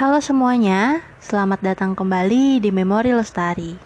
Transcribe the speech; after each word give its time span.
Halo 0.00 0.16
semuanya, 0.24 1.04
selamat 1.20 1.60
datang 1.60 1.92
kembali 1.92 2.56
di 2.64 2.72
Memori 2.72 3.12
Lestari. 3.12 3.76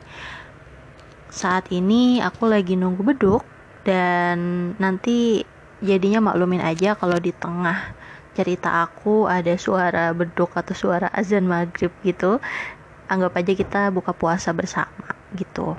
Saat 1.27 1.75
ini 1.75 2.23
aku 2.23 2.47
lagi 2.47 2.79
nunggu 2.79 3.03
beduk 3.03 3.43
dan 3.83 4.39
nanti 4.79 5.43
jadinya 5.83 6.31
maklumin 6.31 6.63
aja 6.63 6.95
kalau 6.95 7.19
di 7.19 7.35
tengah 7.35 7.99
cerita 8.31 8.87
aku 8.87 9.27
ada 9.27 9.59
suara 9.59 10.15
beduk 10.15 10.55
atau 10.55 10.71
suara 10.71 11.11
azan 11.11 11.51
maghrib 11.51 11.91
gitu. 12.07 12.39
Anggap 13.11 13.35
aja 13.35 13.51
kita 13.59 13.83
buka 13.91 14.15
puasa 14.15 14.55
bersama 14.55 15.19
gitu. 15.35 15.75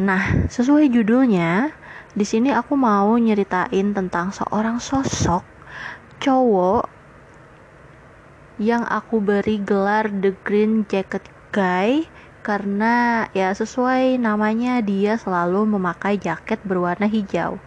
Nah, 0.00 0.48
sesuai 0.48 0.88
judulnya, 0.88 1.76
di 2.16 2.24
sini 2.24 2.48
aku 2.56 2.72
mau 2.72 3.20
nyeritain 3.20 3.92
tentang 3.92 4.32
seorang 4.32 4.80
sosok 4.80 5.44
cowok 6.24 7.01
yang 8.60 8.84
aku 8.84 9.24
beri 9.24 9.60
gelar 9.62 10.12
The 10.12 10.36
Green 10.44 10.84
Jacket 10.84 11.24
Guy 11.52 12.04
karena 12.42 13.26
ya 13.32 13.54
sesuai 13.54 14.18
namanya 14.18 14.82
dia 14.82 15.14
selalu 15.14 15.78
memakai 15.78 16.18
jaket 16.18 16.58
berwarna 16.66 17.06
hijau. 17.06 17.62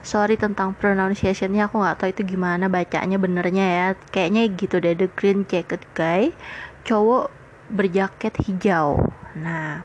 Sorry 0.00 0.40
tentang 0.40 0.72
pronunciationnya 0.72 1.68
aku 1.68 1.84
nggak 1.84 1.96
tahu 2.00 2.08
itu 2.16 2.22
gimana 2.24 2.72
bacanya 2.72 3.20
benernya 3.20 3.66
ya. 3.68 3.88
Kayaknya 4.08 4.42
gitu 4.56 4.80
deh 4.80 4.96
The 4.96 5.08
Green 5.12 5.44
Jacket 5.44 5.84
Guy, 5.92 6.32
cowok 6.88 7.28
berjaket 7.68 8.40
hijau. 8.48 8.96
Nah, 9.36 9.84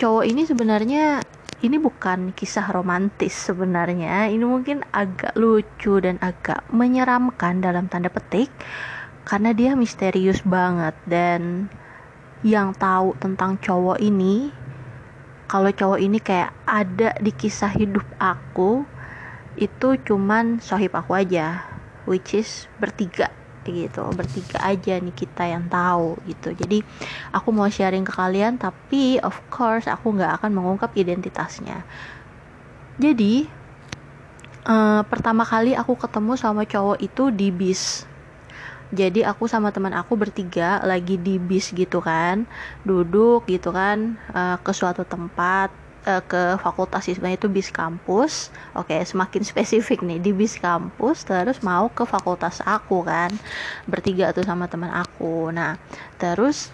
cowok 0.00 0.24
ini 0.24 0.48
sebenarnya 0.48 1.20
ini 1.60 1.76
bukan 1.76 2.32
kisah 2.32 2.72
romantis 2.72 3.36
sebenarnya. 3.36 4.32
Ini 4.32 4.44
mungkin 4.44 4.80
agak 4.88 5.36
lucu 5.36 6.00
dan 6.00 6.16
agak 6.24 6.64
menyeramkan 6.72 7.60
dalam 7.60 7.92
tanda 7.92 8.08
petik 8.08 8.48
karena 9.26 9.50
dia 9.50 9.74
misterius 9.74 10.40
banget 10.46 10.94
dan 11.04 11.66
yang 12.46 12.70
tahu 12.78 13.18
tentang 13.18 13.58
cowok 13.58 13.98
ini 13.98 14.54
kalau 15.50 15.70
cowok 15.70 15.98
ini 15.98 16.22
kayak 16.22 16.54
ada 16.62 17.18
di 17.18 17.34
kisah 17.34 17.70
hidup 17.74 18.06
aku 18.22 18.86
itu 19.58 19.98
cuman 20.06 20.62
sohib 20.62 20.94
aku 20.94 21.18
aja 21.18 21.66
which 22.06 22.38
is 22.38 22.70
bertiga 22.78 23.34
gitu. 23.66 24.06
Bertiga 24.14 24.62
aja 24.62 24.94
nih 24.98 25.10
kita 25.10 25.42
yang 25.42 25.66
tahu 25.66 26.18
gitu. 26.30 26.54
Jadi 26.54 26.86
aku 27.34 27.50
mau 27.50 27.66
sharing 27.66 28.06
ke 28.06 28.14
kalian 28.14 28.62
tapi 28.62 29.18
of 29.26 29.34
course 29.50 29.90
aku 29.90 30.14
nggak 30.14 30.38
akan 30.38 30.54
mengungkap 30.54 30.94
identitasnya. 30.94 31.82
Jadi 33.02 33.50
uh, 34.70 35.02
pertama 35.06 35.42
kali 35.42 35.74
aku 35.74 35.98
ketemu 35.98 36.38
sama 36.38 36.62
cowok 36.62 36.98
itu 37.02 37.34
di 37.34 37.50
bis 37.50 38.06
jadi 38.94 39.26
aku 39.26 39.50
sama 39.50 39.74
teman 39.74 39.90
aku 39.98 40.14
bertiga 40.14 40.78
lagi 40.86 41.18
di 41.18 41.42
bis 41.42 41.74
gitu 41.74 41.98
kan. 41.98 42.46
Duduk 42.86 43.50
gitu 43.50 43.74
kan 43.74 44.14
uh, 44.30 44.56
ke 44.62 44.70
suatu 44.70 45.02
tempat 45.02 45.74
uh, 46.06 46.22
ke 46.22 46.54
fakultas 46.62 47.02
sebenarnya 47.02 47.42
itu 47.42 47.50
bis 47.50 47.74
kampus. 47.74 48.54
Oke 48.78 48.94
semakin 49.02 49.42
spesifik 49.50 50.06
nih 50.06 50.22
di 50.22 50.30
bis 50.30 50.54
kampus 50.62 51.26
terus 51.26 51.58
mau 51.66 51.90
ke 51.90 52.06
fakultas 52.06 52.62
aku 52.62 53.02
kan. 53.02 53.34
Bertiga 53.90 54.30
tuh 54.30 54.46
sama 54.46 54.70
teman 54.70 54.94
aku. 54.94 55.50
Nah 55.50 55.74
terus 56.22 56.70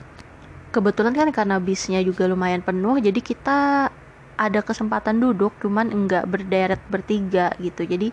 kebetulan 0.68 1.16
kan 1.16 1.28
karena 1.32 1.56
bisnya 1.60 2.00
juga 2.04 2.28
lumayan 2.28 2.64
penuh 2.64 2.96
jadi 2.96 3.20
kita 3.20 3.92
ada 4.32 4.60
kesempatan 4.64 5.20
duduk 5.20 5.52
cuman 5.60 5.88
enggak 5.88 6.28
berderet 6.28 6.80
bertiga 6.92 7.56
gitu. 7.56 7.88
Jadi 7.88 8.12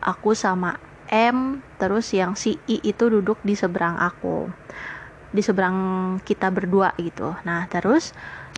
aku 0.00 0.32
sama 0.32 0.76
M 1.10 1.60
terus 1.80 2.12
yang 2.14 2.38
si 2.38 2.56
I 2.70 2.80
itu 2.84 3.08
duduk 3.10 3.40
di 3.44 3.56
seberang 3.58 3.98
aku. 3.98 4.48
Di 5.34 5.42
seberang 5.42 5.76
kita 6.22 6.48
berdua 6.48 6.94
gitu. 7.00 7.34
Nah 7.44 7.66
terus 7.68 8.14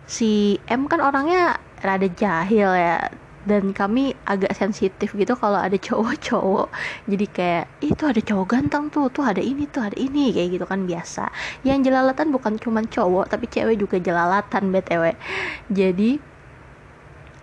si 0.07 0.61
M 0.69 0.85
kan 0.87 1.01
orangnya 1.03 1.57
rada 1.81 2.07
jahil 2.07 2.71
ya. 2.75 3.11
Dan 3.47 3.71
kami 3.71 4.11
agak 4.27 4.51
sensitif 4.59 5.15
gitu 5.15 5.31
kalau 5.39 5.55
ada 5.55 5.79
cowok-cowok. 5.79 6.67
Jadi 7.07 7.25
kayak 7.31 7.65
itu 7.79 8.03
ada 8.03 8.19
cowok 8.19 8.47
ganteng 8.51 8.91
tuh 8.91 9.07
tuh 9.07 9.23
ada 9.23 9.39
ini 9.39 9.63
tuh 9.71 9.87
ada 9.87 9.95
ini. 9.95 10.35
Kayak 10.35 10.59
gitu 10.59 10.65
kan 10.67 10.83
biasa. 10.83 11.31
Yang 11.63 11.87
jelalatan 11.87 12.35
bukan 12.35 12.59
cuma 12.59 12.83
cowok 12.83 13.31
tapi 13.31 13.47
cewek 13.47 13.79
juga 13.79 14.03
jelalatan 14.03 14.75
btw 14.75 15.15
jadi 15.71 16.19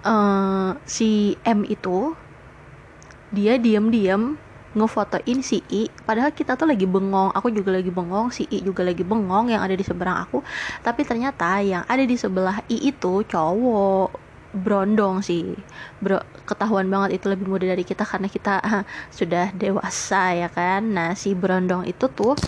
uh, 0.04 0.76
si 0.84 1.34
M 1.42 1.64
itu 1.66 2.12
dia 3.34 3.58
diam-diam 3.58 4.38
ngefotoin 4.74 5.40
si 5.40 5.62
I. 5.70 5.88
Padahal 6.04 6.34
kita 6.34 6.58
tuh 6.58 6.66
lagi 6.68 6.84
bengong 6.84 7.30
aku 7.32 7.54
juga 7.54 7.74
lagi 7.74 7.88
bengong 7.94 8.34
si 8.34 8.44
I 8.50 8.60
juga 8.60 8.82
lagi 8.82 9.06
bengong 9.06 9.54
yang 9.54 9.62
ada 9.62 9.72
di 9.72 9.86
seberang 9.86 10.26
aku. 10.26 10.42
Tapi 10.82 11.06
ternyata 11.06 11.62
yang 11.62 11.86
ada 11.86 12.02
di 12.02 12.18
sebelah 12.18 12.60
I 12.68 12.90
itu 12.90 13.22
cowok. 13.24 14.22
Brondong 14.54 15.18
sih. 15.18 15.50
Bro 15.98 16.22
ketahuan 16.46 16.86
banget 16.86 17.18
itu 17.18 17.26
lebih 17.26 17.50
muda 17.50 17.66
dari 17.66 17.82
kita 17.82 18.06
karena 18.06 18.30
kita 18.30 18.62
sudah 19.10 19.50
dewasa 19.50 20.30
ya 20.30 20.46
kan? 20.46 20.94
Nah 20.94 21.18
si 21.18 21.34
brondong 21.34 21.82
itu 21.90 22.06
tuh 22.06 22.38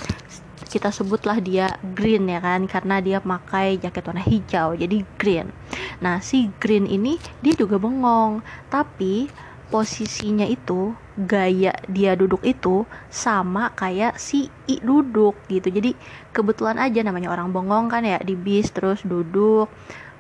kita 0.71 0.95
sebutlah 0.95 1.43
dia 1.43 1.67
green 1.99 2.31
ya 2.31 2.39
kan? 2.39 2.71
Karena 2.71 3.03
dia 3.03 3.19
pakai 3.19 3.83
jaket 3.83 4.07
warna 4.07 4.23
hijau 4.23 4.79
jadi 4.79 5.03
green. 5.19 5.51
Nah 5.99 6.23
si 6.23 6.47
green 6.63 6.87
ini 6.87 7.19
dia 7.43 7.59
juga 7.59 7.75
bengong. 7.75 8.39
Tapi 8.71 9.27
posisinya 9.67 10.47
itu 10.47 10.95
gaya 11.17 11.73
dia 11.89 12.13
duduk 12.13 12.45
itu 12.45 12.85
sama 13.09 13.73
kayak 13.73 14.21
si 14.21 14.53
I 14.69 14.85
duduk 14.85 15.41
gitu. 15.49 15.73
Jadi 15.73 15.97
kebetulan 16.37 16.77
aja 16.77 17.01
namanya 17.01 17.33
orang 17.33 17.57
bengong 17.57 17.89
kan 17.89 18.05
ya 18.05 18.21
di 18.21 18.37
bis 18.37 18.69
terus 18.69 19.01
duduk 19.01 19.73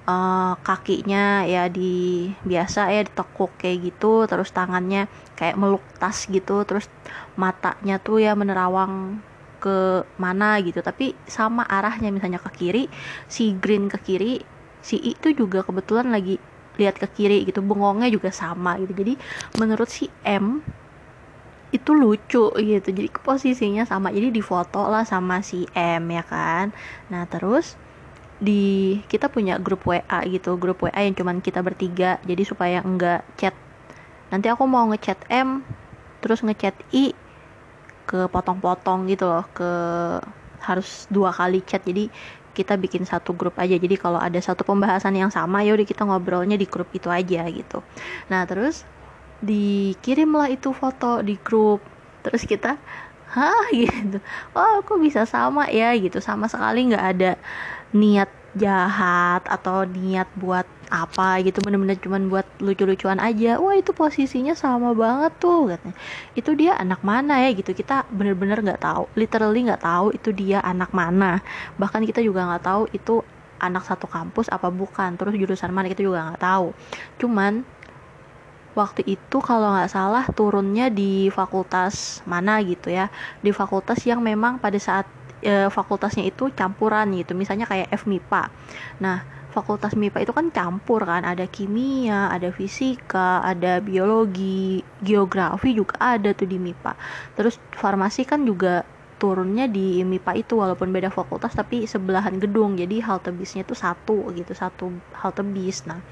uh, 0.08 0.56
kakinya 0.64 1.44
ya 1.44 1.68
di 1.68 2.32
biasa 2.40 2.96
ya 2.96 3.04
ditekuk 3.04 3.60
kayak 3.60 3.92
gitu 3.92 4.24
terus 4.24 4.48
tangannya 4.56 5.04
kayak 5.36 5.60
meluk 5.60 5.84
tas 6.00 6.24
gitu 6.24 6.64
terus 6.64 6.88
matanya 7.36 8.00
tuh 8.00 8.24
ya 8.24 8.32
menerawang 8.32 9.20
ke 9.60 10.00
mana 10.16 10.56
gitu. 10.64 10.80
Tapi 10.80 11.12
sama 11.28 11.68
arahnya 11.68 12.08
misalnya 12.08 12.40
ke 12.40 12.50
kiri 12.56 12.88
si 13.28 13.52
green 13.52 13.92
ke 13.92 14.00
kiri 14.00 14.40
si 14.80 14.96
I 14.96 15.12
itu 15.12 15.36
juga 15.36 15.60
kebetulan 15.60 16.08
lagi 16.08 16.40
lihat 16.76 17.00
ke 17.00 17.08
kiri 17.08 17.44
gitu 17.44 17.60
bengongnya 17.60 18.08
juga 18.08 18.32
sama 18.32 18.80
gitu. 18.80 18.96
Jadi 18.96 19.20
menurut 19.60 19.92
si 19.92 20.08
M 20.24 20.64
itu 21.74 21.90
lucu 21.92 22.52
gitu. 22.54 22.88
Jadi 22.90 23.08
posisinya 23.22 23.82
sama 23.82 24.14
jadi 24.14 24.30
difoto 24.30 24.86
lah 24.86 25.02
sama 25.02 25.42
si 25.42 25.66
M 25.74 26.06
ya 26.10 26.22
kan? 26.22 26.70
Nah 27.10 27.26
terus 27.26 27.74
di 28.38 28.96
kita 29.08 29.32
punya 29.32 29.58
grup 29.58 29.82
WA 29.88 30.20
gitu. 30.28 30.54
Grup 30.60 30.84
WA 30.84 31.00
yang 31.02 31.16
cuman 31.16 31.42
kita 31.42 31.64
bertiga. 31.64 32.22
Jadi 32.22 32.42
supaya 32.46 32.84
enggak 32.84 33.26
chat. 33.40 33.54
Nanti 34.30 34.46
aku 34.50 34.66
mau 34.68 34.86
ngechat 34.90 35.18
M 35.32 35.62
terus 36.22 36.42
ngechat 36.42 36.74
I 36.94 37.14
ke 38.06 38.30
potong-potong 38.30 39.10
gitu 39.10 39.26
loh. 39.26 39.44
Ke 39.50 39.70
harus 40.62 41.10
dua 41.10 41.34
kali 41.34 41.62
chat. 41.66 41.82
Jadi 41.82 42.08
kita 42.56 42.80
bikin 42.80 43.04
satu 43.04 43.36
grup 43.36 43.60
aja. 43.60 43.76
Jadi 43.76 44.00
kalau 44.00 44.16
ada 44.16 44.40
satu 44.40 44.64
pembahasan 44.64 45.12
yang 45.12 45.28
sama 45.28 45.60
ya 45.60 45.76
udah 45.76 45.84
kita 45.84 46.08
ngobrolnya 46.08 46.56
di 46.56 46.64
grup 46.64 46.88
itu 46.96 47.12
aja 47.12 47.44
gitu. 47.52 47.84
Nah 48.32 48.48
terus 48.48 48.88
dikirimlah 49.44 50.48
itu 50.52 50.72
foto 50.72 51.20
di 51.20 51.36
grup. 51.40 51.84
Terus 52.24 52.42
kita 52.48 52.80
hah? 53.36 53.66
gitu. 53.74 54.18
Oh 54.56 54.80
aku 54.80 54.96
bisa 55.00 55.28
sama 55.28 55.68
ya? 55.68 55.92
Gitu. 55.96 56.18
Sama 56.24 56.48
sekali 56.48 56.92
nggak 56.92 57.06
ada 57.16 57.32
niat 57.92 58.30
jahat 58.56 59.44
atau 59.44 59.84
niat 59.84 60.26
buat 60.40 60.64
apa 60.88 61.44
gitu. 61.44 61.60
Bener-bener 61.60 62.00
cuman 62.00 62.32
buat 62.32 62.46
lucu-lucuan 62.62 63.20
aja. 63.20 63.60
Wah 63.60 63.76
itu 63.76 63.92
posisinya 63.92 64.56
sama 64.56 64.96
banget 64.96 65.32
tuh 65.36 65.76
katanya. 65.76 65.96
Itu 66.32 66.56
dia 66.56 66.72
anak 66.80 67.04
mana 67.04 67.44
ya? 67.44 67.52
Gitu. 67.52 67.76
Kita 67.76 68.08
bener-bener 68.08 68.64
nggak 68.64 68.80
-bener 68.80 68.88
tahu. 68.88 69.04
Literally 69.18 69.60
nggak 69.68 69.82
tahu 69.84 70.06
itu 70.16 70.30
dia 70.32 70.58
anak 70.64 70.90
mana. 70.96 71.44
Bahkan 71.76 72.08
kita 72.08 72.24
juga 72.24 72.48
nggak 72.48 72.64
tahu 72.64 72.82
itu 72.96 73.20
anak 73.60 73.84
satu 73.84 74.08
kampus 74.08 74.48
apa 74.48 74.72
bukan. 74.72 75.20
Terus 75.20 75.36
jurusan 75.36 75.70
mana 75.72 75.92
kita 75.92 76.00
juga 76.00 76.32
nggak 76.32 76.42
tahu. 76.42 76.72
Cuman 77.20 77.75
waktu 78.76 79.02
itu 79.08 79.36
kalau 79.40 79.72
nggak 79.72 79.90
salah 79.90 80.24
turunnya 80.36 80.92
di 80.92 81.32
fakultas 81.32 82.20
mana 82.28 82.60
gitu 82.60 82.92
ya. 82.92 83.08
Di 83.40 83.50
fakultas 83.50 84.04
yang 84.04 84.20
memang 84.20 84.60
pada 84.60 84.76
saat 84.76 85.08
e, 85.40 85.72
fakultasnya 85.72 86.28
itu 86.28 86.52
campuran 86.52 87.08
gitu. 87.16 87.32
Misalnya 87.32 87.64
kayak 87.64 87.88
FMIPA 87.96 88.42
nah 89.00 89.24
fakultas 89.50 89.96
MIPA 89.96 90.28
itu 90.28 90.32
kan 90.36 90.52
campur 90.52 91.08
kan. 91.08 91.24
Ada 91.24 91.48
kimia 91.48 92.28
ada 92.28 92.52
fisika 92.52 93.40
ada 93.40 93.80
biologi 93.80 94.84
geografi 95.00 95.72
juga 95.72 95.96
ada 95.96 96.36
tuh 96.36 96.44
di 96.44 96.60
MIPA 96.60 96.92
terus 97.32 97.56
farmasi 97.72 98.28
kan 98.28 98.44
juga 98.44 98.84
turunnya 99.16 99.64
di 99.64 100.04
MIPA 100.04 100.32
itu 100.36 100.60
walaupun 100.60 100.92
beda 100.92 101.08
fakultas 101.08 101.56
tapi 101.56 101.88
sebelahan 101.88 102.36
gedung. 102.36 102.76
Jadi 102.76 103.00
halte 103.00 103.32
bisnya 103.32 103.64
tuh 103.64 103.76
satu 103.76 104.28
gitu 104.36 104.52
satu 104.52 104.92
halte 105.16 105.40
bis. 105.40 105.88
Nah 105.88 106.04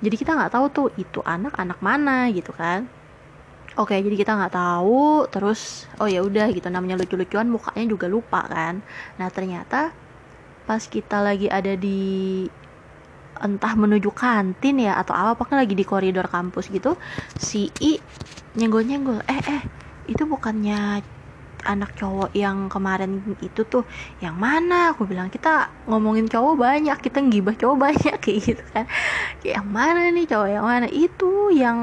jadi 0.00 0.16
kita 0.16 0.30
nggak 0.36 0.52
tahu 0.56 0.66
tuh 0.72 0.88
itu 0.96 1.20
anak 1.24 1.56
anak 1.60 1.78
mana 1.84 2.32
gitu 2.32 2.52
kan. 2.56 2.88
Oke 3.78 3.94
jadi 4.00 4.16
kita 4.16 4.32
nggak 4.34 4.54
tahu 4.56 5.28
terus 5.30 5.86
oh 6.00 6.08
ya 6.08 6.24
udah 6.24 6.48
gitu. 6.52 6.68
Namanya 6.72 6.96
lucu-lucuan 7.00 7.48
mukanya 7.52 7.84
juga 7.86 8.06
lupa 8.08 8.40
kan. 8.48 8.80
Nah 9.20 9.28
ternyata 9.28 9.92
pas 10.64 10.82
kita 10.88 11.20
lagi 11.20 11.46
ada 11.52 11.76
di 11.76 12.46
entah 13.40 13.72
menuju 13.72 14.12
kantin 14.12 14.84
ya 14.84 15.00
atau 15.00 15.16
apa 15.16 15.32
pokoknya 15.38 15.64
lagi 15.64 15.74
di 15.76 15.84
koridor 15.88 16.28
kampus 16.28 16.68
gitu 16.68 17.00
si 17.40 17.72
I 17.80 17.96
nyenggol-nyenggol 18.52 19.24
eh 19.24 19.40
eh 19.48 19.62
itu 20.12 20.28
bukannya 20.28 21.00
anak 21.66 21.90
cowok 21.98 22.30
yang 22.36 22.68
kemarin 22.72 23.22
itu 23.40 23.60
tuh 23.66 23.84
yang 24.22 24.36
mana? 24.36 24.92
Aku 24.94 25.04
bilang 25.10 25.28
kita 25.32 25.70
ngomongin 25.88 26.26
cowok 26.30 26.54
banyak 26.56 26.96
kita 27.00 27.18
ngibah 27.20 27.56
cowok 27.58 27.76
banyak 27.86 28.16
kayak 28.24 28.40
gitu 28.46 28.62
kan. 28.74 28.84
Yang 29.44 29.66
mana 29.68 30.00
nih 30.16 30.26
cowok? 30.30 30.48
Yang 30.56 30.66
mana? 30.66 30.86
Itu 30.90 31.30
yang 31.54 31.78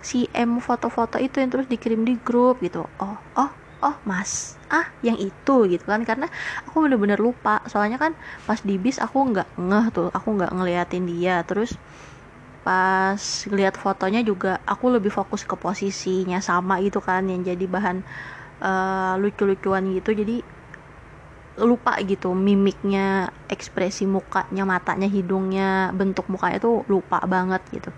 si 0.00 0.28
M 0.32 0.60
foto-foto 0.64 1.16
itu 1.20 1.36
yang 1.42 1.50
terus 1.52 1.68
dikirim 1.68 2.02
di 2.08 2.16
grup 2.20 2.60
gitu. 2.64 2.88
Oh 3.00 3.18
oh 3.36 3.50
oh 3.84 3.96
mas. 4.08 4.56
Ah 4.72 4.86
yang 5.04 5.16
itu 5.20 5.56
gitu 5.72 5.84
kan. 5.84 6.02
Karena 6.08 6.26
aku 6.68 6.84
bener-bener 6.84 7.20
lupa. 7.20 7.60
Soalnya 7.68 7.98
kan 8.00 8.12
pas 8.48 8.60
di 8.64 8.76
bis 8.80 8.96
aku 9.00 9.18
nggak 9.32 9.48
ngeh 9.60 9.86
tuh 9.96 10.08
aku 10.12 10.28
nggak 10.36 10.52
ngeliatin 10.56 11.04
dia. 11.08 11.42
Terus 11.48 11.76
pas 12.60 13.16
lihat 13.48 13.74
fotonya 13.80 14.20
juga 14.20 14.60
aku 14.68 14.92
lebih 14.92 15.08
fokus 15.08 15.48
ke 15.48 15.56
posisinya 15.56 16.44
sama 16.44 16.76
gitu 16.84 17.00
kan 17.00 17.24
yang 17.24 17.40
jadi 17.40 17.64
bahan 17.64 18.04
uh, 18.60 19.16
lucu-lucuan 19.18 19.90
gitu 19.96 20.12
jadi 20.14 20.40
lupa 21.60 21.98
gitu 22.00 22.32
mimiknya 22.32 23.28
ekspresi 23.50 24.08
mukanya 24.08 24.64
matanya 24.64 25.10
hidungnya 25.10 25.92
bentuk 25.92 26.24
mukanya 26.32 26.62
tuh 26.62 26.86
lupa 26.88 27.20
banget 27.28 27.60
gitu. 27.74 27.90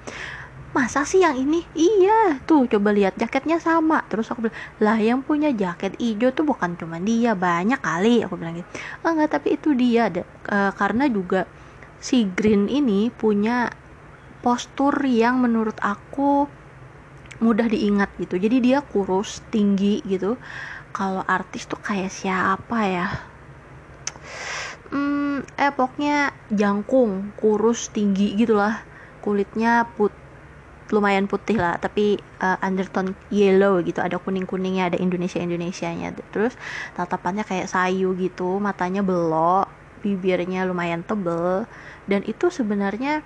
Masa 0.72 1.04
sih 1.04 1.20
yang 1.20 1.36
ini? 1.36 1.60
Iya 1.76 2.40
tuh 2.48 2.64
coba 2.64 2.96
lihat 2.96 3.20
jaketnya 3.20 3.60
sama. 3.60 4.02
Terus 4.08 4.32
aku 4.32 4.48
bilang 4.48 4.56
lah 4.80 4.98
yang 4.98 5.20
punya 5.20 5.52
jaket 5.52 5.94
hijau 6.00 6.32
tuh 6.32 6.48
bukan 6.48 6.80
cuma 6.80 6.96
dia 6.96 7.36
banyak 7.36 7.78
kali 7.78 8.24
aku 8.24 8.40
bilang 8.40 8.56
gitu. 8.56 8.68
Enggak 9.04 9.36
tapi 9.36 9.60
itu 9.60 9.76
dia 9.76 10.08
ada 10.08 10.24
uh, 10.48 10.72
karena 10.72 11.06
juga 11.12 11.44
si 12.00 12.24
Green 12.24 12.72
ini 12.72 13.12
punya 13.12 13.68
postur 14.42 14.96
yang 15.06 15.44
menurut 15.44 15.76
aku 15.78 16.50
mudah 17.42 17.66
diingat 17.66 18.14
gitu. 18.22 18.38
Jadi 18.38 18.62
dia 18.62 18.78
kurus 18.86 19.42
tinggi 19.50 19.98
gitu. 20.06 20.38
Kalau 20.94 21.26
artis 21.26 21.66
tuh 21.66 21.82
kayak 21.82 22.14
siapa 22.14 22.78
ya? 22.86 23.08
Hmm, 24.92 25.42
eh 25.58 25.72
jangkung 26.54 27.34
kurus 27.36 27.90
tinggi 27.90 28.38
gitulah. 28.38 28.78
Kulitnya 29.18 29.90
put 29.98 30.14
lumayan 30.92 31.24
putih 31.24 31.56
lah 31.56 31.80
tapi 31.80 32.20
uh, 32.38 32.60
undertone 32.62 33.16
yellow 33.32 33.82
gitu. 33.82 33.98
Ada 33.98 34.22
kuning 34.22 34.46
kuningnya 34.46 34.92
ada 34.92 34.98
Indonesia 35.00 35.40
Indonesianya 35.40 36.14
terus 36.30 36.54
tatapannya 36.94 37.42
kayak 37.42 37.66
sayu 37.66 38.12
gitu 38.20 38.60
matanya 38.60 39.00
belok 39.00 39.66
bibirnya 40.04 40.68
lumayan 40.68 41.00
tebel. 41.02 41.64
Dan 42.04 42.20
itu 42.28 42.52
sebenarnya 42.52 43.24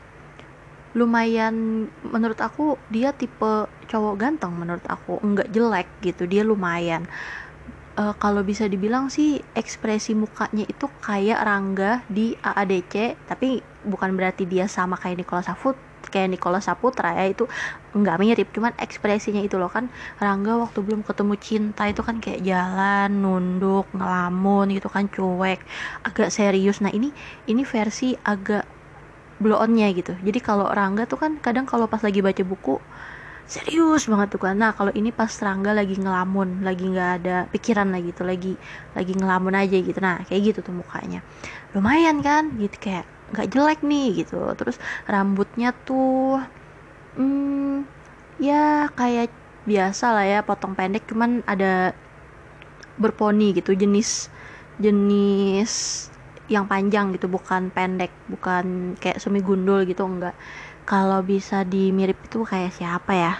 lumayan 0.97 1.87
menurut 2.09 2.41
aku 2.41 2.81
dia 2.89 3.13
tipe 3.13 3.69
cowok 3.87 4.15
ganteng 4.17 4.57
menurut 4.57 4.83
aku. 4.89 5.21
Enggak 5.21 5.53
jelek 5.53 5.89
gitu 6.01 6.25
dia 6.25 6.41
lumayan. 6.43 7.05
Uh, 7.97 8.13
kalau 8.21 8.45
bisa 8.45 8.69
dibilang 8.69 9.09
sih 9.09 9.41
ekspresi 9.57 10.13
mukanya 10.13 10.69
itu 10.69 10.85
kayak 11.01 11.41
Rangga 11.41 12.05
di 12.09 12.37
AADC 12.37 13.25
tapi 13.25 13.65
bukan 13.89 14.13
berarti 14.13 14.45
dia 14.45 14.69
sama 14.69 15.01
kayak 15.01 15.25
Nicola 15.25 15.41
Safut 15.41 15.77
kayak 16.09 16.39
Nicola 16.39 16.63
Saputra 16.63 17.13
ya 17.13 17.29
itu 17.29 17.45
nggak 17.93 18.17
mirip. 18.21 18.49
Cuman 18.55 18.73
ekspresinya 18.79 19.43
itu 19.43 19.61
loh 19.61 19.69
kan 19.69 19.91
Rangga 20.17 20.57
waktu 20.57 20.81
belum 20.81 21.03
ketemu 21.05 21.35
cinta 21.41 21.85
itu 21.89 22.01
kan 22.01 22.23
kayak 22.23 22.41
jalan 22.47 23.11
nunduk 23.21 23.91
ngelamun 23.93 24.73
gitu 24.73 24.89
kan 24.89 25.11
cuek 25.11 25.61
agak 26.07 26.29
serius. 26.33 26.81
Nah 26.81 26.93
ini 26.95 27.13
ini 27.51 27.63
versi 27.67 28.15
agak 28.17 28.76
blow 29.43 29.59
onnya 29.65 29.87
gitu. 29.99 30.13
Jadi 30.27 30.39
kalau 30.49 30.67
Rangga 30.79 31.03
tuh 31.11 31.19
kan 31.23 31.33
kadang 31.45 31.67
kalau 31.71 31.87
pas 31.93 32.03
lagi 32.07 32.21
baca 32.27 32.43
buku 32.51 32.71
serius 33.55 34.03
banget 34.11 34.29
tuh 34.35 34.41
kan 34.47 34.55
nah 34.63 34.71
kalau 34.79 34.91
ini 34.99 35.11
pas 35.15 35.31
Rangga 35.47 35.71
lagi 35.79 35.95
ngelamun 36.03 36.49
lagi 36.67 36.83
nggak 36.93 37.11
ada 37.23 37.33
pikiran 37.55 37.89
lagi 37.95 38.11
tuh 38.19 38.27
lagi 38.31 38.49
lagi 38.97 39.13
ngelamun 39.19 39.55
aja 39.61 39.77
gitu. 39.89 39.99
Nah 40.07 40.17
kayak 40.29 40.43
gitu 40.53 40.61
tuh 40.67 40.75
mukanya. 40.81 41.19
Lumayan 41.75 42.19
kan? 42.27 42.45
Gitu 42.61 42.77
kayak 42.85 43.05
nggak 43.33 43.47
jelek 43.55 43.79
nih 43.91 44.07
gitu. 44.25 44.35
Terus 44.59 44.77
rambutnya 45.13 45.69
tuh 45.87 46.41
hmm, 47.17 47.87
ya 48.41 48.89
kayak 48.99 49.27
biasa 49.71 50.05
lah 50.15 50.25
ya 50.33 50.39
potong 50.49 50.75
pendek 50.79 51.05
cuman 51.11 51.43
ada 51.53 51.97
berponi 52.97 53.53
gitu 53.57 53.77
jenis 53.77 54.33
jenis 54.81 55.73
yang 56.55 56.65
panjang 56.73 57.07
gitu 57.15 57.27
bukan 57.37 57.63
pendek 57.77 58.11
bukan 58.33 58.65
kayak 59.03 59.19
semi 59.23 59.41
gundul 59.49 59.79
gitu 59.91 60.03
enggak. 60.11 60.35
Kalau 60.89 61.21
bisa 61.31 61.57
dimirip 61.73 62.19
itu 62.27 62.39
kayak 62.51 62.71
siapa 62.79 63.13
ya? 63.25 63.33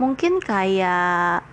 Mungkin 0.00 0.32
kayak 0.42 1.46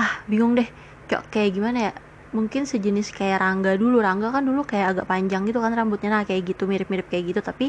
ah 0.00 0.10
bingung 0.30 0.52
deh 0.58 0.68
cok 1.08 1.22
kayak 1.32 1.50
gimana 1.56 1.78
ya? 1.90 1.92
Mungkin 2.34 2.62
sejenis 2.66 3.14
kayak 3.18 3.38
Rangga 3.42 3.72
dulu. 3.78 3.96
Rangga 4.06 4.28
kan 4.34 4.42
dulu 4.48 4.60
kayak 4.70 4.86
agak 4.98 5.06
panjang 5.12 5.42
gitu 5.48 5.58
kan 5.64 5.70
rambutnya. 5.78 6.08
Nah 6.14 6.22
kayak 6.28 6.42
gitu 6.50 6.62
mirip-mirip 6.66 7.06
kayak 7.12 7.24
gitu 7.30 7.40
tapi 7.50 7.64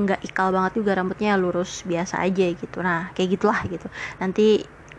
nggak 0.00 0.18
ikal 0.26 0.48
banget 0.56 0.72
juga 0.80 0.90
rambutnya 0.98 1.30
lurus 1.42 1.70
biasa 1.90 2.14
aja 2.24 2.44
gitu. 2.60 2.76
Nah 2.86 3.12
kayak 3.14 3.28
gitulah 3.36 3.60
gitu. 3.72 3.86
Nanti 4.20 4.42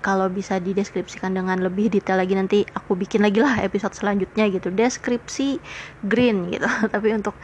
kalau 0.07 0.31
bisa 0.31 0.56
dideskripsikan 0.63 1.36
dengan 1.36 1.59
lebih 1.59 1.92
detail 1.92 2.24
lagi 2.24 2.31
nanti 2.31 2.63
aku 2.63 2.95
bikin 2.95 3.19
lagi 3.27 3.44
lah 3.44 3.59
episode 3.59 3.92
selanjutnya 3.92 4.48
gitu. 4.48 4.71
Deskripsi 4.71 5.59
green 6.07 6.48
gitu. 6.48 6.63
Tapi 6.95 7.12
untuk 7.12 7.36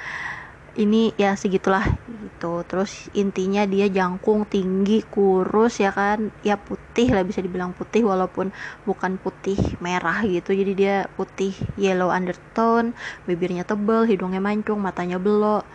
ini 0.80 1.12
ya 1.20 1.36
segitulah 1.36 1.84
gitu. 2.08 2.64
Terus 2.64 3.12
intinya 3.12 3.68
dia 3.68 3.92
jangkung 3.92 4.48
tinggi 4.48 5.04
kurus 5.04 5.84
ya 5.84 5.92
kan? 5.92 6.32
Ya 6.40 6.56
putih 6.56 7.12
lah 7.12 7.28
bisa 7.28 7.44
dibilang 7.44 7.76
putih 7.76 8.08
walaupun 8.08 8.56
bukan 8.88 9.20
putih 9.20 9.60
merah 9.84 10.24
gitu. 10.24 10.56
Jadi 10.56 10.72
dia 10.72 10.96
putih 11.20 11.52
yellow 11.76 12.16
undertone 12.16 12.96
bibirnya 13.28 13.68
tebel 13.68 14.08
hidungnya 14.08 14.40
mancung 14.40 14.80
matanya 14.80 15.20
belok. 15.20 15.68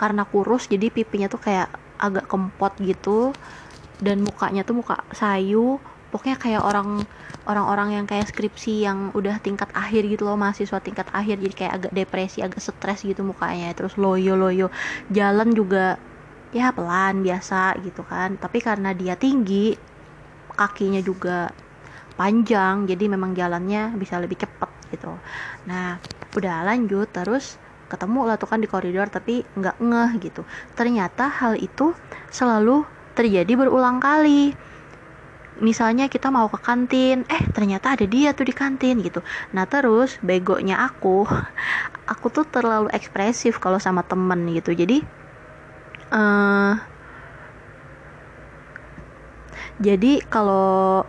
Karena 0.00 0.24
kurus 0.24 0.64
jadi 0.64 0.88
pipinya 0.88 1.28
tuh 1.28 1.44
kayak 1.44 1.68
agak 2.00 2.24
kempot 2.26 2.72
gitu 2.80 3.36
dan 4.04 4.20
mukanya 4.20 4.62
tuh 4.68 4.76
muka 4.76 5.00
sayu 5.16 5.80
pokoknya 6.12 6.36
kayak 6.36 6.62
orang 6.62 7.08
orang-orang 7.48 8.00
yang 8.00 8.06
kayak 8.06 8.28
skripsi 8.28 8.84
yang 8.84 9.10
udah 9.16 9.40
tingkat 9.40 9.68
akhir 9.72 10.04
gitu 10.06 10.28
loh 10.28 10.36
mahasiswa 10.36 10.78
tingkat 10.80 11.08
akhir 11.10 11.40
jadi 11.40 11.54
kayak 11.56 11.72
agak 11.80 11.92
depresi 11.92 12.38
agak 12.44 12.60
stres 12.60 13.02
gitu 13.02 13.24
mukanya 13.24 13.72
terus 13.72 13.96
loyo 13.96 14.36
loyo 14.36 14.68
jalan 15.10 15.52
juga 15.56 15.96
ya 16.54 16.70
pelan 16.70 17.26
biasa 17.26 17.82
gitu 17.82 18.06
kan. 18.06 18.38
Tapi 18.38 18.62
karena 18.62 18.94
dia 18.94 19.18
tinggi 19.18 19.74
kakinya 20.54 21.02
juga 21.02 21.50
panjang 22.14 22.86
jadi 22.86 23.10
memang 23.10 23.34
jalannya 23.34 23.98
bisa 23.98 24.22
lebih 24.22 24.38
cepet 24.38 24.70
gitu. 24.94 25.10
Nah 25.66 25.98
udah 26.38 26.62
lanjut 26.62 27.10
terus 27.10 27.58
ketemu 27.90 28.30
lah 28.30 28.38
tuh 28.38 28.48
kan 28.48 28.62
di 28.62 28.70
koridor 28.70 29.10
tapi 29.10 29.42
nggak 29.58 29.82
ngeh 29.82 30.12
gitu. 30.22 30.46
Ternyata 30.78 31.26
hal 31.42 31.58
itu 31.58 31.90
selalu 32.30 32.86
terjadi 33.14 33.52
berulang 33.54 34.02
kali. 34.02 34.52
Misalnya 35.62 36.10
kita 36.10 36.34
mau 36.34 36.50
ke 36.50 36.58
kantin 36.58 37.22
eh 37.30 37.42
ternyata 37.54 37.94
ada 37.94 38.02
dia 38.10 38.34
tuh 38.34 38.46
di 38.50 38.54
kantin 38.54 38.98
gitu. 38.98 39.22
Nah 39.54 39.64
terus 39.70 40.18
begonya 40.18 40.82
aku 40.82 41.22
aku 42.12 42.26
tuh 42.34 42.44
terlalu 42.50 42.90
ekspresif 42.90 43.62
kalau 43.62 43.78
sama 43.78 44.02
temen 44.02 44.50
gitu. 44.50 44.74
Jadi 44.74 44.98
uh, 46.10 46.74
jadi 49.78 50.22
kalau 50.26 51.06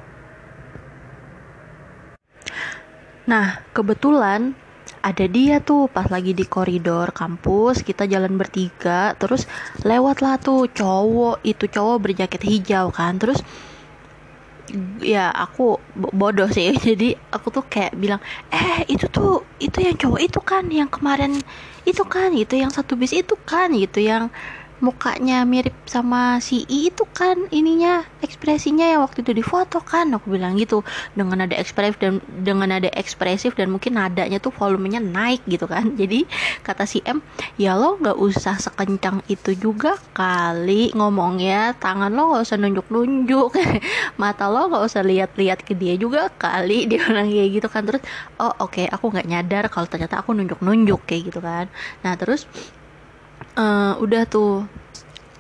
nah 3.26 3.66
kebetulan 3.74 4.54
ada 5.06 5.26
dia 5.30 5.62
tuh 5.62 5.86
pas 5.86 6.10
lagi 6.10 6.34
di 6.34 6.50
koridor 6.50 7.14
kampus 7.14 7.86
kita 7.86 8.10
jalan 8.10 8.42
bertiga 8.42 9.14
terus 9.22 9.46
lewatlah 9.86 10.42
tuh 10.42 10.66
cowok 10.66 11.46
itu 11.46 11.70
cowok 11.70 11.98
berjaket 12.02 12.42
hijau 12.42 12.90
kan 12.90 13.22
terus 13.22 13.46
ya 14.98 15.30
aku 15.30 15.78
bodoh 15.94 16.50
sih 16.50 16.74
jadi 16.90 17.14
aku 17.30 17.54
tuh 17.54 17.66
kayak 17.70 17.94
bilang 17.94 18.18
eh 18.50 18.82
itu 18.90 19.06
tuh 19.06 19.46
itu 19.62 19.78
yang 19.86 19.94
cowok 19.94 20.22
itu 20.26 20.40
kan 20.42 20.66
yang 20.74 20.90
kemarin 20.90 21.38
itu 21.86 22.02
kan 22.02 22.34
itu 22.34 22.58
yang 22.58 22.74
satu 22.74 22.98
bis 22.98 23.14
itu 23.14 23.38
kan 23.46 23.70
gitu 23.78 24.02
yang 24.02 24.34
mukanya 24.86 25.42
mirip 25.50 25.74
sama 25.90 26.38
si 26.38 26.62
I 26.70 26.94
itu 26.94 27.02
kan 27.10 27.50
ininya 27.50 28.06
ekspresinya 28.22 28.86
yang 28.86 29.02
waktu 29.02 29.26
itu 29.26 29.34
di 29.34 29.42
foto 29.42 29.82
kan 29.82 30.14
aku 30.14 30.38
bilang 30.38 30.54
gitu. 30.62 30.86
Dengan 31.18 31.42
nada 31.42 31.58
ekspresif 31.58 31.98
dan 31.98 32.22
dengan 32.46 32.70
nada 32.70 32.90
ekspresif 32.94 33.58
dan 33.58 33.74
mungkin 33.74 33.98
nadanya 33.98 34.38
tuh 34.38 34.54
volumenya 34.54 35.02
naik 35.02 35.42
gitu 35.50 35.66
kan. 35.66 35.94
Jadi 36.02 36.30
kata 36.62 36.86
si 36.86 37.02
M 37.02 37.26
ya 37.58 37.74
lo 37.74 37.98
nggak 37.98 38.18
usah 38.22 38.62
sekencang 38.62 39.26
itu 39.26 39.58
juga 39.58 39.98
kali 40.14 40.94
ngomongnya. 40.94 41.74
Tangan 41.82 42.14
lo 42.14 42.38
nggak 42.38 42.44
usah 42.46 42.58
nunjuk-nunjuk. 42.62 43.50
Mata 44.22 44.46
lo 44.46 44.70
nggak 44.70 44.84
usah 44.86 45.02
lihat-lihat 45.02 45.66
ke 45.66 45.74
dia 45.74 45.98
juga 45.98 46.30
kali. 46.38 46.86
Dia 46.90 47.02
bilang 47.02 47.26
kayak 47.26 47.50
gitu 47.58 47.68
kan. 47.74 47.82
Terus 47.90 48.04
oh 48.38 48.54
oke 48.62 48.78
okay, 48.78 48.86
aku 48.86 49.10
nggak 49.10 49.26
nyadar 49.26 49.66
kalau 49.74 49.90
ternyata 49.90 50.22
aku 50.22 50.38
nunjuk-nunjuk 50.38 51.02
kayak 51.10 51.34
gitu 51.34 51.40
kan. 51.42 51.66
Nah 52.06 52.14
terus 52.14 52.46
uh, 53.58 53.98
udah 54.00 54.24
tuh. 54.28 54.68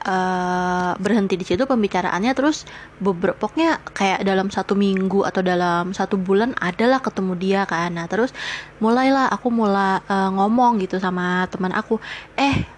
Uh, 0.05 0.93
berhenti 1.01 1.33
di 1.33 1.41
situ 1.41 1.65
pembicaraannya 1.65 2.37
terus 2.37 2.69
beberapa 3.01 3.41
pokoknya 3.41 3.81
kayak 3.89 4.21
dalam 4.21 4.53
satu 4.53 4.77
minggu 4.77 5.25
atau 5.25 5.41
dalam 5.41 5.97
satu 5.97 6.13
bulan 6.21 6.53
adalah 6.61 7.01
ketemu 7.01 7.33
dia 7.33 7.61
kan. 7.65 7.89
Nah 7.89 8.05
terus 8.05 8.29
mulailah 8.77 9.33
aku 9.33 9.49
mulai 9.49 10.05
uh, 10.05 10.29
ngomong 10.29 10.77
gitu 10.77 11.01
sama 11.01 11.49
teman 11.49 11.73
aku 11.73 11.97
eh 12.37 12.69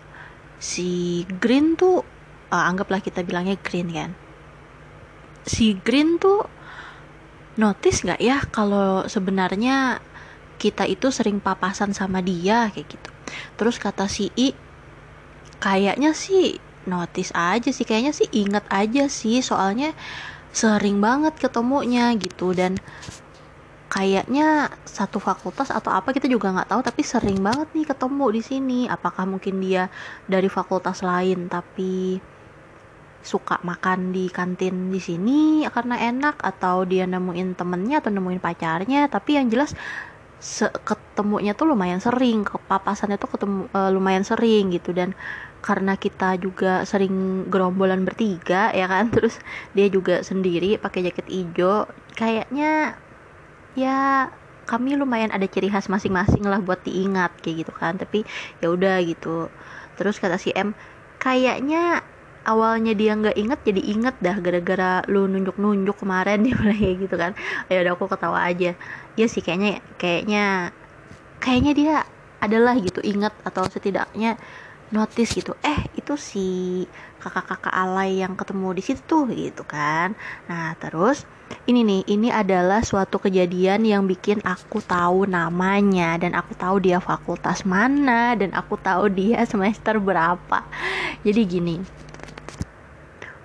si 0.56 1.28
Green 1.28 1.76
tuh 1.76 2.00
uh, 2.48 2.64
anggaplah 2.64 3.04
kita 3.04 3.28
bilangnya 3.28 3.60
Green 3.60 3.92
kan. 3.92 4.16
Si 5.44 5.76
Green 5.84 6.16
tuh 6.24 6.48
notice 7.60 8.08
nggak 8.08 8.24
ya 8.24 8.40
kalau 8.56 9.04
sebenarnya 9.04 10.00
kita 10.64 10.88
itu 10.88 11.12
sering 11.12 11.44
papasan 11.44 11.92
sama 11.92 12.24
dia? 12.24 12.72
Kayak 12.72 12.88
gitu. 12.88 13.10
Terus 13.60 13.84
kata 13.84 14.08
si 14.08 14.32
I 14.40 14.56
kayaknya 15.58 16.14
sih 16.14 16.62
notice 16.88 17.36
aja 17.36 17.70
sih 17.70 17.84
kayaknya 17.84 18.16
sih 18.16 18.32
inget 18.32 18.64
aja 18.72 19.12
sih 19.12 19.44
soalnya 19.44 19.92
sering 20.56 20.98
banget 20.98 21.38
ketemunya 21.38 22.16
gitu. 22.18 22.56
Dan 22.56 22.82
kayaknya 23.88 24.68
satu 24.84 25.18
fakultas 25.22 25.72
atau 25.72 25.96
apa 25.96 26.12
kita 26.12 26.28
juga 26.28 26.52
nggak 26.52 26.70
tahu 26.76 26.82
tapi 26.84 27.02
sering 27.06 27.40
banget 27.40 27.68
nih 27.78 27.86
ketemu 27.86 28.26
di 28.34 28.42
sini. 28.42 28.80
Apakah 28.90 29.30
mungkin 29.30 29.62
dia 29.62 29.92
dari 30.26 30.50
fakultas 30.50 31.06
lain 31.06 31.46
tapi 31.52 32.18
suka 33.28 33.60
makan 33.60 34.16
di 34.16 34.32
kantin 34.32 34.88
di 34.88 35.04
sini 35.04 35.68
karena 35.68 36.00
enak 36.00 36.40
atau 36.40 36.88
dia 36.88 37.04
nemuin 37.04 37.60
temennya 37.60 38.00
atau 38.02 38.12
nemuin 38.12 38.42
pacarnya? 38.42 39.06
Tapi 39.12 39.38
yang 39.38 39.48
jelas 39.52 39.76
ketemunya 40.86 41.58
tuh 41.58 41.66
lumayan 41.74 41.98
sering 41.98 42.46
kepapasannya 42.46 43.18
tuh 43.18 43.30
ketemu 43.34 43.66
uh, 43.74 43.90
lumayan 43.94 44.26
sering 44.26 44.74
gitu. 44.74 44.94
Dan 44.94 45.14
karena 45.62 45.98
kita 45.98 46.38
juga 46.40 46.86
sering 46.88 47.48
gerombolan 47.52 48.04
bertiga 48.08 48.72
ya 48.72 48.86
kan? 48.88 49.10
Terus 49.16 49.40
dia 49.74 49.88
juga 49.92 50.22
sendiri 50.22 50.78
pakai 50.80 51.10
jaket 51.10 51.28
hijau. 51.30 51.90
Kayaknya 52.18 52.98
ya 53.78 54.32
kami 54.68 55.00
lumayan 55.00 55.32
ada 55.32 55.48
ciri 55.48 55.72
khas 55.72 55.88
masing-masing 55.88 56.44
lah 56.44 56.60
buat 56.60 56.84
diingat 56.84 57.36
kayak 57.44 57.68
gitu 57.68 57.74
kan. 57.76 57.98
Tapi 58.00 58.24
ya 58.64 58.72
udah 58.72 59.02
gitu. 59.04 59.50
Terus 59.98 60.22
kata 60.22 60.38
si 60.40 60.54
M 60.54 60.74
kayaknya 61.18 62.06
awalnya 62.48 62.96
dia 62.96 63.12
nggak 63.12 63.36
inget 63.36 63.60
jadi 63.68 63.82
inget 63.84 64.16
dah 64.24 64.38
gara-gara 64.40 65.04
lu 65.12 65.28
nunjuk-nunjuk 65.28 66.00
kemarin. 66.00 66.44
Dia 66.46 66.56
kayak 66.56 66.96
gitu 67.04 67.16
kan. 67.20 67.32
Ya 67.68 67.84
udah 67.84 67.94
aku 67.98 68.06
ketawa 68.08 68.48
aja. 68.48 68.72
Ya 69.20 69.26
sih 69.28 69.44
kayaknya 69.44 69.84
kayaknya 70.00 70.72
kayaknya 71.44 71.74
dia 71.74 71.96
adalah 72.38 72.78
gitu 72.78 73.02
inget 73.02 73.34
atau 73.42 73.66
setidaknya 73.66 74.38
notice 74.94 75.36
gitu 75.36 75.52
eh 75.64 75.84
itu 76.00 76.16
si 76.16 76.48
kakak-kakak 77.20 77.74
alay 77.74 78.24
yang 78.24 78.40
ketemu 78.40 78.72
di 78.78 78.84
situ 78.86 79.28
gitu 79.36 79.64
kan. 79.68 80.16
Nah 80.48 80.78
terus 80.80 81.28
ini 81.68 81.84
nih 81.84 82.02
ini 82.08 82.30
adalah 82.32 82.84
suatu 82.84 83.20
kejadian 83.20 83.84
yang 83.84 84.08
bikin 84.08 84.40
aku 84.44 84.80
tahu 84.80 85.28
namanya 85.28 86.16
dan 86.20 86.36
aku 86.36 86.56
tahu 86.56 86.80
dia 86.80 87.04
fakultas 87.04 87.68
mana 87.68 88.36
dan 88.40 88.56
aku 88.56 88.80
tahu 88.80 89.12
dia 89.12 89.44
semester 89.52 90.00
berapa. 90.00 90.64
Jadi 91.28 91.42
gini 91.44 91.76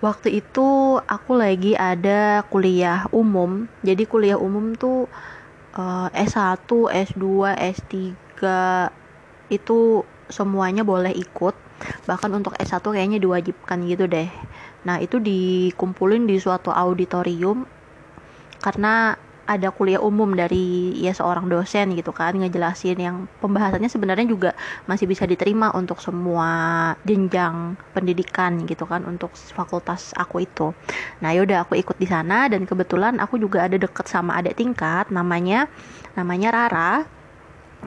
waktu 0.03 0.43
itu 0.43 0.99
aku 0.99 1.33
lagi 1.39 1.79
ada 1.79 2.43
kuliah 2.51 3.07
umum. 3.15 3.71
Jadi 3.87 4.03
kuliah 4.07 4.37
umum 4.37 4.75
tuh 4.75 5.07
uh, 5.79 6.09
S1, 6.11 6.67
S2, 7.15 7.25
S3 7.55 7.95
itu 9.53 10.03
semuanya 10.33 10.83
boleh 10.83 11.13
ikut 11.13 11.55
bahkan 12.09 12.33
untuk 12.33 12.57
S1 12.57 12.81
kayaknya 12.83 13.19
diwajibkan 13.21 13.79
gitu 13.87 14.09
deh 14.09 14.31
nah 14.83 14.99
itu 14.99 15.23
dikumpulin 15.23 16.27
di 16.27 16.41
suatu 16.43 16.75
auditorium 16.75 17.69
karena 18.63 19.15
ada 19.43 19.75
kuliah 19.75 19.99
umum 19.99 20.31
dari 20.33 20.95
ya 21.03 21.11
seorang 21.11 21.51
dosen 21.51 21.99
gitu 21.99 22.15
kan 22.15 22.33
ngejelasin 22.39 22.95
yang 22.95 23.17
pembahasannya 23.43 23.91
sebenarnya 23.91 24.27
juga 24.31 24.51
masih 24.87 25.11
bisa 25.11 25.27
diterima 25.27 25.75
untuk 25.75 25.99
semua 25.99 26.49
jenjang 27.03 27.75
pendidikan 27.91 28.63
gitu 28.71 28.87
kan 28.87 29.03
untuk 29.03 29.35
fakultas 29.35 30.15
aku 30.15 30.47
itu. 30.47 30.71
Nah 31.21 31.35
yaudah 31.35 31.67
aku 31.67 31.75
ikut 31.75 31.99
di 31.99 32.07
sana 32.07 32.47
dan 32.47 32.65
kebetulan 32.65 33.19
aku 33.19 33.37
juga 33.43 33.67
ada 33.67 33.75
deket 33.75 34.07
sama 34.07 34.39
adik 34.39 34.63
tingkat 34.63 35.11
namanya 35.11 35.67
namanya 36.15 36.55
Rara. 36.55 36.93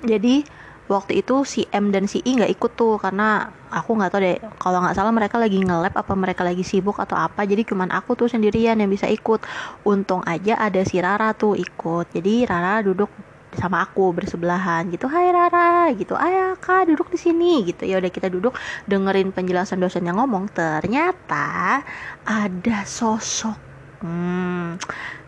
Jadi 0.03 0.43
waktu 0.85 1.25
itu 1.25 1.41
si 1.49 1.65
M 1.73 1.89
dan 1.89 2.05
si 2.05 2.21
I 2.21 2.37
nggak 2.37 2.51
ikut 2.61 2.71
tuh 2.77 3.01
karena 3.01 3.49
aku 3.73 3.97
nggak 3.97 4.11
tahu 4.13 4.21
deh 4.21 4.37
kalau 4.61 4.85
nggak 4.85 4.95
salah 4.95 5.09
mereka 5.09 5.41
lagi 5.41 5.57
nge-lab 5.57 5.93
apa 5.97 6.13
mereka 6.13 6.45
lagi 6.45 6.61
sibuk 6.61 7.01
atau 7.01 7.17
apa 7.17 7.41
jadi 7.43 7.65
cuman 7.65 7.89
aku 7.89 8.13
tuh 8.13 8.29
sendirian 8.29 8.77
yang 8.77 8.89
bisa 8.89 9.09
ikut. 9.09 9.41
Untung 9.85 10.21
aja 10.25 10.61
ada 10.61 10.81
si 10.85 11.01
Rara 11.01 11.33
tuh 11.33 11.57
ikut 11.57 12.13
jadi 12.13 12.45
Rara 12.45 12.85
duduk 12.85 13.09
sama 13.55 13.87
aku 13.87 14.11
bersebelahan 14.11 14.91
gitu 14.91 15.07
Hai 15.07 15.31
Rara 15.31 15.87
gitu 15.95 16.11
ayah 16.19 16.59
kak 16.59 16.91
duduk 16.91 17.09
di 17.09 17.17
sini 17.17 17.65
gitu. 17.65 17.89
Ya 17.89 17.97
udah 17.97 18.11
kita 18.13 18.29
duduk 18.29 18.53
dengerin 18.85 19.33
penjelasan 19.33 19.81
dosen 19.81 20.05
yang 20.05 20.21
ngomong 20.21 20.53
ternyata 20.53 21.81
ada 22.27 22.77
sosok 22.85 23.57
hmm, 24.05 24.77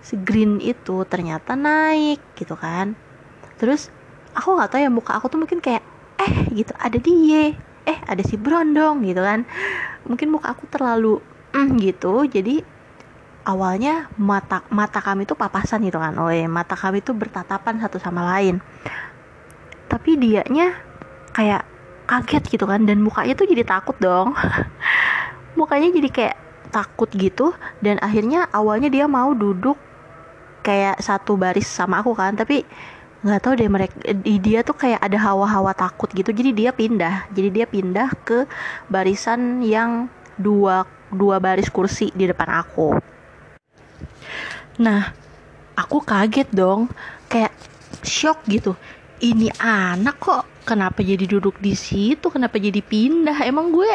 si 0.05 0.15
Green 0.21 0.61
itu 0.61 1.01
ternyata 1.09 1.57
naik 1.57 2.21
gitu 2.37 2.53
kan. 2.53 2.93
Terus 3.57 3.89
aku 4.38 4.53
nggak 4.53 4.70
tahu 4.70 4.79
ya 4.86 4.91
muka 4.94 5.17
aku 5.17 5.34
tuh 5.34 5.41
mungkin 5.41 5.58
kayak 5.58 5.82
eh 6.22 6.36
gitu 6.53 6.70
ada 6.77 6.98
dia 7.01 7.58
eh 7.88 7.98
ada 8.06 8.22
si 8.22 8.38
Brondong 8.38 9.01
gitu 9.01 9.25
kan. 9.25 9.50
Mungkin 10.06 10.29
muka 10.29 10.53
aku 10.53 10.70
terlalu 10.70 11.17
mm, 11.58 11.82
gitu. 11.82 12.29
Jadi 12.29 12.62
awalnya 13.50 14.12
mata 14.20 14.62
mata 14.70 15.01
kami 15.01 15.24
tuh 15.25 15.39
papasan 15.39 15.79
gitu 15.88 16.03
kan 16.03 16.20
oh 16.20 16.27
ya 16.27 16.51
mata 16.51 16.75
kami 16.75 17.00
tuh 17.00 17.17
bertatapan 17.17 17.82
satu 17.82 17.98
sama 17.98 18.22
lain. 18.38 18.62
Tapi 19.89 20.20
dianya 20.20 20.75
kayak 21.34 21.63
kaget 22.08 22.44
gitu 22.60 22.65
kan 22.67 22.84
dan 22.86 23.01
mukanya 23.01 23.34
tuh 23.34 23.48
jadi 23.50 23.63
takut 23.65 23.98
dong. 23.98 24.38
Mukanya 25.60 25.89
jadi 25.89 26.10
kayak 26.13 26.36
takut 26.70 27.10
gitu 27.15 27.56
dan 27.82 27.98
akhirnya 28.03 28.46
awalnya 28.51 28.91
dia 28.91 29.10
mau 29.10 29.32
duduk 29.34 29.79
kayak 30.62 31.00
satu 31.00 31.39
baris 31.39 31.65
sama 31.65 32.03
aku 32.03 32.12
kan 32.12 32.36
tapi 32.36 32.67
nggak 33.17 33.41
tahu 33.41 33.53
deh 33.57 33.69
mereka 33.69 33.97
di 34.13 34.38
dia 34.38 34.62
tuh 34.62 34.77
kayak 34.77 35.01
ada 35.01 35.17
hawa-hawa 35.17 35.74
takut 35.74 36.09
gitu. 36.13 36.29
Jadi 36.29 36.53
dia 36.53 36.69
pindah. 36.69 37.29
Jadi 37.33 37.50
dia 37.50 37.65
pindah 37.65 38.13
ke 38.21 38.45
barisan 38.91 39.65
yang 39.65 40.05
dua 40.38 40.86
dua 41.09 41.41
baris 41.41 41.71
kursi 41.74 42.13
di 42.13 42.29
depan 42.29 42.50
aku. 42.62 42.93
Nah 44.77 45.13
aku 45.74 45.97
kaget 46.05 46.50
dong. 46.53 46.91
Kayak 47.25 47.53
shock 48.05 48.45
gitu. 48.45 48.77
Ini 49.17 49.50
anak 49.57 50.21
kok 50.21 50.43
kenapa 50.62 51.01
jadi 51.01 51.25
duduk 51.25 51.57
di 51.57 51.74
situ? 51.74 52.29
Kenapa 52.29 52.62
jadi 52.62 52.86
pindah? 52.86 53.41
Emang 53.50 53.74
gue 53.74 53.89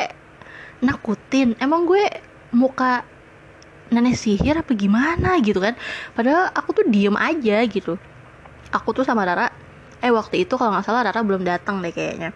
nakutin? 0.83 1.55
Emang 1.63 1.87
gue 1.87 2.03
muka 2.51 3.07
nenek 3.95 4.19
sihir 4.19 4.59
apa 4.59 4.75
gimana 4.75 5.39
gitu 5.39 5.63
kan? 5.63 5.79
Padahal 6.11 6.51
aku 6.51 6.83
tuh 6.83 6.87
diem 6.91 7.15
aja 7.15 7.63
gitu 7.71 7.95
aku 8.75 8.97
tuh 8.97 9.05
sama 9.05 9.23
Rara 9.29 9.53
eh 10.03 10.11
waktu 10.11 10.49
itu 10.49 10.59
kalau 10.59 10.75
nggak 10.75 10.87
salah 10.89 11.07
Rara 11.07 11.21
belum 11.23 11.47
datang 11.47 11.79
deh 11.85 11.95
kayaknya 11.95 12.33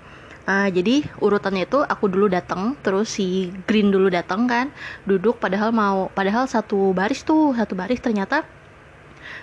Uh, 0.47 0.71
jadi 0.71 1.03
urutannya 1.19 1.67
itu 1.67 1.83
aku 1.83 2.07
dulu 2.07 2.31
datang, 2.31 2.79
terus 2.79 3.11
si 3.11 3.51
Green 3.67 3.91
dulu 3.91 4.07
datang 4.07 4.47
kan, 4.47 4.71
duduk 5.03 5.43
padahal 5.43 5.75
mau 5.75 6.07
padahal 6.15 6.47
satu 6.47 6.95
baris 6.95 7.27
tuh, 7.27 7.51
satu 7.59 7.75
baris 7.75 7.99
ternyata 7.99 8.47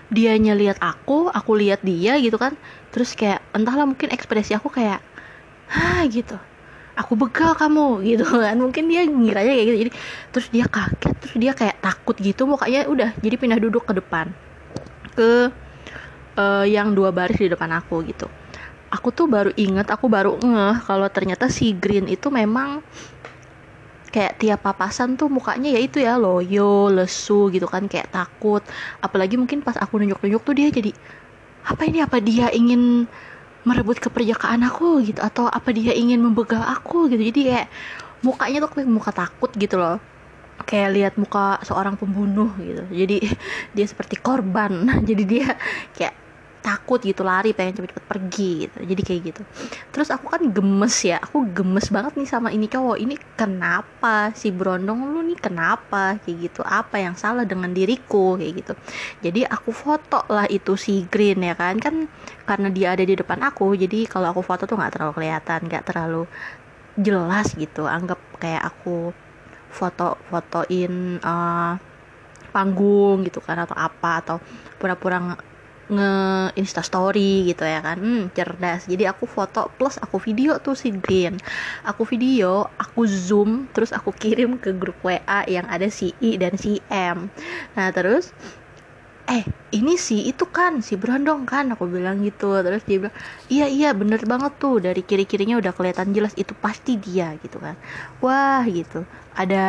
dia 0.07 0.39
lihat 0.39 0.79
aku, 0.79 1.27
aku 1.27 1.51
lihat 1.59 1.83
dia 1.83 2.15
gitu 2.23 2.39
kan. 2.39 2.55
Terus 2.95 3.19
kayak 3.19 3.43
entahlah 3.51 3.83
mungkin 3.83 4.15
ekspresi 4.15 4.55
aku 4.55 4.71
kayak 4.71 5.03
hah 5.67 6.07
gitu. 6.07 6.39
Aku 6.95 7.19
begal 7.19 7.51
kamu 7.59 7.99
gitu 8.15 8.23
kan. 8.23 8.55
Mungkin 8.55 8.87
dia 8.87 9.03
ngiranya 9.03 9.51
kayak 9.59 9.67
gitu. 9.67 9.77
Jadi 9.83 9.91
terus 10.31 10.47
dia 10.55 10.65
kaget, 10.71 11.15
terus 11.19 11.35
dia 11.35 11.51
kayak 11.51 11.83
takut 11.83 12.15
gitu 12.15 12.47
mukanya 12.47 12.87
udah 12.87 13.11
jadi 13.19 13.35
pindah 13.35 13.59
duduk 13.59 13.83
ke 13.83 13.93
depan. 13.99 14.31
Ke 15.19 15.51
uh, 16.37 16.65
yang 16.65 16.93
dua 16.93 17.13
baris 17.13 17.37
di 17.37 17.49
depan 17.49 17.71
aku 17.73 18.03
gitu. 18.07 18.27
Aku 18.93 19.09
tuh 19.09 19.25
baru 19.25 19.49
inget 19.57 19.89
aku 19.89 20.05
baru 20.05 20.37
ngeh 20.37 20.85
kalau 20.85 21.09
ternyata 21.09 21.49
si 21.49 21.73
Green 21.73 22.05
itu 22.05 22.29
memang 22.29 22.85
kayak 24.13 24.37
tiap 24.37 24.61
papasan 24.61 25.17
tuh 25.17 25.25
mukanya 25.25 25.73
ya 25.73 25.81
itu 25.81 25.97
ya 25.97 26.21
loyo 26.21 26.93
lesu 26.93 27.49
gitu 27.49 27.65
kan 27.65 27.89
kayak 27.89 28.13
takut. 28.13 28.61
Apalagi 29.01 29.41
mungkin 29.41 29.65
pas 29.65 29.73
aku 29.81 29.97
nunjuk-nunjuk 29.97 30.41
tuh 30.45 30.53
dia 30.53 30.69
jadi 30.69 30.93
apa 31.65 31.81
ini? 31.89 32.05
Apa 32.05 32.21
dia 32.21 32.53
ingin 32.53 33.09
merebut 33.65 33.97
keperjakaan 33.97 34.61
aku? 34.69 35.01
gitu. 35.01 35.17
Atau 35.17 35.49
apa 35.49 35.73
dia 35.73 35.97
ingin 35.97 36.21
membegal 36.21 36.61
aku? 36.61 37.09
gitu. 37.09 37.25
Jadi 37.33 37.41
kayak 37.49 37.67
mukanya 38.21 38.57
tuh 38.61 38.69
kayak 38.77 38.89
muka 38.93 39.11
takut 39.11 39.49
gitu 39.57 39.81
loh. 39.81 39.97
Kayak 40.69 40.89
lihat 40.93 41.13
muka 41.17 41.57
seorang 41.65 41.97
pembunuh 41.97 42.53
gitu. 42.61 42.85
Jadi 42.93 43.17
dia 43.75 43.85
seperti 43.89 44.21
korban. 44.21 44.85
Jadi 45.09 45.23
dia 45.25 45.57
kayak 45.97 46.22
takut 46.63 47.03
gitu 47.03 47.27
lari 47.27 47.51
pengen 47.51 47.83
cepet-cepet 47.83 48.05
pergi 48.07 48.51
gitu. 48.65 48.77
Jadi 48.87 49.01
kayak 49.03 49.21
gitu. 49.27 49.41
Terus 49.91 50.09
aku 50.15 50.31
kan 50.31 50.41
gemes 50.47 50.95
ya 51.03 51.19
aku 51.19 51.43
gemes 51.51 51.91
banget 51.91 52.15
nih 52.15 52.29
sama 52.31 52.49
ini 52.55 52.71
cowok. 52.71 52.97
Ini 53.03 53.15
kenapa 53.35 54.31
si 54.31 54.49
Brondong 54.55 55.11
lu 55.11 55.19
nih 55.27 55.37
kenapa? 55.37 56.17
Kayak 56.23 56.37
gitu. 56.49 56.61
Apa 56.63 57.03
yang 57.03 57.19
salah 57.19 57.43
dengan 57.43 57.75
diriku? 57.75 58.39
Kayak 58.39 58.53
gitu. 58.63 58.73
Jadi 59.19 59.43
aku 59.43 59.75
foto 59.75 60.23
lah 60.31 60.47
itu 60.47 60.79
si 60.79 61.03
Green 61.11 61.43
ya 61.43 61.53
kan. 61.59 61.75
Kan 61.83 62.07
karena 62.47 62.71
dia 62.71 62.95
ada 62.95 63.03
di 63.03 63.13
depan 63.13 63.43
aku 63.43 63.75
jadi 63.75 64.07
kalau 64.07 64.31
aku 64.31 64.39
foto 64.39 64.63
tuh 64.63 64.79
nggak 64.79 64.95
terlalu 64.95 65.13
kelihatan 65.19 65.59
nggak 65.67 65.83
terlalu 65.83 66.23
jelas 66.95 67.51
gitu. 67.59 67.83
Anggap 67.91 68.17
kayak 68.39 68.63
aku 68.63 69.11
foto-fotoin 69.73 71.19
uh, 71.19 71.75
panggung 72.53 73.25
gitu 73.25 73.41
kan 73.41 73.57
atau 73.65 73.73
apa 73.73 74.21
atau 74.21 74.37
pura-pura 74.77 75.17
nge 75.91 76.11
insta 76.55 76.81
story 76.85 77.47
gitu 77.51 77.63
ya 77.67 77.83
kan. 77.83 77.99
Hmm, 77.99 78.23
cerdas. 78.31 78.87
Jadi 78.87 79.03
aku 79.09 79.27
foto 79.27 79.67
plus 79.75 79.99
aku 79.99 80.19
video 80.21 80.55
tuh 80.63 80.75
si 80.77 80.93
Green. 80.95 81.35
Aku 81.83 82.07
video 82.07 82.71
aku 82.79 83.03
zoom 83.07 83.67
terus 83.75 83.91
aku 83.91 84.15
kirim 84.15 84.55
ke 84.61 84.71
grup 84.75 84.95
WA 85.03 85.43
yang 85.47 85.67
ada 85.67 85.87
si 85.91 86.15
I 86.23 86.39
dan 86.39 86.55
si 86.55 86.79
M. 86.87 87.27
Nah 87.75 87.89
terus 87.91 88.31
eh 89.23 89.47
ini 89.71 89.95
si 89.95 90.27
itu 90.27 90.43
kan 90.51 90.79
si 90.83 90.95
Brondong 90.95 91.43
kan? 91.47 91.71
Aku 91.75 91.87
bilang 91.91 92.23
gitu. 92.23 92.59
Terus 92.63 92.83
dia 92.87 92.97
bilang 93.03 93.15
iya 93.51 93.65
iya 93.67 93.89
bener 93.91 94.23
banget 94.23 94.55
tuh. 94.59 94.79
Dari 94.79 95.03
kiri 95.03 95.27
kirinya 95.27 95.59
udah 95.59 95.73
kelihatan 95.75 96.15
jelas. 96.15 96.31
Itu 96.39 96.55
pasti 96.55 96.95
dia 96.99 97.35
gitu 97.43 97.59
kan. 97.59 97.75
Wah 98.23 98.63
gitu. 98.67 99.03
Ada 99.35 99.63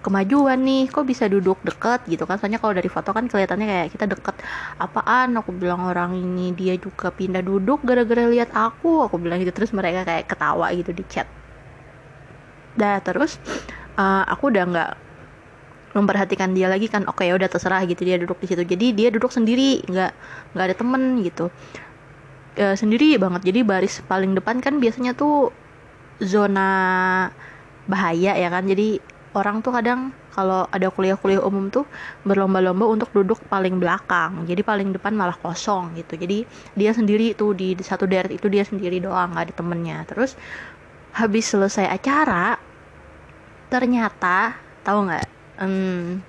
kemajuan 0.00 0.58
nih 0.64 0.88
kok 0.88 1.04
bisa 1.04 1.28
duduk 1.28 1.60
deket 1.60 2.04
gitu 2.08 2.24
kan? 2.24 2.40
Soalnya 2.40 2.60
kalau 2.60 2.72
dari 2.76 2.88
foto 2.88 3.12
kan 3.12 3.28
kelihatannya 3.28 3.66
kayak 3.68 3.88
kita 3.92 4.04
deket 4.08 4.36
apaan? 4.80 5.36
Aku 5.36 5.52
bilang 5.52 5.84
orang 5.84 6.16
ini 6.16 6.56
dia 6.56 6.74
juga 6.80 7.12
pindah 7.12 7.44
duduk 7.44 7.84
gara-gara 7.84 8.26
lihat 8.28 8.52
aku. 8.56 9.06
Aku 9.08 9.20
bilang 9.20 9.38
gitu 9.40 9.52
terus 9.52 9.70
mereka 9.76 10.08
kayak 10.08 10.24
ketawa 10.28 10.72
gitu 10.72 10.90
di 10.96 11.04
chat. 11.06 11.28
Dah 12.76 12.98
terus 13.04 13.36
uh, 14.00 14.24
aku 14.24 14.48
udah 14.48 14.64
nggak 14.66 14.90
memperhatikan 15.90 16.54
dia 16.54 16.70
lagi 16.70 16.86
kan 16.86 17.02
oke 17.10 17.26
ya 17.26 17.34
udah 17.34 17.50
terserah 17.50 17.82
gitu 17.86 18.06
dia 18.06 18.16
duduk 18.18 18.38
di 18.38 18.46
situ. 18.50 18.62
Jadi 18.62 18.86
dia 18.94 19.08
duduk 19.10 19.30
sendiri 19.34 19.82
nggak 19.84 20.12
nggak 20.54 20.64
ada 20.70 20.76
temen 20.76 21.02
gitu. 21.26 21.50
E, 22.54 22.78
sendiri 22.78 23.18
banget. 23.18 23.42
Jadi 23.50 23.60
baris 23.66 23.98
paling 24.06 24.34
depan 24.38 24.62
kan 24.62 24.78
biasanya 24.78 25.18
tuh 25.18 25.50
zona 26.22 26.70
bahaya 27.90 28.38
ya 28.38 28.48
kan? 28.54 28.70
Jadi 28.70 29.02
orang 29.34 29.62
tuh 29.62 29.70
kadang 29.70 30.10
kalau 30.34 30.66
ada 30.70 30.90
kuliah-kuliah 30.90 31.42
umum 31.42 31.70
tuh 31.70 31.86
berlomba-lomba 32.26 32.86
untuk 32.86 33.10
duduk 33.14 33.38
paling 33.46 33.78
belakang. 33.78 34.46
Jadi 34.46 34.62
paling 34.62 34.94
depan 34.94 35.14
malah 35.14 35.36
kosong 35.38 35.94
gitu. 35.98 36.18
Jadi 36.18 36.46
dia 36.74 36.90
sendiri 36.94 37.34
tuh 37.34 37.54
di, 37.54 37.78
satu 37.78 38.06
deret 38.06 38.30
itu 38.30 38.46
dia 38.50 38.66
sendiri 38.66 38.98
doang 38.98 39.34
nggak 39.34 39.50
ada 39.50 39.54
temennya. 39.54 39.98
Terus 40.06 40.34
habis 41.14 41.46
selesai 41.50 41.86
acara 41.90 42.58
ternyata 43.70 44.58
tahu 44.82 44.98
nggak? 45.10 45.26
Hmm, 45.60 46.22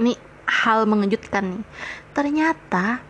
ini 0.00 0.12
hal 0.44 0.84
mengejutkan 0.84 1.44
nih. 1.60 1.64
Ternyata 2.12 3.00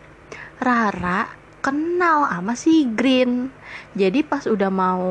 Rara 0.63 1.27
kenal 1.65 2.31
sama 2.31 2.55
si 2.55 2.87
Green. 2.87 3.51
Jadi 3.97 4.23
pas 4.23 4.47
udah 4.47 4.71
mau 4.71 5.07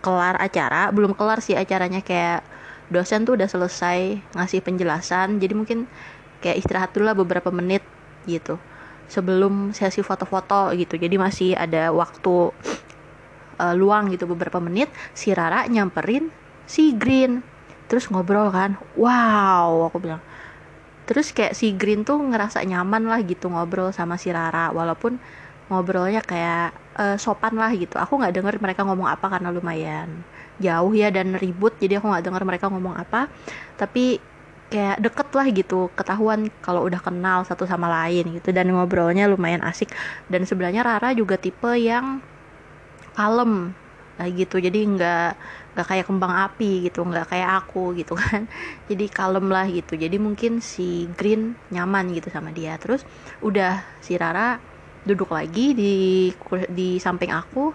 kelar 0.00 0.38
acara 0.38 0.88
belum 0.94 1.18
kelar 1.18 1.42
sih 1.42 1.58
acaranya 1.58 1.98
kayak 1.98 2.55
dosen 2.92 3.26
tuh 3.26 3.34
udah 3.34 3.48
selesai 3.50 4.20
ngasih 4.38 4.60
penjelasan 4.62 5.42
jadi 5.42 5.54
mungkin 5.58 5.90
kayak 6.40 6.62
istirahat 6.62 6.90
dulu 6.94 7.04
lah 7.10 7.16
beberapa 7.18 7.50
menit 7.50 7.82
gitu 8.26 8.60
sebelum 9.06 9.70
sesi 9.70 10.02
foto-foto 10.02 10.74
gitu. 10.74 10.98
Jadi 10.98 11.16
masih 11.16 11.50
ada 11.54 11.94
waktu 11.94 12.50
uh, 13.58 13.74
luang 13.74 14.10
gitu 14.12 14.26
beberapa 14.26 14.58
menit 14.58 14.90
si 15.14 15.32
Rara 15.32 15.64
nyamperin 15.70 16.28
si 16.66 16.92
Green 16.94 17.40
terus 17.86 18.10
ngobrol 18.10 18.50
kan. 18.50 18.74
Wow 18.98 19.90
aku 19.90 20.02
bilang. 20.02 20.22
Terus 21.06 21.30
kayak 21.30 21.54
si 21.54 21.70
Green 21.78 22.02
tuh 22.02 22.18
ngerasa 22.18 22.66
nyaman 22.66 23.06
lah 23.06 23.22
gitu 23.22 23.46
ngobrol 23.46 23.94
sama 23.94 24.18
si 24.18 24.34
Rara 24.34 24.74
walaupun 24.74 25.22
ngobrolnya 25.70 26.22
kayak 26.22 26.74
uh, 26.98 27.16
sopan 27.18 27.54
lah 27.54 27.70
gitu. 27.74 27.94
Aku 27.98 28.18
nggak 28.18 28.34
denger 28.34 28.54
mereka 28.58 28.82
ngomong 28.82 29.06
apa 29.06 29.26
karena 29.30 29.54
lumayan 29.54 30.26
jauh 30.56 30.92
ya 30.96 31.12
dan 31.12 31.36
ribut 31.36 31.76
jadi 31.76 32.00
aku 32.00 32.08
nggak 32.08 32.24
dengar 32.24 32.42
mereka 32.48 32.66
ngomong 32.72 32.96
apa. 32.96 33.28
Tapi 33.76 34.20
kayak 34.66 34.98
deket 34.98 35.28
lah 35.30 35.46
gitu 35.54 35.78
ketahuan 35.94 36.50
kalau 36.58 36.82
udah 36.82 36.98
kenal 36.98 37.46
satu 37.46 37.70
sama 37.70 37.86
lain 37.86 38.34
gitu 38.42 38.50
dan 38.50 38.66
ngobrolnya 38.72 39.28
lumayan 39.30 39.62
asik. 39.62 39.92
Dan 40.26 40.48
sebenarnya 40.48 40.82
Rara 40.82 41.12
juga 41.14 41.36
tipe 41.38 41.70
yang 41.78 42.20
kalem 43.16 43.72
lah 44.16 44.28
gitu. 44.32 44.56
Jadi 44.60 44.78
nggak 44.96 45.28
nggak 45.76 45.86
kayak 45.92 46.06
kembang 46.08 46.32
api 46.32 46.88
gitu 46.88 47.04
nggak 47.04 47.26
kayak 47.32 47.50
aku 47.64 47.92
gitu 47.96 48.16
kan. 48.16 48.48
Jadi 48.90 49.04
kalem 49.12 49.46
lah 49.52 49.66
gitu. 49.68 49.94
Jadi 49.96 50.16
mungkin 50.16 50.58
si 50.64 51.08
Green 51.16 51.56
nyaman 51.72 52.12
gitu 52.16 52.28
sama 52.32 52.50
dia. 52.52 52.76
Terus 52.80 53.04
udah 53.44 53.84
si 54.00 54.16
Rara 54.16 54.56
duduk 55.06 55.30
lagi 55.30 55.76
di 55.76 55.94
di 56.72 56.88
samping 56.98 57.30
aku. 57.30 57.70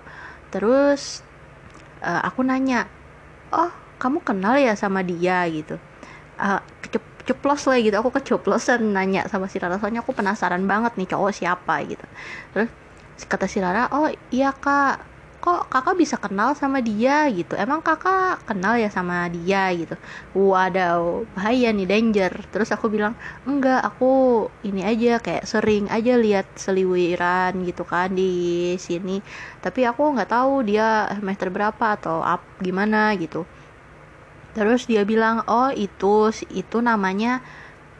Terus 0.51 1.23
uh, 2.01 2.21
aku 2.25 2.41
nanya 2.45 2.89
oh 3.53 3.71
kamu 4.01 4.25
kenal 4.25 4.57
ya 4.57 4.73
sama 4.73 5.05
dia? 5.05 5.45
gitu. 5.49 5.77
Uh, 6.41 6.57
ceplos 7.21 7.69
lah 7.69 7.77
gitu. 7.77 7.95
Aku 8.01 8.09
keceplosan 8.09 8.81
nanya 8.91 9.29
sama 9.29 9.45
si 9.45 9.61
Rara 9.61 9.77
soalnya 9.77 10.01
aku 10.01 10.11
penasaran 10.17 10.65
banget 10.65 10.97
nih 10.97 11.07
cowok 11.13 11.31
siapa 11.33 11.85
gitu. 11.85 12.05
Terus 12.53 12.69
kata 13.29 13.45
si 13.45 13.61
Rara 13.61 13.93
oh 13.93 14.09
iya 14.33 14.49
kak 14.49 15.10
kok 15.41 15.73
kakak 15.73 15.97
bisa 15.97 16.15
kenal 16.21 16.53
sama 16.53 16.85
dia 16.85 17.25
gitu? 17.33 17.57
Emang 17.57 17.81
kakak 17.81 18.45
kenal 18.45 18.77
ya 18.77 18.93
sama 18.93 19.25
dia 19.33 19.73
gitu? 19.73 19.97
Waduh 20.37 21.25
bahaya 21.33 21.73
nih 21.73 21.89
danger. 21.89 22.33
Terus 22.53 22.69
aku 22.69 22.93
bilang 22.93 23.17
enggak 23.49 23.81
aku 23.81 24.45
ini 24.61 24.85
aja 24.85 25.17
kayak 25.17 25.49
sering 25.49 25.89
aja 25.89 26.13
lihat 26.21 26.45
seliwiran 26.53 27.57
gitu 27.65 27.81
kan 27.89 28.13
di 28.13 28.77
sini. 28.77 29.17
Tapi 29.65 29.81
aku 29.89 30.13
nggak 30.13 30.29
tahu 30.29 30.61
dia 30.61 31.09
semester 31.17 31.49
berapa 31.49 31.97
atau 31.97 32.21
up 32.21 32.45
gimana 32.61 33.17
gitu. 33.17 33.41
Terus 34.53 34.85
dia 34.85 35.01
bilang 35.09 35.41
oh 35.49 35.73
itu 35.73 36.29
itu 36.53 36.77
namanya 36.85 37.41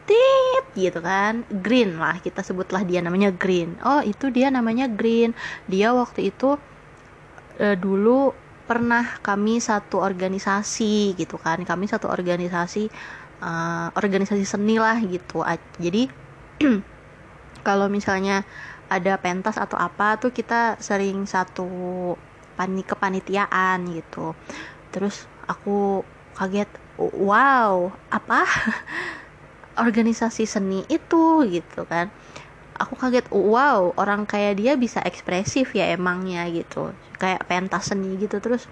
tit 0.06 0.64
gitu 0.78 1.02
kan. 1.02 1.42
Green 1.50 1.98
lah 1.98 2.22
kita 2.22 2.46
sebutlah 2.46 2.86
dia 2.86 3.02
namanya 3.02 3.34
green. 3.34 3.74
Oh 3.82 3.98
itu 3.98 4.30
dia 4.30 4.46
namanya 4.54 4.86
green. 4.86 5.34
Dia 5.66 5.90
waktu 5.90 6.30
itu 6.30 6.54
uh, 7.62 7.76
dulu 7.78 8.34
pernah 8.66 9.18
kami 9.22 9.62
satu 9.62 10.02
organisasi 10.02 11.14
gitu 11.14 11.38
kan. 11.38 11.62
Kami 11.62 11.86
satu 11.86 12.10
organisasi 12.10 12.90
uh, 13.42 13.88
organisasi 13.94 14.42
seni 14.42 14.82
lah 14.82 14.98
gitu. 15.06 15.46
Jadi 15.78 16.10
kalau 17.66 17.86
misalnya 17.86 18.42
ada 18.90 19.16
pentas 19.16 19.56
atau 19.56 19.78
apa 19.78 20.20
tuh 20.20 20.34
kita 20.34 20.76
sering 20.82 21.24
satu 21.24 21.66
panik 22.58 22.92
kepanitiaan 22.92 23.86
gitu. 23.94 24.34
Terus 24.90 25.24
aku 25.46 26.02
kaget 26.36 26.68
wow 26.98 27.92
apa 28.12 28.44
organisasi 29.84 30.44
seni 30.44 30.84
itu? 30.92 31.44
gitu 31.48 31.88
kan 31.88 32.12
aku 32.82 32.98
kaget 32.98 33.26
wow 33.30 33.94
orang 33.94 34.26
kayak 34.26 34.58
dia 34.58 34.74
bisa 34.74 34.98
ekspresif 35.06 35.72
ya 35.78 35.94
emangnya 35.94 36.44
gitu. 36.50 36.90
Kayak 37.16 37.46
pentas 37.46 37.94
seni 37.94 38.18
gitu. 38.18 38.42
Terus 38.42 38.66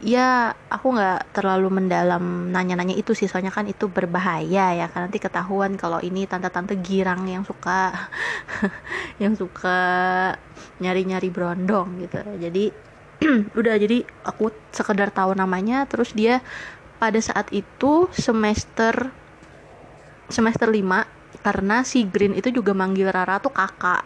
ya 0.00 0.54
aku 0.70 0.94
nggak 0.94 1.34
terlalu 1.34 1.68
mendalam 1.68 2.48
nanya-nanya 2.48 2.96
itu 2.96 3.12
sih. 3.12 3.28
Soalnya 3.28 3.52
kan 3.52 3.68
itu 3.68 3.86
berbahaya 3.92 4.72
ya 4.72 4.86
kan 4.88 5.06
nanti 5.06 5.20
ketahuan 5.20 5.76
kalau 5.76 6.00
ini 6.00 6.24
tante-tante 6.24 6.80
girang 6.80 7.28
yang 7.28 7.44
suka 7.44 8.08
yang 9.22 9.36
suka 9.36 9.78
nyari-nyari 10.80 11.28
berondong 11.28 12.00
gitu. 12.08 12.24
Jadi 12.40 12.64
udah 13.58 13.74
jadi 13.76 14.06
aku 14.24 14.54
sekedar 14.72 15.12
tahu 15.12 15.36
namanya 15.36 15.84
terus 15.84 16.14
dia 16.16 16.40
pada 16.98 17.18
saat 17.22 17.50
itu 17.54 18.10
semester 18.14 19.10
semester 20.28 20.68
5 20.70 21.17
karena 21.48 21.80
si 21.80 22.04
Green 22.04 22.36
itu 22.36 22.52
juga 22.52 22.76
manggil 22.76 23.08
Rara 23.08 23.40
tuh 23.40 23.56
kakak. 23.56 24.04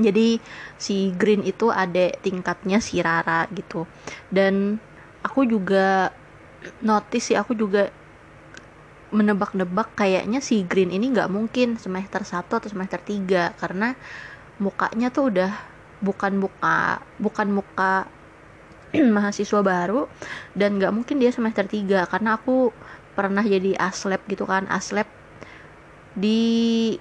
Jadi 0.00 0.40
si 0.80 1.12
Green 1.12 1.44
itu 1.44 1.68
adek 1.68 2.24
tingkatnya 2.24 2.80
si 2.80 3.04
Rara 3.04 3.44
gitu. 3.52 3.84
Dan 4.32 4.80
aku 5.20 5.44
juga 5.44 6.08
notice 6.80 7.28
sih 7.28 7.36
aku 7.36 7.52
juga 7.52 7.92
menebak-nebak 9.12 9.92
kayaknya 9.92 10.40
si 10.40 10.64
Green 10.64 10.88
ini 10.88 11.12
nggak 11.12 11.28
mungkin 11.28 11.76
semester 11.76 12.24
1 12.24 12.48
atau 12.48 12.68
semester 12.68 13.00
3 13.00 13.60
karena 13.60 13.92
mukanya 14.56 15.12
tuh 15.12 15.28
udah 15.28 15.52
bukan 16.00 16.32
muka 16.48 17.04
bukan 17.20 17.48
muka 17.60 18.08
mahasiswa 19.16 19.60
baru 19.60 20.08
dan 20.56 20.80
nggak 20.80 20.92
mungkin 20.96 21.20
dia 21.20 21.32
semester 21.32 21.64
3 21.64 22.08
karena 22.08 22.40
aku 22.40 22.72
pernah 23.12 23.44
jadi 23.44 23.74
aslep 23.80 24.24
gitu 24.28 24.44
kan 24.44 24.68
aslep 24.68 25.17
di 26.18 26.94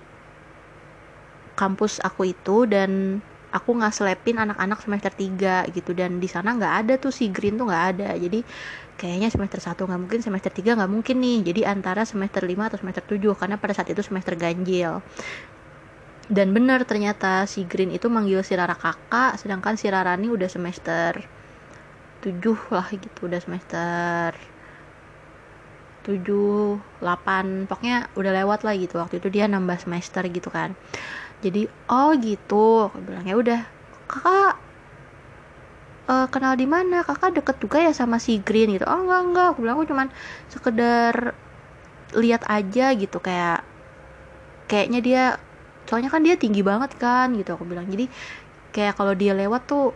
kampus 1.58 1.98
aku 2.06 2.30
itu 2.30 2.70
dan 2.70 3.18
aku 3.50 3.74
ngaslepin 3.82 4.38
anak-anak 4.38 4.80
semester 4.86 5.10
3 5.10 5.66
gitu. 5.74 5.92
Dan 5.98 6.22
di 6.22 6.30
sana 6.30 6.54
nggak 6.54 6.74
ada 6.86 6.94
tuh 7.02 7.10
si 7.10 7.34
green 7.34 7.58
tuh 7.58 7.66
nggak 7.66 7.86
ada. 7.98 8.10
Jadi 8.14 8.46
kayaknya 8.98 9.30
semester 9.34 9.58
1 9.58 9.74
nggak 9.74 10.02
mungkin 10.02 10.20
semester 10.22 10.52
3 10.54 10.78
nggak 10.78 10.92
mungkin 10.92 11.18
nih. 11.18 11.38
Jadi 11.50 11.62
antara 11.66 12.06
semester 12.06 12.46
5 12.46 12.70
atau 12.70 12.78
semester 12.78 13.04
7 13.04 13.34
karena 13.34 13.56
pada 13.58 13.74
saat 13.74 13.90
itu 13.90 14.02
semester 14.06 14.38
ganjil. 14.38 15.02
Dan 16.28 16.52
benar 16.52 16.84
ternyata 16.84 17.48
si 17.48 17.64
Green 17.64 17.88
itu 17.96 18.12
manggil 18.12 18.44
si 18.44 18.52
Rara 18.52 18.76
kakak 18.76 19.40
sedangkan 19.40 19.80
si 19.80 19.88
Rara 19.88 20.20
ini 20.20 20.28
udah 20.28 20.52
semester 20.52 21.24
7 22.20 22.76
lah 22.76 22.88
gitu 22.92 23.32
udah 23.32 23.40
semester 23.40 24.36
7, 26.08 26.80
8 27.04 27.68
pokoknya 27.68 28.08
udah 28.16 28.32
lewat 28.32 28.64
lah 28.64 28.74
gitu. 28.80 28.96
Waktu 28.96 29.20
itu 29.20 29.28
dia 29.28 29.46
nambah 29.52 29.76
semester 29.84 30.24
gitu 30.32 30.48
kan. 30.48 30.72
Jadi 31.44 31.68
oh 31.92 32.16
gitu. 32.16 32.88
Aku 32.88 33.04
bilang 33.04 33.28
ya 33.28 33.36
udah 33.36 33.60
kakak 34.08 34.56
uh, 36.08 36.28
kenal 36.32 36.56
di 36.56 36.64
mana? 36.64 37.04
Kakak 37.04 37.36
deket 37.36 37.60
juga 37.60 37.78
ya 37.84 37.92
sama 37.92 38.18
si 38.18 38.40
Green 38.40 38.72
gitu. 38.72 38.88
Oh 38.88 39.04
enggak 39.04 39.22
enggak. 39.28 39.48
Aku 39.54 39.60
bilang 39.62 39.76
aku 39.76 39.92
cuman 39.92 40.08
sekedar 40.48 41.36
lihat 42.16 42.48
aja 42.48 42.96
gitu 42.96 43.20
kayak 43.20 43.68
kayaknya 44.72 45.00
dia 45.04 45.24
soalnya 45.88 46.08
kan 46.08 46.24
dia 46.24 46.40
tinggi 46.40 46.64
banget 46.64 46.96
kan 46.96 47.36
gitu. 47.36 47.60
Aku 47.60 47.68
bilang. 47.68 47.86
Jadi 47.92 48.08
kayak 48.72 48.96
kalau 48.96 49.12
dia 49.12 49.36
lewat 49.36 49.68
tuh 49.68 49.92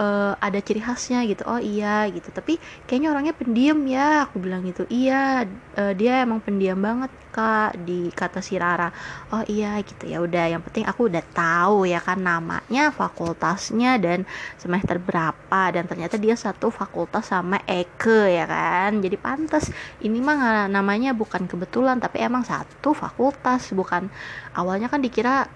uh, 0.00 0.32
ada 0.38 0.58
ciri 0.60 0.80
khasnya 0.80 1.24
gitu 1.28 1.42
oh 1.48 1.60
iya 1.60 2.08
gitu. 2.12 2.28
Tapi 2.32 2.60
kayaknya 2.84 3.08
orangnya 3.12 3.34
pendiam 3.36 3.78
ya 3.88 4.28
aku 4.28 4.40
bilang 4.40 4.62
gitu. 4.64 4.84
Iya 4.88 5.44
uh, 5.76 5.92
dia 5.96 6.22
emang 6.24 6.40
pendiam 6.44 6.78
banget 6.80 7.12
kak 7.32 7.76
di 7.84 8.08
kata 8.12 8.40
si 8.40 8.56
Rara. 8.56 8.88
Oh 9.32 9.44
iya 9.48 9.76
gitu 9.84 10.08
ya 10.08 10.22
udah. 10.24 10.52
Yang 10.52 10.62
penting 10.70 10.84
aku 10.88 11.08
udah 11.12 11.24
tahu 11.32 11.88
ya 11.88 12.00
kan 12.00 12.20
namanya 12.20 12.92
fakultasnya 12.92 14.00
dan 14.00 14.24
semester 14.56 14.96
berapa. 15.00 15.62
Dan 15.74 15.84
ternyata 15.88 16.16
dia 16.16 16.36
satu 16.36 16.72
fakultas 16.72 17.28
sama 17.28 17.60
Eke 17.68 18.32
ya 18.32 18.44
kan. 18.48 19.00
Jadi 19.04 19.16
pantas. 19.20 19.68
Ini 20.00 20.18
mah 20.20 20.68
namanya 20.70 21.12
bukan 21.12 21.44
kebetulan 21.48 22.00
tapi 22.00 22.24
emang 22.24 22.44
satu 22.44 22.96
fakultas. 22.96 23.72
Bukan 23.72 24.08
awalnya 24.56 24.88
kan 24.88 25.04
dikira 25.04 25.48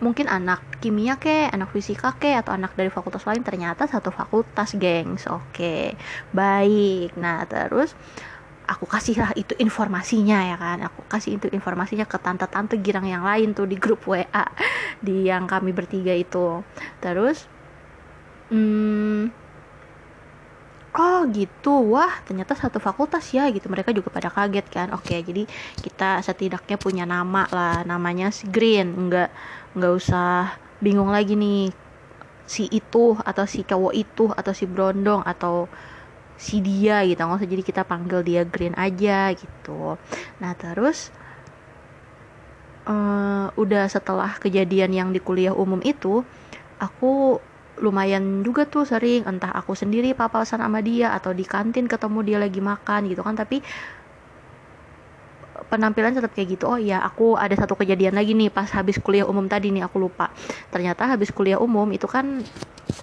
mungkin 0.00 0.26
anak 0.26 0.60
kimia 0.80 1.20
ke, 1.20 1.48
anak 1.52 1.70
fisika 1.72 2.16
ke, 2.16 2.32
atau 2.32 2.56
anak 2.56 2.72
dari 2.76 2.88
fakultas 2.88 3.24
lain 3.28 3.44
ternyata 3.44 3.84
satu 3.84 4.08
fakultas, 4.12 4.74
gengs. 4.76 5.28
Oke, 5.28 5.94
baik. 6.32 7.16
Nah, 7.20 7.44
terus 7.44 7.92
aku 8.70 8.86
kasih 8.86 9.18
lah 9.18 9.34
itu 9.34 9.50
informasinya 9.58 10.46
ya 10.46 10.54
kan 10.54 10.78
aku 10.86 11.02
kasih 11.10 11.42
itu 11.42 11.50
informasinya 11.50 12.06
ke 12.06 12.14
tante-tante 12.22 12.78
girang 12.78 13.02
yang 13.02 13.26
lain 13.26 13.50
tuh 13.50 13.66
di 13.66 13.74
grup 13.74 14.06
WA 14.06 14.46
di 15.02 15.26
yang 15.26 15.50
kami 15.50 15.74
bertiga 15.74 16.14
itu 16.14 16.62
terus 17.02 17.50
hmm, 18.54 19.34
oh 20.96 21.20
gitu. 21.30 21.94
Wah 21.94 22.10
ternyata 22.26 22.56
satu 22.58 22.82
fakultas 22.82 23.30
ya 23.30 23.46
gitu. 23.50 23.66
Mereka 23.70 23.94
juga 23.94 24.10
pada 24.10 24.30
kaget 24.32 24.66
kan. 24.70 24.88
Oke 24.96 25.20
jadi 25.22 25.46
kita 25.82 26.22
setidaknya 26.24 26.76
punya 26.80 27.04
nama 27.06 27.46
lah. 27.50 27.82
Namanya 27.86 28.30
si 28.34 28.48
Green. 28.50 28.94
Enggak 28.96 29.30
nggak 29.76 29.92
usah 29.94 30.58
bingung 30.82 31.10
lagi 31.12 31.34
nih. 31.38 31.70
Si 32.50 32.66
itu 32.70 33.14
atau 33.22 33.44
si 33.46 33.62
cowok 33.62 33.94
itu 33.94 34.26
atau 34.34 34.50
si 34.50 34.66
brondong 34.66 35.22
atau 35.22 35.70
si 36.40 36.58
dia 36.64 37.04
gitu. 37.06 37.20
Nggak 37.20 37.38
usah 37.44 37.50
jadi 37.50 37.62
kita 37.62 37.82
panggil 37.86 38.20
dia 38.26 38.42
green 38.48 38.74
aja 38.74 39.30
gitu. 39.36 40.00
Nah 40.42 40.52
terus 40.58 41.14
uh, 42.88 43.52
udah 43.54 43.86
setelah 43.86 44.34
kejadian 44.40 44.90
yang 44.90 45.08
di 45.14 45.20
kuliah 45.22 45.54
umum 45.54 45.78
itu 45.84 46.26
aku 46.80 47.38
lumayan 47.80 48.44
juga 48.46 48.68
tuh 48.68 48.84
sering. 48.84 49.24
Entah 49.26 49.50
aku 49.50 49.72
sendiri 49.74 50.12
papasan 50.12 50.60
sama 50.60 50.84
dia 50.84 51.16
atau 51.16 51.32
di 51.32 51.42
kantin 51.48 51.88
ketemu 51.88 52.18
dia 52.22 52.38
lagi 52.38 52.60
makan 52.60 53.08
gitu 53.08 53.24
kan. 53.24 53.34
Tapi 53.34 53.64
penampilan 55.68 56.16
tetap 56.16 56.32
kayak 56.32 56.56
gitu. 56.56 56.64
Oh 56.68 56.78
iya 56.80 57.00
aku 57.00 57.36
ada 57.36 57.52
satu 57.56 57.76
kejadian 57.76 58.16
lagi 58.16 58.32
nih 58.36 58.48
pas 58.52 58.68
habis 58.72 58.96
kuliah 59.00 59.26
umum 59.26 59.44
tadi 59.48 59.72
nih 59.72 59.84
aku 59.84 59.96
lupa. 60.00 60.30
Ternyata 60.70 61.10
habis 61.10 61.32
kuliah 61.34 61.58
umum 61.58 61.88
itu 61.92 62.06
kan 62.06 62.40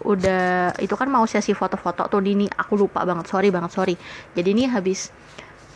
udah 0.04 0.76
itu 0.84 0.94
kan 1.00 1.08
mau 1.08 1.24
sesi 1.24 1.56
foto-foto 1.56 2.12
tuh 2.12 2.22
ini 2.24 2.48
aku 2.48 2.74
lupa 2.78 3.04
banget. 3.04 3.30
Sorry 3.30 3.50
banget 3.54 3.72
sorry. 3.74 3.96
Jadi 4.34 4.50
nih 4.54 4.68
habis 4.72 5.10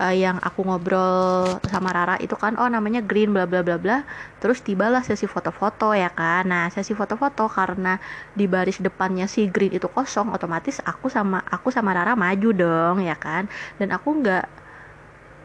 uh, 0.01 0.15
yang 0.15 0.41
aku 0.41 0.65
ngobrol 0.65 1.61
sama 1.69 1.93
Rara 1.93 2.17
itu 2.17 2.33
kan 2.33 2.57
oh 2.57 2.65
namanya 2.65 3.05
Green 3.05 3.29
bla 3.35 3.45
bla 3.45 3.61
bla 3.61 3.77
bla. 3.77 3.97
Terus 4.41 4.65
tibalah 4.65 5.05
sesi 5.05 5.29
foto-foto 5.29 5.93
ya 5.93 6.09
kan? 6.09 6.49
Nah 6.49 6.65
sesi 6.73 6.97
foto-foto 6.97 7.45
karena 7.45 8.01
di 8.33 8.49
baris 8.49 8.81
depannya 8.81 9.29
si 9.29 9.45
Green 9.53 9.77
itu 9.77 9.85
kosong 9.85 10.33
otomatis 10.33 10.81
aku 10.81 11.07
sama 11.13 11.45
aku 11.45 11.69
sama 11.69 11.93
Rara 11.93 12.17
maju 12.17 12.49
dong 12.51 12.97
ya 13.05 13.15
kan? 13.15 13.45
Dan 13.77 13.93
aku 13.93 14.09
nggak 14.25 14.45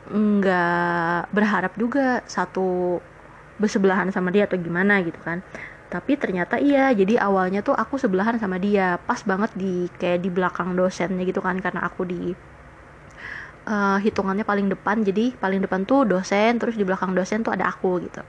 nggak 0.06 1.34
berharap 1.34 1.72
juga 1.76 2.22
satu 2.30 2.98
bersebelahan 3.60 4.08
sama 4.14 4.28
dia 4.32 4.48
atau 4.48 4.56
gimana 4.56 5.00
gitu 5.04 5.20
kan. 5.20 5.44
Tapi 5.92 6.18
ternyata 6.18 6.58
iya 6.58 6.90
jadi 6.90 7.22
awalnya 7.22 7.60
tuh 7.62 7.74
aku 7.76 7.94
sebelahan 8.00 8.36
sama 8.42 8.56
dia. 8.58 8.98
Pas 9.08 9.20
banget 9.22 9.50
di 9.54 9.86
kayak 10.00 10.18
di 10.24 10.30
belakang 10.32 10.74
dosennya 10.78 11.22
gitu 11.28 11.40
kan 11.44 11.56
karena 11.62 11.86
aku 11.88 12.02
di 12.08 12.34
uh, 13.66 13.98
hitungannya 14.00 14.46
paling 14.46 14.70
depan. 14.70 15.02
Jadi 15.02 15.34
paling 15.36 15.60
depan 15.60 15.84
tuh 15.84 16.06
dosen 16.06 16.56
terus 16.56 16.78
di 16.78 16.86
belakang 16.86 17.12
dosen 17.12 17.42
tuh 17.42 17.52
ada 17.52 17.68
aku 17.68 18.00
gitu. 18.06 18.22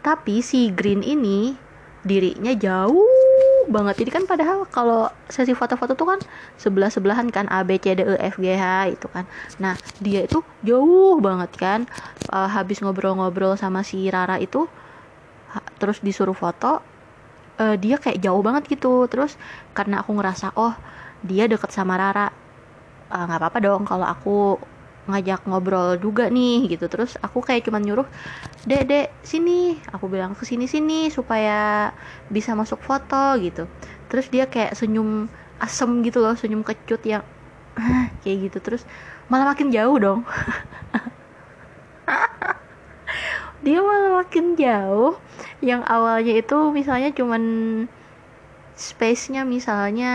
Tapi 0.00 0.40
si 0.40 0.72
Green 0.72 1.04
ini 1.04 1.54
dirinya 2.00 2.56
jauh 2.56 3.04
banget. 3.68 4.02
Jadi 4.02 4.10
kan 4.10 4.24
padahal 4.24 4.64
kalau 4.72 5.12
sesi 5.28 5.52
foto-foto 5.52 5.92
tuh 5.92 6.16
kan 6.16 6.20
sebelah 6.56 6.88
sebelahan 6.88 7.28
kan 7.28 7.44
A 7.52 7.60
B 7.60 7.76
C 7.76 7.92
D 7.92 8.02
E 8.02 8.16
F 8.18 8.40
G 8.40 8.56
H 8.56 8.96
itu 8.96 9.06
kan. 9.12 9.28
Nah 9.60 9.76
dia 10.00 10.24
itu 10.24 10.40
jauh 10.64 11.20
banget 11.20 11.52
kan. 11.60 11.80
Uh, 12.32 12.48
habis 12.48 12.80
ngobrol-ngobrol 12.80 13.54
sama 13.60 13.84
si 13.84 14.08
Rara 14.08 14.40
itu 14.40 14.64
terus 15.76 15.98
disuruh 16.00 16.36
foto 16.36 16.80
uh, 17.60 17.76
dia 17.76 18.00
kayak 18.00 18.24
jauh 18.24 18.40
banget 18.40 18.64
gitu. 18.72 19.04
Terus 19.06 19.36
karena 19.76 20.00
aku 20.00 20.16
ngerasa 20.16 20.56
oh 20.56 20.72
dia 21.20 21.44
deket 21.44 21.68
sama 21.68 22.00
Rara 22.00 22.32
nggak 23.10 23.38
uh, 23.38 23.42
apa-apa 23.42 23.58
dong 23.58 23.82
kalau 23.82 24.06
aku 24.06 24.38
ngajak 25.10 25.42
ngobrol 25.50 25.98
juga 25.98 26.30
nih 26.30 26.70
gitu. 26.70 26.86
Terus 26.86 27.18
aku 27.18 27.42
kayak 27.42 27.66
cuman 27.66 27.82
nyuruh 27.82 28.08
dek 28.64 28.82
dek 28.86 29.06
sini. 29.26 29.82
Aku 29.90 30.06
bilang 30.06 30.38
ke 30.38 30.46
sini 30.46 30.70
sini 30.70 31.10
supaya 31.10 31.90
bisa 32.30 32.54
masuk 32.54 32.78
foto 32.80 33.34
gitu. 33.42 33.66
Terus 34.06 34.30
dia 34.30 34.46
kayak 34.46 34.78
senyum 34.78 35.26
asem 35.60 35.90
gitu 36.06 36.22
loh 36.22 36.38
senyum 36.38 36.62
kecut 36.62 37.02
yang 37.02 37.26
kayak 38.22 38.50
gitu. 38.50 38.58
Terus 38.62 38.82
malah 39.26 39.50
makin 39.50 39.74
jauh 39.74 39.98
dong. 39.98 40.22
Dia 43.60 43.76
malah 43.84 44.24
makin 44.24 44.56
jauh. 44.56 45.20
Yang 45.60 45.82
awalnya 45.84 46.32
itu 46.32 46.58
misalnya 46.72 47.12
cuman 47.12 47.42
space-nya 48.80 49.44
misalnya 49.44 50.12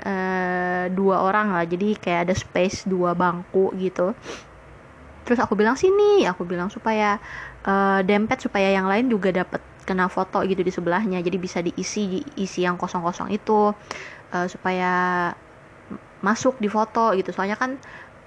uh, 0.00 0.84
dua 0.88 1.20
orang 1.28 1.52
lah. 1.52 1.68
Jadi 1.68 2.00
kayak 2.00 2.20
ada 2.28 2.34
space 2.34 2.88
dua 2.88 3.12
bangku 3.12 3.76
gitu. 3.76 4.16
Terus 5.28 5.38
aku 5.38 5.52
bilang 5.52 5.76
sini. 5.76 6.24
Aku 6.24 6.48
bilang 6.48 6.72
supaya 6.72 7.20
uh, 7.68 8.00
dempet 8.00 8.40
supaya 8.40 8.72
yang 8.72 8.88
lain 8.88 9.12
juga 9.12 9.28
dapat 9.30 9.60
kena 9.84 10.08
foto 10.08 10.40
gitu 10.48 10.64
di 10.64 10.72
sebelahnya. 10.72 11.20
Jadi 11.20 11.36
bisa 11.36 11.60
diisi 11.60 12.24
diisi 12.32 12.64
yang 12.64 12.80
kosong-kosong 12.80 13.28
itu 13.28 13.76
uh, 14.32 14.46
supaya 14.48 15.30
masuk 16.24 16.56
di 16.56 16.72
foto 16.72 17.12
gitu. 17.12 17.28
Soalnya 17.28 17.60
kan 17.60 17.76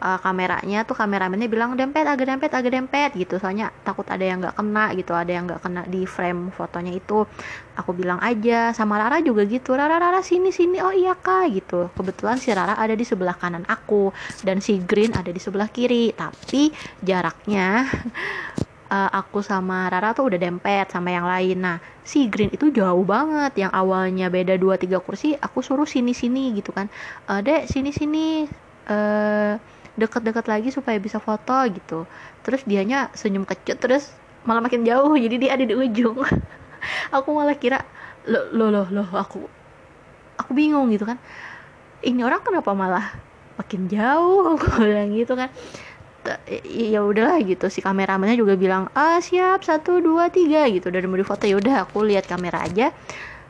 uh, 0.06 0.20
kameranya 0.22 0.86
tuh 0.86 0.94
kameramennya 0.94 1.50
bilang 1.50 1.74
dempet 1.74 2.06
agak 2.06 2.30
dempet 2.30 2.52
agak 2.54 2.72
dempet 2.78 3.10
gitu. 3.18 3.42
Soalnya 3.42 3.74
takut 3.82 4.06
ada 4.06 4.22
yang 4.22 4.38
nggak 4.46 4.54
kena 4.54 4.94
gitu 4.94 5.18
ada 5.18 5.32
yang 5.34 5.50
nggak 5.50 5.62
kena 5.66 5.82
di 5.90 6.06
frame 6.06 6.54
fotonya 6.54 6.94
itu. 6.94 7.26
Aku 7.76 7.92
bilang 7.92 8.22
aja 8.22 8.72
sama 8.72 9.02
Rara 9.02 9.20
juga 9.26 9.44
gitu. 9.50 9.74
Rara 9.74 9.98
Rara 9.98 10.22
sini 10.22 10.54
sini. 10.54 10.78
Oh 10.80 10.94
iya 10.94 11.18
kak 11.18 11.50
gitu. 11.58 11.90
Kebetulan 11.98 12.38
si 12.38 12.54
Rara 12.54 12.78
ada 12.78 12.94
di 12.94 13.04
sebelah 13.04 13.36
kanan 13.36 13.66
aku 13.66 14.14
dan 14.46 14.62
si 14.62 14.78
Green 14.86 15.12
ada 15.18 15.34
di 15.34 15.42
sebelah 15.42 15.68
kiri. 15.74 16.14
Tapi 16.14 16.70
jaraknya 17.02 17.90
uh, 18.94 19.10
aku 19.20 19.42
sama 19.42 19.90
Rara 19.90 20.14
tuh 20.14 20.30
udah 20.30 20.40
dempet 20.40 20.94
sama 20.94 21.10
yang 21.12 21.26
lain. 21.26 21.58
Nah 21.66 21.78
si 22.06 22.30
Green 22.30 22.54
itu 22.54 22.70
jauh 22.70 23.04
banget. 23.04 23.58
Yang 23.58 23.74
awalnya 23.74 24.30
beda 24.30 24.56
2-3 24.56 25.02
kursi 25.02 25.34
aku 25.36 25.66
suruh 25.66 25.90
sini-sini 25.90 26.56
gitu 26.56 26.72
kan. 26.72 26.88
Uh, 27.28 27.42
dek 27.42 27.68
sini-sini 27.68 28.48
deket-deket 29.96 30.46
lagi 30.48 30.70
supaya 30.72 31.00
bisa 31.00 31.18
foto 31.24 31.56
gitu. 31.72 32.04
Terus 32.44 32.64
dianya 32.68 33.10
senyum 33.16 33.48
kecut 33.48 33.80
terus 33.80 34.12
malah 34.46 34.62
makin 34.62 34.86
jauh 34.86 35.16
jadi 35.18 35.36
dia 35.40 35.52
ada 35.56 35.66
di 35.66 35.76
ujung. 35.76 36.22
Aku 37.16 37.34
malah 37.34 37.58
kira 37.58 37.82
lo 38.26 38.50
lo 38.54 38.74
lo 38.74 38.84
lo 38.90 39.04
aku 39.14 39.42
aku 40.38 40.52
bingung 40.54 40.92
gitu 40.92 41.08
kan. 41.08 41.18
Ini 42.06 42.22
orang 42.22 42.44
kenapa 42.46 42.72
malah 42.78 43.18
makin 43.58 43.88
jauh? 43.90 44.46
Aku 44.60 44.84
bilang 44.84 45.16
gitu 45.16 45.34
kan. 45.34 45.50
Ya 46.66 47.06
udahlah 47.06 47.38
gitu. 47.46 47.70
Si 47.70 47.80
kameramennya 47.86 48.38
juga 48.38 48.58
bilang 48.58 48.90
ah 48.98 49.22
siap 49.22 49.64
satu 49.64 50.02
dua 50.04 50.30
tiga 50.30 50.66
gitu. 50.70 50.90
Udah 50.90 51.02
mau 51.06 51.22
foto 51.26 51.46
ya 51.46 51.56
udah 51.58 51.86
aku 51.88 52.06
lihat 52.06 52.26
kamera 52.28 52.66
aja. 52.66 52.92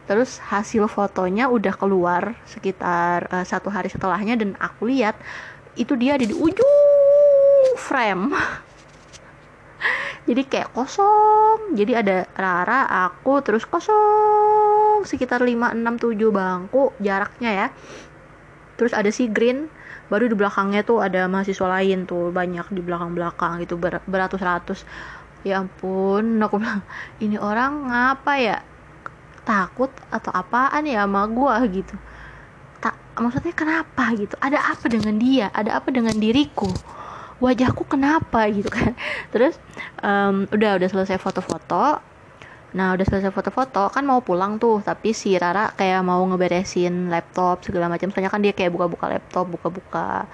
Terus 0.06 0.38
hasil 0.38 0.86
fotonya 0.86 1.50
udah 1.50 1.74
keluar 1.74 2.38
sekitar 2.46 3.26
uh, 3.34 3.42
satu 3.42 3.74
hari 3.74 3.90
setelahnya 3.90 4.38
dan 4.38 4.54
aku 4.62 4.86
lihat 4.86 5.18
itu 5.76 5.94
dia 6.00 6.16
ada 6.16 6.26
di 6.26 6.36
ujung 6.36 7.76
frame. 7.76 8.32
Jadi 10.28 10.42
kayak 10.50 10.74
kosong. 10.74 11.78
Jadi 11.78 11.94
ada 11.94 12.26
Rara 12.34 12.88
aku 13.06 13.44
terus 13.46 13.68
kosong. 13.68 15.06
Sekitar 15.06 15.44
5 15.44 15.76
6 15.78 16.02
7 16.02 16.34
bangku 16.34 16.96
jaraknya 16.98 17.52
ya. 17.54 17.68
Terus 18.80 18.96
ada 18.96 19.12
si 19.14 19.30
Green. 19.30 19.70
Baru 20.10 20.30
di 20.30 20.38
belakangnya 20.38 20.86
tuh 20.86 21.02
ada 21.06 21.30
mahasiswa 21.30 21.68
lain 21.70 22.10
tuh. 22.10 22.34
Banyak 22.34 22.74
di 22.74 22.82
belakang-belakang 22.82 23.62
gitu 23.62 23.78
ber 23.78 24.02
beratus-ratus. 24.10 24.82
Ya 25.46 25.62
ampun 25.62 26.42
aku 26.42 26.58
bilang 26.58 26.82
ini 27.22 27.38
orang 27.38 27.86
ngapa 27.86 28.34
ya? 28.42 28.58
Takut 29.46 29.94
atau 30.10 30.34
apaan 30.34 30.90
ya 30.90 31.06
sama 31.06 31.30
gua? 31.30 31.62
Gitu 31.70 31.94
maksudnya 33.24 33.54
kenapa 33.56 34.12
gitu? 34.20 34.36
Ada 34.44 34.60
apa 34.76 34.86
dengan 34.92 35.16
dia? 35.16 35.48
Ada 35.56 35.80
apa 35.80 35.90
dengan 35.92 36.16
diriku? 36.16 36.68
Wajahku 37.40 37.88
kenapa 37.88 38.48
gitu 38.52 38.68
kan? 38.68 38.96
Terus 39.34 39.56
um, 40.04 40.48
udah 40.52 40.80
udah 40.80 40.90
selesai 40.92 41.20
foto-foto. 41.20 42.00
Nah 42.76 42.92
udah 42.92 43.06
selesai 43.08 43.32
foto-foto 43.32 43.88
kan 43.92 44.04
mau 44.04 44.20
pulang 44.20 44.60
tuh. 44.60 44.84
Tapi 44.84 45.16
si 45.16 45.36
Rara 45.40 45.72
kayak 45.76 46.04
mau 46.04 46.20
ngeberesin 46.28 47.08
laptop 47.08 47.64
segala 47.64 47.88
macam 47.88 48.12
soalnya 48.12 48.32
kan 48.32 48.44
dia 48.44 48.52
kayak 48.52 48.72
buka-buka 48.76 49.08
laptop 49.08 49.48
buka-buka 49.48 50.28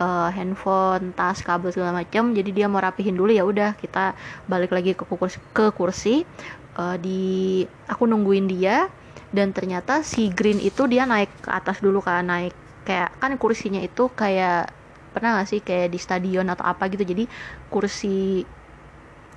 uh, 0.00 0.28
handphone 0.28 1.16
tas 1.16 1.40
kabel 1.40 1.72
segala 1.72 1.96
macam 1.96 2.36
jadi 2.36 2.50
dia 2.52 2.66
mau 2.68 2.80
rapihin 2.80 3.16
dulu 3.16 3.32
ya 3.32 3.44
udah 3.48 3.76
kita 3.80 4.12
balik 4.44 4.72
lagi 4.72 4.92
ke 4.92 5.04
kursi, 5.08 5.40
ke 5.56 5.72
kursi. 5.72 6.28
Uh, 6.76 7.00
di 7.00 7.64
aku 7.88 8.04
nungguin 8.04 8.52
dia 8.52 8.92
dan 9.36 9.52
ternyata 9.52 10.00
si 10.00 10.32
Green 10.32 10.56
itu 10.64 10.88
dia 10.88 11.04
naik 11.04 11.28
ke 11.44 11.50
atas 11.52 11.84
dulu 11.84 12.00
kan 12.00 12.24
naik 12.24 12.56
kayak 12.88 13.12
kan 13.20 13.36
kursinya 13.36 13.82
itu 13.82 14.08
kayak 14.14 14.72
pernah 15.12 15.40
gak 15.40 15.48
sih 15.48 15.60
kayak 15.64 15.92
di 15.92 15.98
stadion 16.00 16.44
atau 16.52 16.64
apa 16.64 16.92
gitu. 16.92 17.04
Jadi 17.04 17.24
kursi 17.72 18.44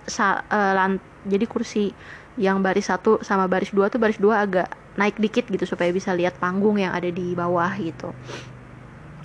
sa, 0.04 0.44
uh, 0.44 0.74
lant, 0.76 1.00
jadi 1.24 1.48
kursi 1.48 1.92
yang 2.40 2.60
baris 2.64 2.88
satu 2.92 3.20
sama 3.24 3.48
baris 3.52 3.72
dua 3.72 3.88
tuh 3.92 4.00
baris 4.00 4.20
dua 4.20 4.44
agak 4.44 4.68
naik 4.96 5.20
dikit 5.20 5.48
gitu 5.48 5.64
supaya 5.64 5.92
bisa 5.96 6.12
lihat 6.16 6.36
panggung 6.40 6.80
yang 6.80 6.92
ada 6.92 7.08
di 7.08 7.36
bawah 7.36 7.72
gitu. 7.80 8.12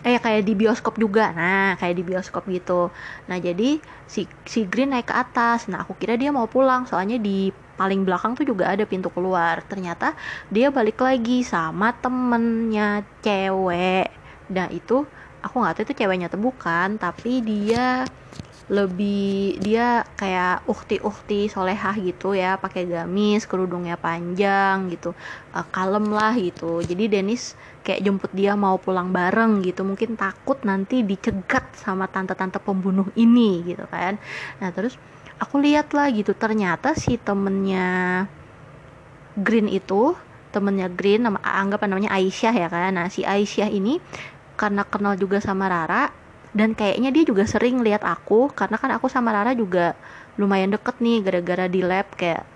Eh 0.04 0.20
kayak 0.20 0.44
di 0.46 0.54
bioskop 0.54 0.94
juga. 1.00 1.34
Nah 1.34 1.74
kayak 1.80 1.94
di 1.98 2.04
bioskop 2.06 2.44
gitu. 2.50 2.94
Nah 3.26 3.38
jadi 3.40 3.82
si 4.06 4.28
si 4.46 4.66
Green 4.68 4.94
naik 4.94 5.10
ke 5.10 5.14
atas. 5.16 5.66
Nah 5.66 5.82
aku 5.82 5.98
kira 5.98 6.14
dia 6.14 6.30
mau 6.30 6.46
pulang. 6.46 6.86
Soalnya 6.86 7.18
di 7.18 7.50
paling 7.74 8.06
belakang 8.06 8.38
tuh 8.38 8.46
juga 8.46 8.70
ada 8.72 8.84
pintu 8.86 9.10
keluar. 9.10 9.62
Ternyata 9.66 10.14
dia 10.50 10.70
balik 10.70 10.98
lagi 11.02 11.42
sama 11.42 11.94
temennya 11.98 13.02
cewek. 13.22 14.08
Nah 14.50 14.68
itu 14.70 15.06
aku 15.44 15.54
nggak 15.60 15.74
tahu 15.76 15.84
itu 15.84 15.94
ceweknya 16.00 16.26
atau 16.32 16.40
bukan 16.40 16.96
tapi 16.96 17.44
dia 17.44 18.08
lebih 18.64 19.60
dia 19.60 20.08
kayak 20.16 20.64
ukti-ukti 20.64 21.52
solehah 21.52 21.92
gitu 22.00 22.32
ya 22.32 22.56
pakai 22.56 22.88
gamis 22.88 23.44
kerudungnya 23.44 24.00
panjang 24.00 24.88
gitu 24.88 25.12
uh, 25.52 25.66
kalem 25.68 26.08
lah 26.08 26.32
gitu. 26.32 26.80
Jadi 26.80 27.12
Dennis 27.12 27.60
kayak 27.84 28.00
jemput 28.00 28.32
dia 28.32 28.56
mau 28.56 28.80
pulang 28.80 29.12
bareng 29.12 29.60
gitu. 29.60 29.84
Mungkin 29.84 30.16
takut 30.16 30.64
nanti 30.64 31.04
dicegat 31.04 31.76
sama 31.76 32.08
tante-tante 32.08 32.56
pembunuh 32.56 33.12
ini 33.20 33.60
gitu 33.68 33.84
kan. 33.92 34.16
Nah 34.64 34.72
terus 34.72 34.96
aku 35.38 35.58
lihat 35.62 35.90
lah 35.96 36.10
gitu 36.14 36.32
ternyata 36.34 36.94
si 36.94 37.18
temennya 37.18 38.26
Green 39.34 39.66
itu 39.66 40.14
temennya 40.54 40.86
Green 40.86 41.26
nama 41.26 41.42
anggap 41.42 41.82
namanya 41.90 42.14
Aisyah 42.14 42.54
ya 42.54 42.68
kan. 42.70 42.94
Nah 42.94 43.10
si 43.10 43.26
Aisyah 43.26 43.66
ini 43.66 43.98
karena 44.54 44.86
kenal 44.86 45.18
juga 45.18 45.42
sama 45.42 45.66
Rara 45.66 46.14
dan 46.54 46.78
kayaknya 46.78 47.10
dia 47.10 47.26
juga 47.26 47.42
sering 47.50 47.82
lihat 47.82 48.06
aku 48.06 48.54
karena 48.54 48.78
kan 48.78 48.94
aku 48.94 49.10
sama 49.10 49.34
Rara 49.34 49.50
juga 49.58 49.98
lumayan 50.38 50.70
deket 50.70 51.02
nih 51.02 51.18
gara-gara 51.26 51.66
di 51.66 51.82
lab 51.82 52.06
kayak 52.14 52.46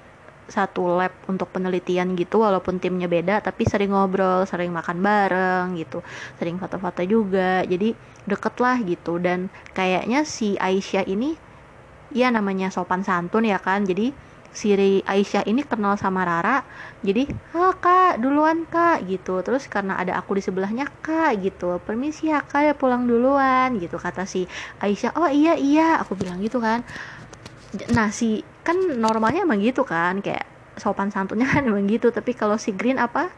satu 0.48 0.96
lab 0.96 1.12
untuk 1.28 1.50
penelitian 1.52 2.16
gitu 2.16 2.40
walaupun 2.40 2.80
timnya 2.80 3.04
beda 3.04 3.44
tapi 3.44 3.68
sering 3.68 3.92
ngobrol 3.92 4.48
sering 4.48 4.72
makan 4.72 5.02
bareng 5.04 5.76
gitu 5.76 5.98
sering 6.38 6.62
foto-foto 6.62 7.02
juga. 7.02 7.66
Jadi 7.66 7.98
deket 8.22 8.54
lah 8.62 8.78
gitu. 8.86 9.18
Dan 9.18 9.50
kayaknya 9.74 10.22
si 10.22 10.54
Aisyah 10.54 11.02
ini 11.10 11.47
ya 12.14 12.32
namanya 12.32 12.72
sopan 12.72 13.04
santun 13.04 13.44
ya 13.44 13.60
kan 13.60 13.84
jadi 13.84 14.12
si 14.58 14.74
Aisyah 15.06 15.46
ini 15.46 15.62
kenal 15.62 15.94
sama 15.94 16.26
Rara. 16.26 16.64
Jadi 17.04 17.30
ah 17.54 17.70
kak 17.78 18.18
duluan 18.18 18.66
kak 18.66 19.06
gitu. 19.06 19.38
Terus 19.44 19.70
karena 19.70 19.94
ada 20.00 20.18
aku 20.18 20.34
di 20.34 20.42
sebelahnya 20.42 20.88
kak 21.04 21.38
gitu. 21.38 21.78
Permisi 21.84 22.32
ya 22.32 22.42
kak 22.42 22.62
ya 22.66 22.74
pulang 22.74 23.06
duluan 23.06 23.78
gitu. 23.78 24.00
Kata 24.00 24.26
si 24.26 24.50
Aisyah 24.82 25.14
oh 25.14 25.30
iya 25.30 25.54
iya 25.54 26.02
aku 26.02 26.18
bilang 26.18 26.42
gitu 26.42 26.58
kan. 26.58 26.82
Nah 27.94 28.10
si 28.10 28.42
kan 28.66 28.76
normalnya 28.98 29.46
emang 29.46 29.62
gitu 29.62 29.86
kan 29.86 30.20
kayak 30.20 30.44
sopan 30.74 31.14
santunnya 31.14 31.46
kan 31.46 31.62
emang 31.62 31.86
gitu. 31.86 32.10
Tapi 32.10 32.34
kalau 32.34 32.58
si 32.58 32.74
Green 32.74 32.98
apa? 32.98 33.30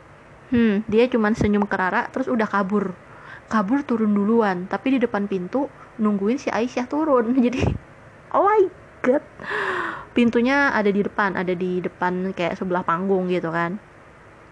Hmm 0.49 0.83
dia 0.89 1.07
cuman 1.07 1.37
senyum 1.37 1.69
ke 1.69 1.77
Rara 1.77 2.09
terus 2.09 2.33
udah 2.33 2.49
kabur. 2.49 2.97
Kabur 3.51 3.83
turun 3.83 4.15
duluan 4.15 4.71
tapi 4.71 4.97
di 4.97 4.99
depan 5.03 5.27
pintu 5.27 5.69
nungguin 6.01 6.41
si 6.41 6.49
Aisyah 6.49 6.87
turun. 6.89 7.35
Jadi 7.45 7.90
oh 8.35 8.43
my 8.45 8.63
god. 9.03 9.25
Pintunya 10.13 10.75
ada 10.75 10.91
di 10.91 11.01
depan 11.01 11.39
ada 11.39 11.55
di 11.55 11.81
depan 11.81 12.35
kayak 12.35 12.59
sebelah 12.59 12.83
panggung 12.83 13.31
gitu 13.31 13.49
kan. 13.51 13.79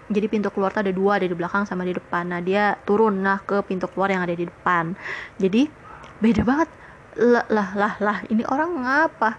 Jadi 0.09 0.27
pintu 0.31 0.49
keluar 0.49 0.73
tuh 0.73 0.81
ada 0.81 0.93
dua 0.95 1.21
ada 1.21 1.29
di 1.29 1.37
belakang 1.37 1.69
sama 1.69 1.85
di 1.85 1.93
depan. 1.93 2.33
Nah 2.33 2.41
dia 2.41 2.81
turun 2.89 3.21
lah 3.21 3.45
ke 3.45 3.61
pintu 3.67 3.91
keluar 3.93 4.09
yang 4.09 4.25
ada 4.25 4.33
di 4.33 4.49
depan. 4.49 4.97
Jadi 5.37 5.69
beda 6.23 6.43
banget. 6.47 6.69
Lah 7.19 7.47
lah 7.51 7.69
lah 7.75 7.95
lah 7.99 8.19
ini 8.31 8.47
orang 8.47 8.79
ngapa? 8.87 9.37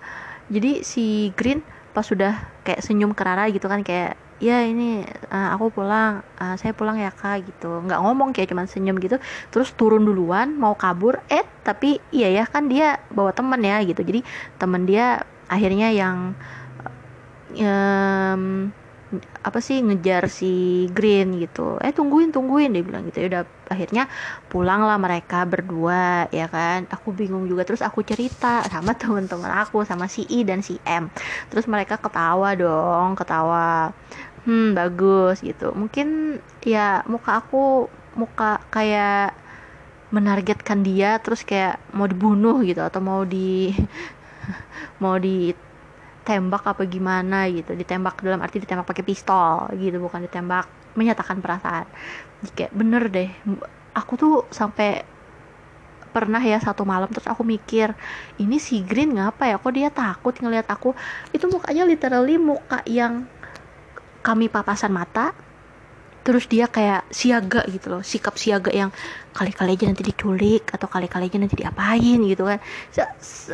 Jadi 0.51 0.83
si 0.85 1.31
Green 1.33 1.63
pas 1.95 2.05
sudah 2.05 2.61
kayak 2.61 2.85
senyum 2.85 3.17
kerara 3.17 3.49
gitu 3.49 3.65
kan 3.65 3.81
kayak 3.81 4.13
ya 4.39 4.63
ini 4.63 5.03
uh, 5.29 5.49
aku 5.55 5.69
pulang 5.75 6.23
uh, 6.39 6.55
saya 6.55 6.71
pulang 6.71 6.95
ya 6.95 7.11
kak 7.11 7.43
gitu. 7.45 7.83
Nggak 7.83 7.99
ngomong 7.99 8.31
kayak 8.31 8.49
cuman 8.51 8.65
senyum 8.65 8.97
gitu. 9.03 9.19
Terus 9.51 9.75
turun 9.75 10.07
duluan 10.07 10.55
mau 10.55 10.73
kabur 10.73 11.19
eh 11.27 11.43
tapi 11.63 11.99
iya 12.15 12.31
ya 12.31 12.43
kan 12.47 12.71
dia 12.71 13.03
bawa 13.11 13.35
temen 13.35 13.59
ya 13.59 13.83
gitu. 13.83 13.99
Jadi 14.01 14.23
temen 14.55 14.87
dia 14.87 15.23
akhirnya 15.51 15.91
yang 15.91 16.33
um, 17.59 18.71
apa 19.41 19.57
sih 19.57 19.81
ngejar 19.81 20.29
si 20.29 20.85
Green 20.93 21.41
gitu. 21.41 21.81
Eh 21.81 21.89
tungguin 21.89 22.29
tungguin 22.29 22.69
dia 22.69 22.83
bilang 22.85 23.09
gitu. 23.09 23.25
Ya 23.25 23.27
udah 23.27 23.43
akhirnya 23.69 24.05
pulang 24.49 24.85
lah 24.85 25.01
mereka 25.01 25.49
berdua 25.49 26.29
ya 26.29 26.45
kan. 26.45 26.85
Aku 26.93 27.09
bingung 27.11 27.49
juga. 27.49 27.65
Terus 27.65 27.81
aku 27.81 28.05
cerita 28.05 28.61
sama 28.69 28.93
teman-teman 28.99 29.49
aku 29.65 29.81
sama 29.83 30.05
si 30.05 30.29
I 30.29 30.45
dan 30.45 30.61
si 30.61 30.77
M. 30.85 31.09
Terus 31.49 31.65
mereka 31.65 31.97
ketawa 31.97 32.53
dong 32.53 33.17
ketawa 33.17 33.97
hmm 34.45 34.75
bagus 34.77 35.41
gitu. 35.43 35.71
Mungkin 35.75 36.39
ya 36.63 37.03
muka 37.07 37.41
aku 37.43 37.87
muka 38.15 38.59
kayak 38.73 39.35
menargetkan 40.09 40.81
dia 40.81 41.21
terus 41.21 41.45
kayak 41.45 41.77
mau 41.93 42.09
dibunuh 42.09 42.59
gitu 42.65 42.81
atau 42.81 42.97
mau 42.99 43.21
di 43.23 43.69
mau 45.03 45.15
di 45.19 45.53
ditembak 46.29 46.61
apa 46.77 46.85
gimana 46.85 47.49
gitu. 47.49 47.73
Ditembak 47.73 48.21
dalam 48.21 48.37
arti 48.45 48.61
ditembak 48.61 48.85
pakai 48.85 49.01
pistol 49.01 49.65
gitu 49.81 49.97
bukan 49.97 50.29
ditembak 50.29 50.69
menyatakan 50.93 51.41
perasaan. 51.41 51.89
Kayak 52.53 52.71
bener 52.77 53.03
deh 53.09 53.29
aku 53.97 54.13
tuh 54.13 54.33
sampai 54.53 55.01
pernah 56.09 56.41
ya 56.41 56.57
satu 56.61 56.85
malam 56.85 57.09
terus 57.09 57.29
aku 57.29 57.45
mikir 57.45 57.93
ini 58.37 58.61
si 58.61 58.85
Green 58.85 59.17
ngapa 59.17 59.49
ya? 59.49 59.57
Kok 59.57 59.73
dia 59.73 59.89
takut 59.89 60.37
ngelihat 60.37 60.69
aku 60.69 60.93
itu 61.33 61.49
mukanya 61.49 61.89
literally 61.89 62.37
muka 62.37 62.85
yang 62.85 63.25
kami 64.19 64.51
papasan 64.51 64.91
mata 64.91 65.31
terus 66.19 66.45
dia 66.45 66.67
kayak 66.67 67.07
siaga 67.09 67.63
gitu 67.71 67.89
loh 67.89 68.03
sikap 68.03 68.37
siaga 68.37 68.69
yang 68.69 68.91
kali-kali 69.33 69.73
aja 69.73 69.87
nanti 69.87 70.03
diculik 70.03 70.67
atau 70.69 70.85
kali-kali 70.85 71.31
aja 71.31 71.39
nanti 71.39 71.55
diapain 71.55 72.19
gitu 72.21 72.43
kan. 72.43 72.59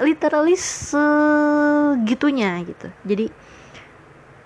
Literally 0.01 0.58
segitunya 0.58 2.58
gitu. 2.65 2.89
Jadi 3.06 3.25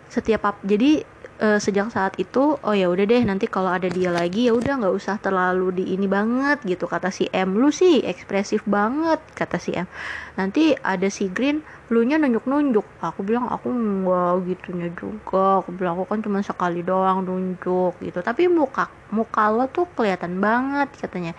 setiap 0.09 0.57
jadi 0.65 1.05
uh, 1.39 1.59
sejak 1.59 1.89
saat 1.89 2.13
itu 2.19 2.59
oh 2.59 2.75
ya 2.75 2.91
udah 2.91 3.05
deh 3.07 3.23
nanti 3.23 3.47
kalau 3.47 3.71
ada 3.71 3.87
dia 3.87 4.11
lagi 4.11 4.51
ya 4.51 4.53
udah 4.53 4.83
nggak 4.83 4.95
usah 4.95 5.15
terlalu 5.23 5.81
di 5.81 5.83
ini 5.95 6.05
banget 6.05 6.61
gitu. 6.67 6.85
Kata 6.85 7.09
si 7.09 7.25
M 7.31 7.55
lu 7.55 7.71
sih 7.71 8.03
ekspresif 8.03 8.63
banget 8.67 9.19
kata 9.33 9.57
si 9.57 9.73
M. 9.73 9.87
Nanti 10.35 10.75
ada 10.75 11.07
si 11.07 11.31
Green 11.31 11.63
lu 11.89 12.05
nya 12.05 12.21
nunjuk 12.21 12.45
nunjuk 12.45 12.85
aku 13.01 13.25
bilang 13.25 13.49
aku 13.49 13.71
enggak 13.71 14.33
gitunya 14.45 14.87
juga. 14.93 15.63
Aku 15.63 15.73
bilang 15.73 15.97
aku 15.97 16.05
kan 16.11 16.19
cuma 16.21 16.39
sekali 16.43 16.83
doang 16.83 17.25
nunjuk 17.25 17.97
gitu. 18.03 18.19
Tapi 18.21 18.51
muka 18.51 18.91
muka 19.09 19.49
lo 19.49 19.65
tuh 19.71 19.87
kelihatan 19.95 20.37
banget 20.43 20.91
katanya. 20.99 21.33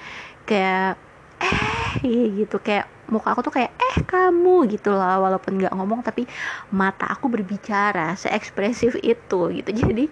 Kayak 0.48 0.98
eh 1.40 2.00
gitu. 2.40 2.58
Kayak 2.60 2.88
muka 3.10 3.34
aku 3.34 3.42
tuh 3.44 3.54
kayak 3.54 3.74
eh 3.74 3.98
kamu 4.06 4.70
gitu 4.70 4.94
lah 4.94 5.18
walaupun 5.18 5.58
nggak 5.58 5.74
ngomong 5.74 6.00
tapi 6.06 6.24
mata 6.70 7.10
aku 7.10 7.26
berbicara 7.26 8.14
seekspresif 8.14 8.96
itu 9.02 9.40
gitu. 9.50 9.70
Jadi 9.82 10.06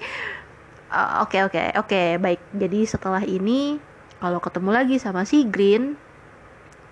eh, 0.92 1.12
oke 1.22 1.38
oke 1.48 1.62
oke 1.78 2.02
baik. 2.20 2.40
Jadi 2.52 2.80
setelah 2.84 3.22
ini 3.22 3.78
kalau 4.18 4.42
ketemu 4.42 4.70
lagi 4.74 4.96
sama 4.98 5.22
si 5.22 5.46
Green 5.46 5.94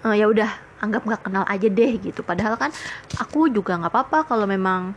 uh, 0.06 0.14
ya 0.14 0.30
udah 0.30 0.50
anggap 0.78 1.02
nggak 1.02 1.22
kenal 1.26 1.44
aja 1.44 1.68
deh 1.68 1.92
gitu. 1.98 2.22
Padahal 2.22 2.54
kan 2.54 2.70
aku 3.18 3.50
juga 3.50 3.74
nggak 3.76 3.92
apa-apa 3.92 4.18
kalau 4.30 4.46
memang 4.46 4.94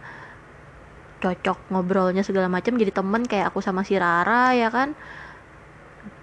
cocok 1.20 1.68
ngobrolnya 1.72 2.24
segala 2.24 2.48
macam 2.48 2.80
jadi 2.80 2.96
temen 2.96 3.28
kayak 3.28 3.52
aku 3.52 3.60
sama 3.60 3.84
si 3.84 4.00
Rara 4.00 4.56
ya 4.56 4.72
kan 4.72 4.96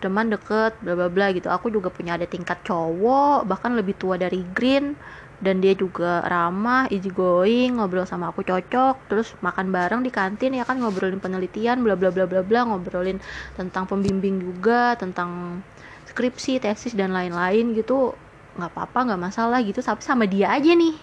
teman 0.06 0.30
deket 0.30 0.78
bla 0.86 0.94
bla 0.94 1.10
bla 1.10 1.34
gitu. 1.34 1.50
Aku 1.50 1.74
juga 1.74 1.90
punya 1.90 2.14
ada 2.14 2.30
tingkat 2.30 2.62
cowok 2.62 3.42
bahkan 3.50 3.74
lebih 3.74 3.98
tua 3.98 4.14
dari 4.14 4.46
Green. 4.54 4.94
Dan 5.36 5.60
dia 5.60 5.76
juga 5.76 6.24
ramah 6.24 6.88
easy 6.88 7.12
going 7.12 7.76
ngobrol 7.76 8.08
sama 8.08 8.32
aku 8.32 8.40
cocok. 8.40 9.04
Terus 9.12 9.36
makan 9.44 9.68
bareng 9.68 10.00
di 10.00 10.08
kantin 10.08 10.56
ya 10.56 10.64
kan 10.64 10.80
ngobrolin 10.80 11.20
penelitian 11.20 11.84
bla 11.84 11.92
bla 11.92 12.08
bla 12.08 12.24
bla 12.24 12.40
bla 12.40 12.64
ngobrolin 12.64 13.20
tentang 13.52 13.84
pembimbing 13.84 14.40
juga 14.40 14.96
tentang 14.96 15.60
skripsi 16.08 16.56
tesis 16.56 16.96
dan 16.96 17.12
lain-lain 17.12 17.76
gitu. 17.76 18.16
Nggak 18.56 18.70
apa-apa 18.72 19.12
nggak 19.12 19.20
masalah 19.20 19.60
gitu. 19.60 19.84
Tapi 19.84 20.00
sama 20.00 20.24
dia 20.24 20.48
aja 20.56 20.72
nih 20.72 20.96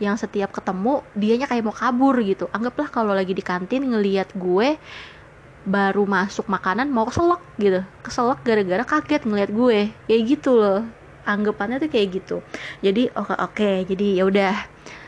yang 0.00 0.16
setiap 0.16 0.56
ketemu 0.56 1.04
dianya 1.12 1.44
kayak 1.44 1.68
mau 1.68 1.76
kabur 1.76 2.16
gitu. 2.24 2.48
Anggaplah 2.56 2.88
kalau 2.88 3.12
lagi 3.12 3.36
di 3.36 3.44
kantin 3.44 3.84
ngelihat 3.84 4.32
gue 4.32 4.80
baru 5.64 6.04
masuk 6.04 6.44
makanan 6.46 6.92
mau 6.92 7.08
keselak 7.08 7.40
gitu. 7.56 7.80
Keselak 8.04 8.44
gara-gara 8.44 8.84
kaget 8.84 9.22
ngeliat 9.24 9.50
gue. 9.50 9.80
Kayak 10.06 10.22
gitu 10.28 10.60
loh. 10.60 10.84
Anggapannya 11.24 11.80
tuh 11.80 11.88
kayak 11.88 12.08
gitu. 12.20 12.36
Jadi 12.84 13.08
oke 13.16 13.32
okay, 13.32 13.36
oke. 13.40 13.54
Okay, 13.56 13.76
jadi 13.88 14.06
ya 14.20 14.24
udah. 14.28 14.54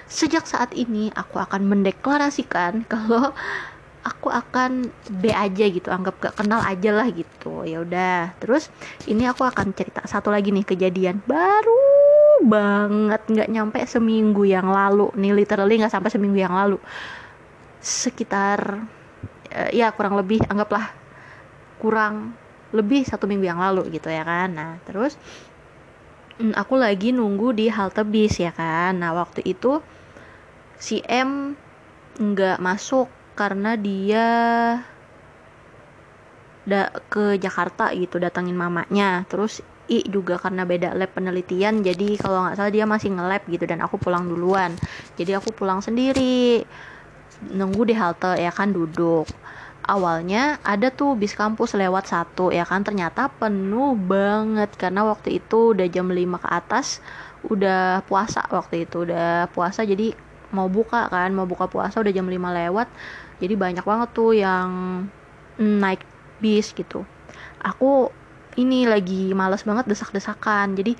Sejak 0.06 0.46
saat 0.48 0.72
ini 0.72 1.12
aku 1.12 1.36
akan 1.36 1.66
mendeklarasikan 1.66 2.82
kalau 2.92 3.36
aku 4.06 4.32
akan 4.32 4.88
B 5.12 5.28
aja 5.28 5.64
gitu. 5.68 5.92
Anggap 5.92 6.16
gak 6.24 6.34
kenal 6.40 6.64
aja 6.64 6.90
lah 6.96 7.06
gitu. 7.12 7.68
Ya 7.68 7.84
udah. 7.84 8.32
Terus 8.40 8.72
ini 9.04 9.28
aku 9.28 9.44
akan 9.44 9.76
cerita 9.76 10.08
satu 10.08 10.32
lagi 10.32 10.56
nih 10.56 10.64
kejadian 10.64 11.20
baru 11.28 11.84
banget. 12.48 13.20
Nggak 13.28 13.48
nyampe 13.52 13.78
seminggu 13.84 14.48
yang 14.48 14.72
lalu. 14.72 15.12
Nih 15.20 15.36
literally 15.36 15.76
nggak 15.84 15.92
sampai 15.92 16.08
seminggu 16.08 16.40
yang 16.40 16.56
lalu. 16.56 16.80
Sekitar 17.82 18.95
uh, 19.56 19.70
ya 19.72 19.88
kurang 19.96 20.20
lebih 20.20 20.44
anggaplah 20.44 20.92
kurang 21.80 22.36
lebih 22.74 23.08
satu 23.08 23.24
minggu 23.24 23.46
yang 23.48 23.60
lalu 23.62 23.88
gitu 23.96 24.12
ya 24.12 24.22
kan. 24.26 24.52
Nah 24.52 24.70
terus 24.84 25.16
mm, 26.36 26.52
aku 26.52 26.76
lagi 26.76 27.10
nunggu 27.16 27.56
di 27.56 27.72
halte 27.72 28.04
bis 28.04 28.36
ya 28.36 28.52
kan. 28.52 29.00
Nah 29.00 29.16
waktu 29.16 29.40
itu 29.48 29.80
si 30.76 31.00
M 31.08 31.56
nggak 32.16 32.60
masuk 32.60 33.08
karena 33.36 33.76
dia 33.76 34.26
da 36.66 36.90
ke 37.06 37.38
Jakarta 37.38 37.94
gitu 37.94 38.18
datangin 38.18 38.58
mamanya. 38.58 39.24
Terus 39.30 39.62
I 39.86 40.02
juga 40.10 40.34
karena 40.34 40.66
beda 40.66 40.98
lab 40.98 41.14
penelitian 41.14 41.78
jadi 41.86 42.18
kalau 42.18 42.42
nggak 42.42 42.58
salah 42.58 42.74
dia 42.74 42.90
masih 42.90 43.14
nge-lab 43.14 43.46
gitu 43.46 43.70
dan 43.70 43.78
aku 43.86 44.02
pulang 44.02 44.26
duluan. 44.26 44.74
Jadi 45.14 45.38
aku 45.38 45.54
pulang 45.54 45.78
sendiri 45.78 46.66
nunggu 47.54 47.86
di 47.86 47.94
halte 47.94 48.34
ya 48.40 48.50
kan 48.50 48.72
duduk 48.72 49.28
awalnya 49.86 50.58
ada 50.66 50.90
tuh 50.90 51.14
bis 51.14 51.32
kampus 51.38 51.78
lewat 51.78 52.10
satu 52.10 52.50
ya 52.50 52.66
kan? 52.66 52.82
Ternyata 52.82 53.30
penuh 53.30 53.94
banget 53.94 54.74
karena 54.74 55.06
waktu 55.06 55.38
itu 55.42 55.72
udah 55.74 55.86
jam 55.90 56.10
5 56.10 56.42
ke 56.42 56.48
atas 56.50 57.00
udah 57.46 58.02
puasa 58.10 58.42
waktu 58.50 58.90
itu 58.90 59.06
udah 59.06 59.46
puasa 59.54 59.86
jadi 59.86 60.10
mau 60.50 60.66
buka 60.66 61.06
kan 61.06 61.30
mau 61.30 61.46
buka 61.46 61.70
puasa 61.70 62.02
udah 62.02 62.12
jam 62.14 62.26
5 62.26 62.50
lewat. 62.50 62.88
Jadi 63.38 63.54
banyak 63.54 63.84
banget 63.86 64.08
tuh 64.16 64.32
yang 64.34 64.68
naik 65.60 66.02
bis 66.42 66.74
gitu. 66.74 67.06
Aku 67.62 68.10
ini 68.56 68.88
lagi 68.88 69.36
males 69.36 69.62
banget 69.68 69.84
desak-desakan 69.84 70.74
jadi 70.74 70.96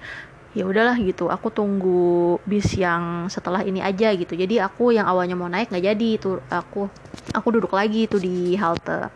ya 0.57 0.65
udahlah 0.65 0.97
gitu 0.97 1.29
aku 1.29 1.53
tunggu 1.53 2.41
bis 2.49 2.73
yang 2.81 3.29
setelah 3.29 3.61
ini 3.61 3.85
aja 3.85 4.09
gitu. 4.17 4.33
Jadi 4.33 4.57
aku 4.57 4.97
yang 4.97 5.05
awalnya 5.05 5.37
mau 5.37 5.53
naik 5.53 5.69
nggak 5.69 5.85
jadi 5.85 6.09
itu 6.17 6.41
aku 6.49 6.89
aku 7.37 7.49
duduk 7.53 7.77
lagi 7.77 8.09
tuh 8.09 8.17
di 8.17 8.57
halte. 8.57 9.13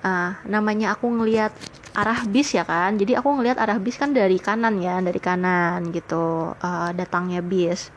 Uh, 0.00 0.32
namanya 0.44 0.92
aku 0.96 1.08
ngelihat 1.08 1.56
arah 1.96 2.28
bis 2.28 2.52
ya 2.52 2.68
kan? 2.68 3.00
Jadi 3.00 3.16
aku 3.16 3.40
ngelihat 3.40 3.56
arah 3.56 3.80
bis 3.80 3.96
kan 3.96 4.12
dari 4.12 4.36
kanan 4.36 4.84
ya 4.84 5.00
dari 5.00 5.16
kanan 5.16 5.88
gitu 5.96 6.52
uh, 6.52 6.90
datangnya 6.92 7.40
bis. 7.40 7.88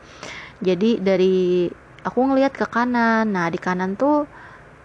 Jadi 0.64 1.04
dari 1.04 1.68
aku 2.00 2.20
ngelihat 2.32 2.56
ke 2.56 2.64
kanan. 2.64 3.28
Nah 3.28 3.52
di 3.52 3.60
kanan 3.60 3.92
tuh 3.92 4.24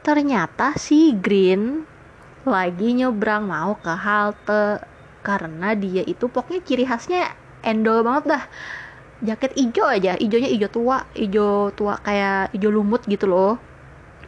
ternyata 0.04 0.76
si 0.76 1.16
Green 1.16 1.88
lagi 2.44 2.92
nyebrang 2.92 3.48
mau 3.48 3.80
ke 3.80 3.96
halte. 3.96 4.84
Karena 5.20 5.76
dia 5.76 6.04
itu 6.04 6.32
pokoknya 6.32 6.64
ciri 6.64 6.88
khasnya 6.88 7.28
endol 7.64 8.04
banget 8.06 8.38
dah. 8.38 8.44
Jaket 9.20 9.52
hijau 9.60 9.84
aja 9.84 10.16
hijaunya 10.16 10.48
hijau 10.48 10.72
tua 10.72 11.04
hijau 11.12 11.76
tua 11.76 12.00
kayak 12.00 12.56
hijau 12.56 12.72
lumut 12.72 13.04
gitu 13.04 13.28
loh. 13.28 13.60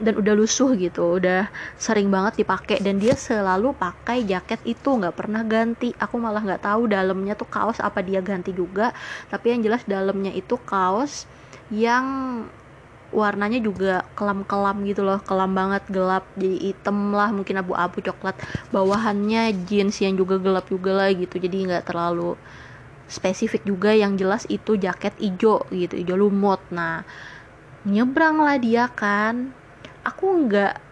Dan 0.01 0.17
udah 0.17 0.33
lusuh 0.33 0.73
gitu 0.81 1.21
udah 1.21 1.47
sering 1.77 2.09
banget 2.09 2.41
dipakai. 2.41 2.81
Dan 2.81 2.97
dia 2.97 3.13
selalu 3.13 3.77
pakai 3.77 4.25
jaket 4.25 4.59
itu 4.65 4.89
nggak 4.89 5.13
pernah 5.13 5.45
ganti. 5.45 5.93
Aku 5.95 6.17
malah 6.17 6.41
nggak 6.41 6.65
tahu 6.65 6.89
dalamnya 6.89 7.37
tuh 7.37 7.45
kaos 7.45 7.77
apa 7.77 8.01
dia 8.01 8.19
ganti 8.19 8.49
juga. 8.51 8.91
Tapi 9.29 9.53
yang 9.53 9.61
jelas 9.61 9.85
dalamnya 9.85 10.33
itu 10.33 10.57
kaos 10.57 11.29
yang 11.69 12.03
warnanya 13.13 13.59
juga 13.61 14.03
kelam-kelam 14.17 14.81
gitu 14.89 15.05
loh. 15.05 15.21
Kelam 15.21 15.53
banget 15.53 15.83
gelap 15.87 16.25
jadi 16.33 16.73
hitam 16.73 17.13
lah 17.13 17.29
mungkin 17.29 17.61
abu-abu 17.61 18.01
coklat 18.01 18.35
bawahannya 18.73 19.53
jeans 19.69 20.01
yang 20.01 20.17
juga 20.17 20.41
gelap 20.41 20.65
juga 20.65 20.97
lah 20.97 21.13
gitu. 21.13 21.37
Jadi 21.37 21.69
nggak 21.69 21.87
terlalu 21.87 22.35
spesifik 23.11 23.67
juga 23.67 23.91
yang 23.91 24.15
jelas 24.15 24.47
itu 24.47 24.79
jaket 24.79 25.11
ijo 25.19 25.67
gitu 25.67 25.99
ijo 25.99 26.15
lumut. 26.15 26.63
Nah 26.71 27.03
nyebrang 27.83 28.39
lah 28.39 28.55
dia 28.55 28.87
kan. 28.87 29.51
Aku 30.07 30.47
nggak 30.47 30.89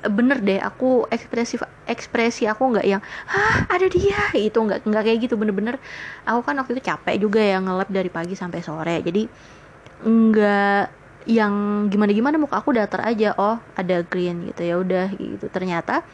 bener 0.00 0.40
deh 0.40 0.56
aku 0.56 1.04
ekspresif 1.12 1.60
ekspresi 1.84 2.48
aku 2.48 2.72
nggak 2.76 2.86
yang 2.86 3.02
ah 3.32 3.64
ada 3.72 3.88
dia? 3.88 4.28
Itu 4.36 4.60
nggak 4.60 4.84
nggak 4.84 5.02
kayak 5.02 5.18
gitu 5.24 5.40
bener-bener. 5.40 5.80
Aku 6.28 6.44
kan 6.44 6.60
waktu 6.60 6.76
itu 6.76 6.84
capek 6.84 7.16
juga 7.16 7.40
ya 7.40 7.56
ngelap 7.58 7.88
dari 7.88 8.12
pagi 8.12 8.36
sampai 8.36 8.60
sore. 8.60 9.00
Jadi 9.00 9.24
nggak 10.04 10.84
yang 11.28 11.86
gimana 11.92 12.16
gimana 12.16 12.36
muka 12.40 12.64
aku 12.64 12.72
datar 12.72 13.04
aja 13.04 13.32
oh 13.40 13.56
ada 13.76 14.04
green 14.04 14.44
gitu. 14.52 14.60
Ya 14.60 14.76
udah 14.76 15.08
gitu. 15.16 15.48
Ternyata 15.48 16.04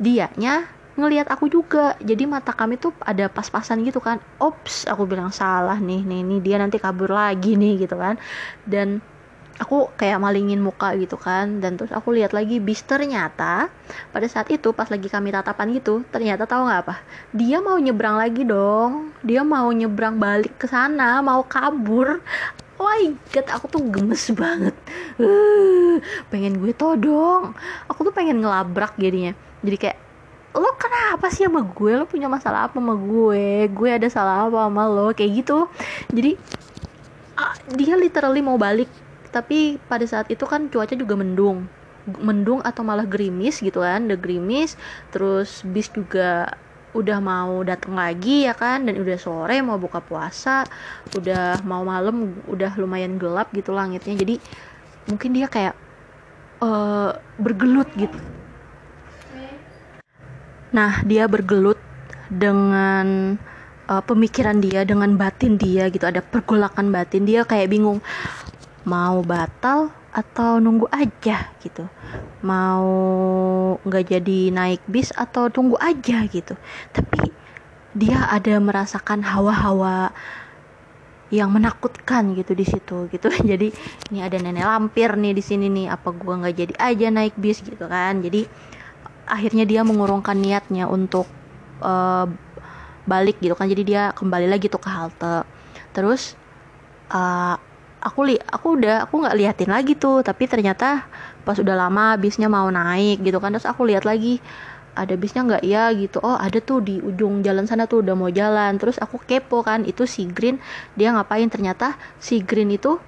dianya 0.00 0.79
ngelihat 0.98 1.30
aku 1.30 1.46
juga. 1.46 1.94
Jadi 2.02 2.26
mata 2.26 2.50
kami 2.54 2.80
tuh 2.80 2.94
ada 3.02 3.30
pas-pasan 3.30 3.82
gitu 3.86 4.02
kan. 4.02 4.18
Ops 4.42 4.88
aku 4.90 5.06
bilang 5.06 5.30
salah 5.30 5.78
nih 5.78 6.02
nih 6.02 6.20
nih 6.26 6.40
dia 6.42 6.56
nanti 6.58 6.80
kabur 6.80 7.12
lagi 7.14 7.54
nih 7.54 7.86
gitu 7.86 7.94
kan. 7.94 8.18
Dan 8.66 8.98
aku 9.60 9.92
kayak 9.94 10.18
malingin 10.18 10.58
muka 10.58 10.96
gitu 10.96 11.20
kan. 11.20 11.60
Dan 11.60 11.76
terus 11.76 11.92
aku 11.92 12.16
lihat 12.16 12.32
lagi 12.32 12.58
bis 12.58 12.80
ternyata 12.82 13.68
pada 14.10 14.26
saat 14.26 14.48
itu 14.50 14.72
pas 14.72 14.88
lagi 14.88 15.06
kami 15.06 15.30
tatapan 15.30 15.76
gitu 15.76 16.02
ternyata 16.08 16.48
tahu 16.48 16.66
nggak 16.66 16.80
apa? 16.88 16.96
Dia 17.36 17.60
mau 17.60 17.76
nyebrang 17.76 18.16
lagi 18.16 18.42
dong. 18.42 19.12
Dia 19.20 19.44
mau 19.44 19.68
nyebrang 19.70 20.16
balik 20.16 20.56
ke 20.56 20.66
sana 20.66 21.20
mau 21.20 21.44
kabur. 21.44 22.18
Oh 22.80 22.88
my 22.88 23.12
god 23.36 23.46
aku 23.52 23.68
tuh 23.68 23.82
gemes 23.92 24.32
banget. 24.32 24.72
Uh, 25.20 26.00
pengen 26.32 26.56
gue 26.64 26.72
todong 26.72 27.52
aku 27.92 28.08
tuh 28.08 28.14
pengen 28.16 28.40
ngelabrak 28.40 28.96
jadinya. 28.96 29.36
Jadi 29.60 29.76
kayak 29.76 30.09
lo 30.50 30.74
kenapa 30.74 31.30
sih 31.30 31.46
sama 31.46 31.62
gue? 31.62 31.92
Lo 31.94 32.06
punya 32.10 32.26
masalah 32.26 32.66
apa 32.66 32.78
sama 32.82 32.98
gue? 32.98 33.70
Gue 33.70 33.88
ada 33.94 34.08
salah 34.10 34.50
apa 34.50 34.66
sama 34.66 34.84
lo? 34.90 35.14
Kayak 35.14 35.30
gitu. 35.44 35.58
Jadi 36.10 36.34
uh, 37.38 37.54
dia 37.78 37.94
literally 37.94 38.42
mau 38.42 38.58
balik. 38.58 38.90
Tapi 39.30 39.78
pada 39.86 40.02
saat 40.10 40.26
itu 40.26 40.42
kan 40.46 40.66
cuaca 40.66 40.94
juga 40.98 41.14
mendung. 41.14 41.70
Mendung 42.18 42.58
atau 42.66 42.82
malah 42.82 43.06
gerimis 43.06 43.62
gitu 43.62 43.78
kan 43.78 44.10
the 44.10 44.18
gerimis. 44.18 44.74
Terus 45.14 45.62
bis 45.62 45.86
juga 45.86 46.58
udah 46.90 47.22
mau 47.22 47.62
datang 47.62 47.94
lagi 47.94 48.50
ya 48.50 48.54
kan 48.58 48.82
dan 48.82 48.98
udah 48.98 49.18
sore 49.22 49.62
mau 49.62 49.78
buka 49.78 50.02
puasa. 50.02 50.66
Udah 51.14 51.62
mau 51.62 51.86
malam 51.86 52.34
udah 52.50 52.74
lumayan 52.74 53.22
gelap 53.22 53.54
gitu 53.54 53.70
langitnya. 53.70 54.18
Jadi 54.18 54.42
mungkin 55.06 55.30
dia 55.30 55.46
kayak 55.46 55.78
uh, 56.58 57.14
bergelut 57.38 57.86
gitu 57.94 58.18
nah 60.70 61.02
dia 61.02 61.26
bergelut 61.26 61.78
dengan 62.30 63.34
uh, 63.90 64.02
pemikiran 64.06 64.62
dia 64.62 64.86
dengan 64.86 65.18
batin 65.18 65.58
dia 65.58 65.90
gitu. 65.90 66.06
Ada 66.06 66.22
pergolakan 66.22 66.94
batin. 66.94 67.26
Dia 67.26 67.42
kayak 67.42 67.74
bingung 67.74 67.98
mau 68.86 69.20
batal 69.26 69.90
atau 70.14 70.62
nunggu 70.62 70.86
aja 70.94 71.50
gitu? 71.58 71.90
Mau 72.46 72.86
nggak 73.82 74.04
jadi 74.06 74.40
naik 74.54 74.82
bis 74.86 75.10
atau 75.14 75.50
tunggu 75.50 75.74
aja 75.82 76.22
gitu? 76.30 76.54
Tapi 76.94 77.34
dia 77.90 78.30
ada 78.30 78.54
merasakan 78.62 79.26
hawa-hawa 79.26 80.14
yang 81.30 81.50
menakutkan 81.50 82.34
gitu 82.34 82.58
di 82.58 82.66
situ 82.66 83.06
gitu. 83.10 83.30
Jadi 83.54 83.70
ini 84.10 84.18
ada 84.18 84.34
nenek 84.34 84.66
lampir 84.66 85.14
nih 85.14 85.30
di 85.30 85.42
sini 85.42 85.70
nih 85.70 85.86
apa 85.86 86.10
gua 86.10 86.42
nggak 86.42 86.54
jadi 86.58 86.74
aja 86.74 87.06
naik 87.14 87.38
bis? 87.38 87.62
gitu 87.62 87.86
kan. 87.86 88.18
Jadi 88.18 88.50
akhirnya 89.30 89.64
dia 89.64 89.86
mengurungkan 89.86 90.34
niatnya 90.34 90.90
untuk 90.90 91.30
uh, 91.80 92.26
balik 93.06 93.38
gitu 93.38 93.54
kan. 93.54 93.70
Jadi 93.70 93.82
dia 93.86 94.10
kembali 94.12 94.50
lagi 94.50 94.66
tuh 94.66 94.82
ke 94.82 94.90
halte. 94.90 95.46
Terus 95.94 96.34
uh, 97.14 97.56
aku 98.00 98.20
li 98.26 98.36
aku 98.38 98.80
udah 98.80 99.06
aku 99.08 99.14
nggak 99.22 99.36
liatin 99.38 99.70
lagi 99.70 99.94
tuh. 99.96 100.20
Tapi 100.26 100.50
ternyata 100.50 101.06
pas 101.46 101.56
udah 101.56 101.74
lama 101.74 102.18
bisnya 102.20 102.50
mau 102.50 102.68
naik 102.68 103.22
gitu 103.24 103.38
kan. 103.38 103.54
Terus 103.54 103.66
aku 103.70 103.88
lihat 103.88 104.04
lagi 104.04 104.42
ada 104.94 105.14
bisnya 105.14 105.46
nggak 105.46 105.64
ya? 105.64 105.90
gitu. 105.94 106.18
Oh 106.20 106.36
ada 106.36 106.58
tuh 106.60 106.82
di 106.82 106.98
ujung 107.00 107.40
jalan 107.46 107.64
sana 107.64 107.86
tuh 107.86 108.02
udah 108.04 108.14
mau 108.18 108.28
jalan. 108.28 108.76
Terus 108.76 109.00
aku 109.00 109.22
kepo 109.22 109.62
kan 109.64 109.86
itu 109.86 110.04
si 110.04 110.28
Green 110.28 110.60
dia 110.94 111.14
ngapain? 111.14 111.46
Ternyata 111.48 111.96
si 112.20 112.42
Green 112.42 112.70
itu 112.74 112.98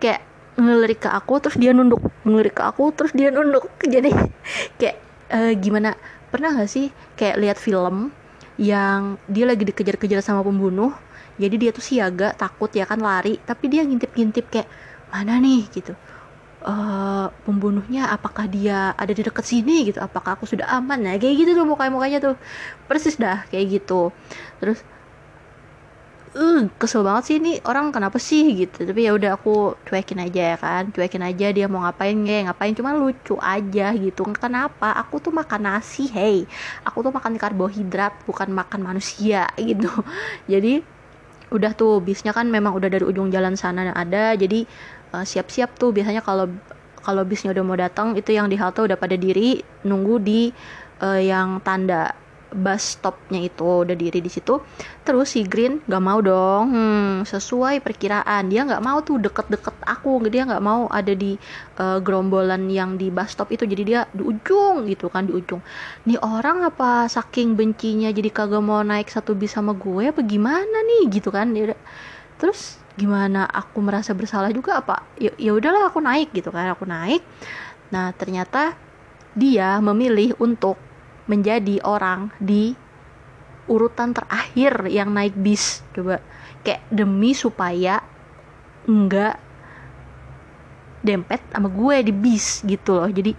kayak 0.00 0.28
ngelirik 0.60 1.06
ke 1.06 1.08
aku 1.08 1.40
terus 1.40 1.56
dia 1.56 1.72
nunduk 1.72 2.04
ngelirik 2.26 2.60
ke 2.60 2.62
aku 2.64 2.92
terus 2.92 3.12
dia 3.16 3.32
nunduk. 3.32 3.66
Jadi 3.94 4.12
kayak 4.78 5.09
uh, 5.30 5.52
gimana? 5.56 5.94
Pernah 6.30 6.62
gak 6.62 6.70
sih 6.70 6.90
kayak 7.18 7.36
lihat 7.40 7.58
film 7.58 8.14
yang 8.60 9.16
dia 9.24 9.48
lagi 9.48 9.64
dikejar-kejar 9.64 10.20
sama 10.20 10.44
pembunuh 10.44 10.92
jadi 11.40 11.56
dia 11.56 11.70
tuh 11.72 11.80
siaga 11.80 12.36
takut 12.36 12.68
ya 12.76 12.84
kan 12.84 13.00
lari 13.00 13.40
tapi 13.48 13.72
dia 13.72 13.80
ngintip-ngintip 13.80 14.52
kayak 14.52 14.68
mana 15.08 15.40
nih? 15.40 15.64
gitu. 15.72 15.96
Uh, 16.60 17.32
pembunuhnya 17.48 18.12
apakah 18.12 18.44
dia 18.44 18.92
ada 18.92 19.12
di 19.16 19.24
dekat 19.24 19.48
sini? 19.48 19.88
gitu. 19.88 19.98
Apakah 20.04 20.36
aku 20.36 20.44
sudah 20.44 20.68
aman? 20.68 21.00
Nah 21.00 21.16
kayak 21.16 21.34
gitu 21.40 21.50
tuh 21.56 21.64
mukanya 21.64 21.92
mukanya 21.96 22.18
tuh. 22.20 22.36
Persis 22.84 23.16
dah 23.16 23.48
kayak 23.48 23.80
gitu. 23.80 24.12
Terus 24.60 24.84
uh, 26.36 26.62
kesel 26.78 27.02
banget 27.02 27.22
sih 27.26 27.36
ini 27.42 27.58
orang 27.66 27.90
kenapa 27.90 28.18
sih? 28.20 28.54
Gitu. 28.54 28.86
Tapi 28.86 29.00
ya 29.06 29.12
udah 29.16 29.38
aku 29.38 29.74
cuekin 29.86 30.22
aja 30.22 30.54
ya 30.54 30.56
kan 30.58 30.90
cuekin 30.94 31.22
aja 31.24 31.46
dia 31.50 31.66
mau 31.66 31.82
ngapain 31.82 32.14
nggak 32.14 32.50
ngapain. 32.50 32.72
Cuma 32.76 32.94
lucu 32.94 33.34
aja 33.40 33.94
gitu. 33.94 34.22
Kenapa? 34.36 34.94
Aku 35.02 35.18
tuh 35.18 35.34
makan 35.34 35.66
nasi 35.66 36.06
hey. 36.10 36.46
Aku 36.86 37.02
tuh 37.02 37.12
makan 37.14 37.34
karbohidrat 37.40 38.14
bukan 38.26 38.50
makan 38.54 38.80
manusia. 38.84 39.50
Gitu. 39.70 39.90
Jadi 40.50 40.82
udah 41.50 41.74
tuh 41.74 41.98
bisnya 42.02 42.30
kan 42.34 42.46
memang 42.46 42.74
udah 42.74 42.90
dari 42.90 43.04
ujung 43.06 43.30
jalan 43.30 43.54
sana 43.54 43.90
ada. 43.94 44.34
Jadi 44.34 44.66
uh, 45.14 45.24
siap-siap 45.26 45.78
tuh 45.78 45.94
biasanya 45.94 46.22
kalau 46.22 46.50
kalau 47.00 47.24
bisnya 47.24 47.50
udah 47.56 47.64
mau 47.64 47.78
datang 47.78 48.12
itu 48.14 48.36
yang 48.36 48.46
di 48.46 48.60
halte 48.60 48.84
udah 48.84 48.98
pada 49.00 49.16
diri 49.16 49.60
nunggu 49.88 50.14
di 50.20 50.52
uh, 51.00 51.20
yang 51.20 51.64
tanda 51.64 52.12
bus 52.50 52.98
stopnya 52.98 53.46
itu 53.46 53.86
udah 53.86 53.94
diri 53.94 54.18
di 54.18 54.30
situ 54.30 54.58
terus 55.06 55.34
si 55.34 55.46
Green 55.46 55.82
gak 55.86 56.02
mau 56.02 56.18
dong. 56.22 56.64
Hmm, 56.70 57.14
sesuai 57.26 57.82
perkiraan. 57.82 58.46
Dia 58.50 58.66
nggak 58.66 58.82
mau 58.82 59.02
tuh 59.02 59.18
deket-deket 59.18 59.74
aku 59.86 60.22
dia 60.30 60.46
nggak 60.46 60.62
mau 60.62 60.86
ada 60.90 61.10
di 61.14 61.34
uh, 61.80 61.98
gerombolan 61.98 62.70
yang 62.70 62.94
di 62.94 63.10
bus 63.10 63.34
stop 63.34 63.50
itu. 63.50 63.66
Jadi 63.66 63.82
dia 63.86 64.06
di 64.10 64.22
ujung 64.22 64.86
gitu 64.86 65.10
kan 65.10 65.26
di 65.26 65.32
ujung. 65.34 65.62
Nih 66.06 66.18
orang 66.22 66.66
apa 66.66 67.10
saking 67.10 67.58
bencinya 67.58 68.10
jadi 68.10 68.30
kagak 68.30 68.62
mau 68.62 68.82
naik 68.82 69.10
satu 69.10 69.34
bis 69.34 69.54
sama 69.54 69.74
gue 69.74 70.10
apa 70.10 70.20
gimana 70.22 70.78
nih 70.86 71.10
gitu 71.10 71.30
kan? 71.34 71.50
Dia 71.50 71.74
terus 72.38 72.78
gimana? 72.94 73.46
Aku 73.50 73.82
merasa 73.82 74.14
bersalah 74.14 74.50
juga 74.54 74.78
apa? 74.78 75.06
Ya, 75.18 75.34
ya 75.38 75.54
udahlah 75.54 75.90
aku 75.90 75.98
naik 76.02 76.30
gitu 76.34 76.54
kan 76.54 76.70
aku 76.70 76.86
naik. 76.86 77.22
Nah 77.90 78.14
ternyata 78.14 78.74
dia 79.34 79.78
memilih 79.78 80.34
untuk 80.42 80.89
menjadi 81.30 81.78
orang 81.86 82.34
di 82.42 82.74
urutan 83.70 84.10
terakhir 84.10 84.90
yang 84.90 85.14
naik 85.14 85.38
bis. 85.38 85.86
Coba 85.94 86.18
kayak 86.66 86.82
demi 86.90 87.30
supaya 87.38 88.02
enggak 88.90 89.38
dempet 91.00 91.40
sama 91.54 91.70
gue 91.70 91.96
di 92.02 92.12
bis 92.12 92.66
gitu 92.66 92.98
loh. 92.98 93.06
Jadi 93.06 93.30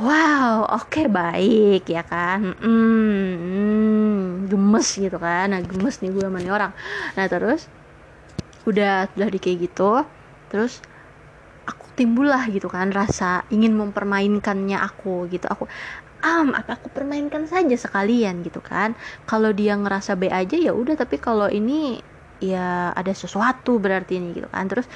wow 0.00 0.64
oke 0.74 0.88
okay, 0.88 1.06
baik 1.06 1.84
ya 1.92 2.02
kan? 2.08 2.56
Hmm, 2.56 4.48
gemes 4.48 4.88
gitu 4.96 5.20
kan? 5.20 5.52
Nah 5.52 5.60
gemes 5.60 6.00
nih 6.00 6.10
gue 6.10 6.24
sama 6.24 6.40
orang. 6.48 6.72
Nah 7.14 7.26
terus 7.28 7.68
udah 8.64 9.12
udah 9.12 9.28
di 9.28 9.36
kayak 9.36 9.68
gitu 9.68 10.00
terus 10.48 10.80
aku 11.68 11.92
timbul 11.92 12.28
lah 12.28 12.48
gitu 12.48 12.68
kan 12.68 12.88
rasa 12.88 13.44
ingin 13.52 13.76
mempermainkannya 13.76 14.80
aku 14.80 15.28
gitu. 15.28 15.44
Aku 15.52 15.68
am 16.24 16.56
apa 16.56 16.80
aku 16.80 16.88
permainkan 16.88 17.44
saja 17.44 17.76
sekalian 17.76 18.40
gitu 18.40 18.64
kan. 18.64 18.96
Kalau 19.28 19.52
dia 19.52 19.76
ngerasa 19.76 20.16
B 20.16 20.32
aja 20.32 20.56
ya 20.56 20.72
udah 20.72 20.96
tapi 20.96 21.20
kalau 21.20 21.52
ini 21.52 22.00
ya 22.40 22.90
ada 22.96 23.12
sesuatu 23.12 23.76
berarti 23.76 24.16
ini 24.16 24.32
gitu 24.40 24.48
kan. 24.48 24.64
Terus 24.72 24.88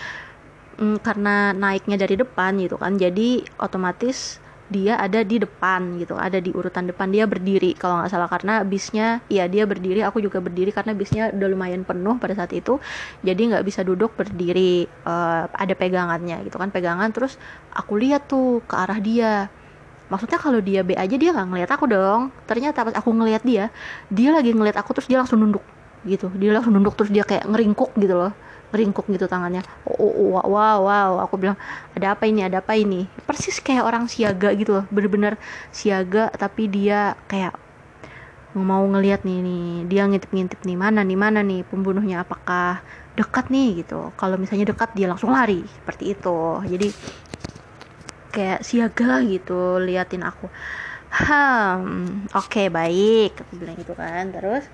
mm, 0.80 1.04
karena 1.04 1.52
naiknya 1.52 1.96
dari 2.00 2.16
depan 2.16 2.56
gitu 2.64 2.80
kan 2.80 2.96
jadi 2.96 3.44
otomatis 3.60 4.40
dia 4.68 5.00
ada 5.00 5.24
di 5.24 5.40
depan 5.40 5.96
gitu 5.96 6.14
ada 6.16 6.38
di 6.44 6.52
urutan 6.52 6.84
depan. 6.88 7.08
Dia 7.08 7.24
berdiri 7.24 7.72
kalau 7.72 8.04
nggak 8.04 8.12
salah 8.12 8.28
karena 8.28 8.60
bisnya 8.64 9.24
ya 9.32 9.48
dia 9.48 9.64
berdiri 9.64 10.04
aku 10.04 10.20
juga 10.20 10.44
berdiri 10.44 10.70
karena 10.76 10.92
bisnya 10.92 11.32
udah 11.32 11.48
lumayan 11.48 11.82
penuh 11.88 12.20
pada 12.20 12.36
saat 12.36 12.52
itu. 12.52 12.76
Jadi 13.24 13.52
nggak 13.52 13.64
bisa 13.64 13.80
duduk 13.80 14.12
berdiri 14.16 14.84
uh, 15.08 15.48
ada 15.48 15.72
pegangannya 15.72 16.44
gitu 16.44 16.60
kan 16.60 16.68
pegangan. 16.68 17.08
Terus 17.16 17.40
aku 17.72 17.96
lihat 17.96 18.28
tuh 18.28 18.60
ke 18.68 18.74
arah 18.76 19.00
dia 19.00 19.48
maksudnya 20.08 20.38
kalau 20.40 20.60
dia 20.60 20.80
B 20.84 20.96
aja 20.96 21.16
dia 21.16 21.30
nggak 21.32 21.48
ngeliat 21.48 21.70
aku 21.72 21.84
dong. 21.88 22.32
Ternyata 22.48 22.84
pas 22.84 22.94
aku 22.96 23.10
ngeliat 23.12 23.42
dia 23.44 23.72
dia 24.08 24.28
lagi 24.32 24.52
ngeliat 24.52 24.76
aku 24.80 24.96
terus 24.96 25.08
dia 25.08 25.20
langsung 25.20 25.40
nunduk 25.40 25.64
gitu. 26.04 26.32
Dia 26.36 26.56
langsung 26.56 26.74
nunduk 26.76 26.96
terus 26.96 27.12
dia 27.12 27.24
kayak 27.24 27.48
ngeringkuk 27.48 27.96
gitu 28.00 28.16
loh. 28.16 28.32
Ngeringkuk 28.72 29.06
gitu 29.08 29.24
tangannya. 29.28 29.64
Oh, 29.88 29.96
oh, 29.96 30.12
oh 30.40 30.52
wow 30.52 30.78
wow 30.84 31.10
aku 31.24 31.40
bilang 31.40 31.56
ada 31.96 32.16
apa 32.16 32.28
ini? 32.28 32.44
Ada 32.44 32.60
apa 32.64 32.76
ini? 32.76 33.08
Persis 33.24 33.60
kayak 33.60 33.84
orang 33.84 34.08
siaga 34.08 34.52
gitu 34.56 34.80
loh. 34.80 34.84
Bener-bener 34.92 35.36
siaga 35.72 36.32
tapi 36.34 36.68
dia 36.68 37.16
kayak 37.28 37.56
mau 38.58 38.82
ngeliat 38.82 39.22
nih 39.28 39.44
nih 39.44 39.66
dia 39.86 40.02
ngintip-ngintip 40.08 40.64
nih 40.64 40.76
mana 40.76 41.04
nih 41.04 41.18
mana 41.20 41.40
nih? 41.44 41.62
Pembunuhnya 41.68 42.24
apakah 42.24 42.80
dekat 43.18 43.50
nih? 43.50 43.84
gitu. 43.84 44.14
Kalau 44.14 44.38
misalnya 44.38 44.70
dekat 44.70 44.94
dia 44.94 45.10
langsung 45.10 45.34
lari. 45.34 45.60
Seperti 45.66 46.14
itu. 46.14 46.38
Jadi 46.64 46.88
kayak 48.34 48.60
siaga 48.64 49.24
gitu 49.24 49.80
liatin 49.80 50.22
aku 50.24 50.46
hmm 51.08 52.28
oke 52.36 52.48
okay, 52.52 52.68
baik 52.68 53.32
aku 53.40 53.52
bilang 53.56 53.76
gitu 53.80 53.96
kan. 53.96 54.28
Terus 54.28 54.64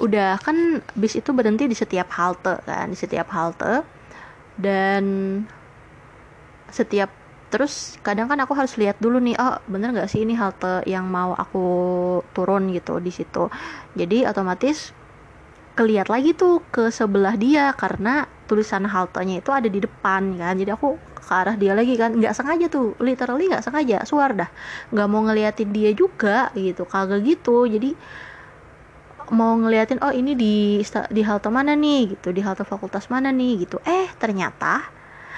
udah 0.00 0.36
kan 0.40 0.84
bis 0.96 1.16
itu 1.16 1.32
berhenti 1.32 1.68
di 1.68 1.76
setiap 1.76 2.08
halte 2.16 2.60
kan 2.64 2.88
di 2.88 2.98
setiap 2.98 3.28
halte. 3.32 3.84
Dan 4.56 5.04
setiap 6.72 7.12
terus 7.52 8.00
kadang 8.02 8.26
kan 8.26 8.40
aku 8.42 8.56
harus 8.56 8.74
lihat 8.80 8.96
dulu 8.98 9.22
nih 9.22 9.36
oh 9.38 9.60
bener 9.70 9.94
nggak 9.94 10.10
sih 10.10 10.24
ini 10.26 10.34
halte 10.34 10.82
yang 10.88 11.06
mau 11.06 11.36
aku 11.36 11.64
turun 12.32 12.72
gitu 12.72 12.96
di 13.00 13.12
situ? 13.12 13.52
Jadi 13.92 14.24
otomatis 14.24 14.96
keliat 15.76 16.08
lagi 16.08 16.32
tuh 16.32 16.64
ke 16.72 16.88
sebelah 16.88 17.36
dia 17.36 17.76
karena 17.76 18.24
tulisan 18.48 18.88
haltenya 18.88 19.44
itu 19.44 19.52
ada 19.52 19.68
di 19.68 19.80
depan 19.84 20.40
kan. 20.40 20.56
Jadi 20.56 20.72
aku 20.72 20.96
ke 21.26 21.32
arah 21.34 21.56
dia 21.58 21.74
lagi 21.74 21.98
kan. 21.98 22.14
Nggak 22.14 22.34
sengaja 22.38 22.66
tuh 22.70 22.94
literally 23.02 23.50
nggak 23.50 23.64
sengaja 23.66 24.06
suar 24.06 24.38
dah. 24.38 24.50
Nggak 24.94 25.08
mau 25.10 25.20
ngeliatin 25.26 25.70
dia 25.74 25.90
juga 25.90 26.54
gitu 26.54 26.86
kagak 26.86 27.26
gitu. 27.26 27.66
Jadi 27.66 27.90
mau 29.34 29.58
ngeliatin 29.58 29.98
oh 30.06 30.14
ini 30.14 30.38
di 30.38 30.78
di 31.10 31.22
halte 31.26 31.50
mana 31.50 31.74
nih? 31.74 32.14
Gitu 32.14 32.30
di 32.30 32.40
halte 32.46 32.62
fakultas 32.62 33.10
mana 33.10 33.34
nih? 33.34 33.66
Gitu. 33.66 33.82
Eh 33.82 34.06
ternyata 34.22 34.86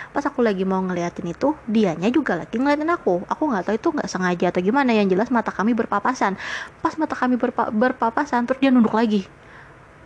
pas 0.08 0.24
aku 0.24 0.40
lagi 0.40 0.64
mau 0.64 0.80
ngeliatin 0.80 1.28
itu 1.28 1.52
dianya 1.68 2.08
juga 2.12 2.36
lagi 2.36 2.60
ngeliatin 2.60 2.92
aku. 2.92 3.24
Aku 3.24 3.42
nggak 3.48 3.64
tahu 3.72 3.74
itu 3.80 3.88
nggak 3.96 4.08
sengaja 4.12 4.52
atau 4.52 4.60
gimana. 4.60 4.92
Yang 4.92 5.16
jelas 5.16 5.28
mata 5.32 5.48
kami 5.48 5.72
berpapasan. 5.72 6.36
Pas 6.84 6.94
mata 7.00 7.16
kami 7.16 7.40
berpa 7.40 7.72
berpapasan 7.72 8.44
terus 8.44 8.60
dia 8.60 8.68
nunduk 8.68 8.92
lagi 8.92 9.24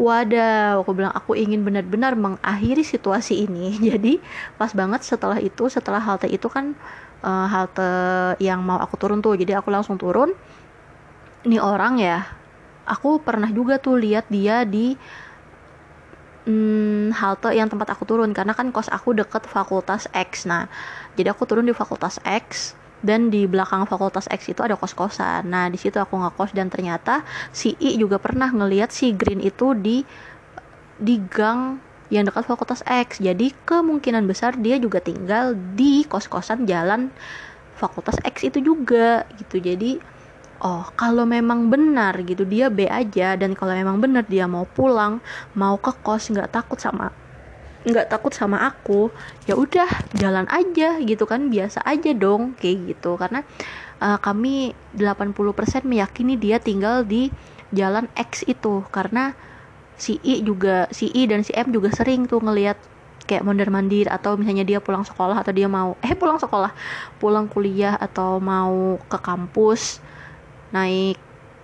Wadah, 0.02 0.82
aku 0.82 0.98
bilang 0.98 1.14
aku 1.14 1.38
ingin 1.38 1.62
benar-benar 1.62 2.18
mengakhiri 2.18 2.82
situasi 2.82 3.46
ini. 3.46 3.78
Jadi 3.94 4.18
pas 4.58 4.74
banget 4.74 5.06
setelah 5.06 5.38
itu, 5.38 5.70
setelah 5.70 6.02
halte 6.02 6.26
itu 6.26 6.50
kan 6.50 6.74
uh, 7.22 7.46
halte 7.46 7.86
yang 8.42 8.66
mau 8.66 8.82
aku 8.82 8.98
turun 8.98 9.22
tuh. 9.22 9.38
Jadi 9.38 9.54
aku 9.54 9.70
langsung 9.70 9.94
turun. 9.94 10.34
Ini 11.46 11.62
orang 11.62 12.02
ya, 12.02 12.26
aku 12.82 13.22
pernah 13.22 13.46
juga 13.54 13.78
tuh 13.78 13.98
lihat 13.98 14.26
dia 14.26 14.66
di 14.66 14.98
hmm, 16.50 17.14
halte 17.14 17.54
yang 17.54 17.70
tempat 17.70 17.94
aku 17.94 18.02
turun 18.02 18.34
karena 18.34 18.58
kan 18.58 18.74
kos 18.74 18.90
aku 18.90 19.14
deket 19.14 19.46
fakultas 19.46 20.10
X. 20.10 20.50
Nah, 20.50 20.66
jadi 21.14 21.30
aku 21.30 21.46
turun 21.46 21.62
di 21.62 21.74
fakultas 21.74 22.18
X 22.26 22.74
dan 23.02 23.28
di 23.28 23.50
belakang 23.50 23.84
fakultas 23.84 24.30
X 24.30 24.54
itu 24.54 24.62
ada 24.62 24.78
kos-kosan. 24.78 25.50
Nah 25.50 25.66
di 25.68 25.76
situ 25.76 25.98
aku 25.98 26.14
ngekos 26.16 26.54
dan 26.54 26.70
ternyata 26.70 27.26
si 27.50 27.74
I 27.82 27.98
juga 27.98 28.22
pernah 28.22 28.48
ngelihat 28.48 28.94
si 28.94 29.12
Green 29.12 29.42
itu 29.42 29.74
di 29.74 30.06
di 31.02 31.18
gang 31.26 31.82
yang 32.08 32.24
dekat 32.24 32.46
fakultas 32.46 32.86
X. 32.86 33.18
Jadi 33.18 33.50
kemungkinan 33.66 34.24
besar 34.24 34.54
dia 34.56 34.78
juga 34.78 35.02
tinggal 35.02 35.58
di 35.74 36.06
kos-kosan 36.06 36.64
jalan 36.64 37.10
fakultas 37.74 38.16
X 38.22 38.46
itu 38.48 38.62
juga 38.62 39.26
gitu. 39.36 39.58
Jadi 39.58 39.98
oh 40.62 40.86
kalau 40.94 41.26
memang 41.26 41.66
benar 41.66 42.22
gitu 42.22 42.46
dia 42.46 42.70
B 42.70 42.86
aja. 42.86 43.34
Dan 43.34 43.58
kalau 43.58 43.74
memang 43.74 43.98
benar 43.98 44.24
dia 44.30 44.46
mau 44.46 44.64
pulang 44.64 45.18
mau 45.58 45.74
ke 45.76 45.90
kos 46.06 46.30
nggak 46.30 46.54
takut 46.54 46.78
sama 46.78 47.10
nggak 47.82 48.14
takut 48.14 48.30
sama 48.30 48.62
aku 48.62 49.10
ya 49.46 49.58
udah 49.58 49.88
jalan 50.14 50.46
aja 50.46 51.02
gitu 51.02 51.26
kan 51.26 51.50
biasa 51.50 51.82
aja 51.82 52.14
dong 52.14 52.54
kayak 52.58 52.94
gitu. 52.94 53.18
Karena 53.18 53.42
uh, 53.98 54.18
kami 54.22 54.74
80% 54.94 55.86
meyakini 55.86 56.38
dia 56.38 56.62
tinggal 56.62 57.02
di 57.02 57.28
jalan 57.74 58.06
X 58.14 58.46
itu. 58.46 58.86
Karena 58.90 59.34
si 59.98 60.18
I 60.22 60.42
juga 60.42 60.90
si 60.90 61.10
I 61.12 61.30
dan 61.30 61.46
si 61.46 61.54
M 61.54 61.70
juga 61.70 61.90
sering 61.94 62.26
tuh 62.26 62.42
ngelihat 62.42 62.78
kayak 63.26 63.46
mondar 63.46 63.70
mandir 63.70 64.10
atau 64.10 64.34
misalnya 64.34 64.66
dia 64.66 64.78
pulang 64.82 65.06
sekolah 65.06 65.38
atau 65.38 65.54
dia 65.54 65.70
mau 65.70 65.94
eh 66.02 66.14
pulang 66.18 66.42
sekolah 66.42 66.74
pulang 67.22 67.46
kuliah 67.46 67.94
atau 67.94 68.42
mau 68.42 68.98
ke 69.06 69.18
kampus 69.22 70.02
naik 70.74 71.16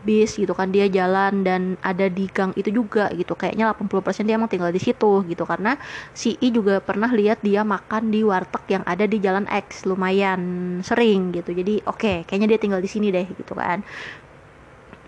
bis 0.08 0.40
gitu 0.40 0.56
kan 0.56 0.72
dia 0.72 0.88
jalan 0.88 1.44
dan 1.44 1.76
ada 1.84 2.08
di 2.08 2.24
gang 2.32 2.56
itu 2.56 2.72
juga 2.72 3.12
gitu. 3.12 3.36
Kayaknya 3.36 3.76
80% 3.76 4.24
dia 4.24 4.40
emang 4.40 4.48
tinggal 4.48 4.72
di 4.72 4.80
situ 4.80 5.20
gitu 5.28 5.44
karena 5.44 5.76
si 6.16 6.40
I 6.40 6.48
juga 6.48 6.80
pernah 6.80 7.12
lihat 7.12 7.44
dia 7.44 7.60
makan 7.60 8.08
di 8.08 8.24
warteg 8.24 8.64
yang 8.80 8.84
ada 8.88 9.04
di 9.04 9.20
jalan 9.20 9.44
X 9.44 9.84
lumayan 9.84 10.40
sering 10.80 11.36
gitu. 11.36 11.52
Jadi 11.52 11.84
oke 11.84 12.00
okay, 12.00 12.16
kayaknya 12.24 12.56
dia 12.56 12.58
tinggal 12.64 12.80
di 12.80 12.88
sini 12.88 13.12
deh 13.12 13.28
gitu 13.28 13.52
kan. 13.52 13.84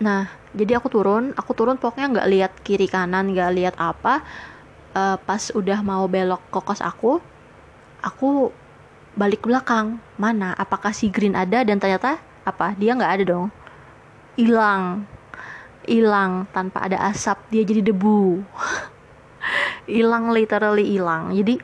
Nah 0.05 0.29
jadi 0.53 0.77
aku 0.77 0.93
turun 0.93 1.33
aku 1.33 1.51
turun 1.57 1.81
pokoknya 1.81 2.07
nggak 2.21 2.29
lihat 2.29 2.51
kiri 2.61 2.85
kanan 2.85 3.33
nggak 3.33 3.51
lihat 3.57 3.75
apa. 3.81 4.21
Uh, 4.91 5.15
pas 5.23 5.39
udah 5.55 5.79
mau 5.81 6.03
belok 6.05 6.43
ke 6.51 6.59
kos 6.61 6.83
aku 6.85 7.17
aku 8.05 8.53
balik 9.17 9.41
belakang. 9.49 9.97
Mana? 10.21 10.53
Apakah 10.53 10.93
si 10.93 11.09
Green 11.09 11.33
ada? 11.33 11.65
Dan 11.65 11.81
ternyata 11.81 12.21
apa? 12.45 12.77
Dia 12.77 12.93
nggak 12.93 13.13
ada 13.17 13.25
dong 13.25 13.60
hilang. 14.35 15.05
Hilang 15.81 16.45
tanpa 16.53 16.85
ada 16.85 17.01
asap 17.09 17.41
dia 17.49 17.63
jadi 17.65 17.81
debu. 17.89 18.41
Hilang 19.89 20.29
literally 20.29 20.85
hilang. 20.93 21.33
Jadi 21.33 21.57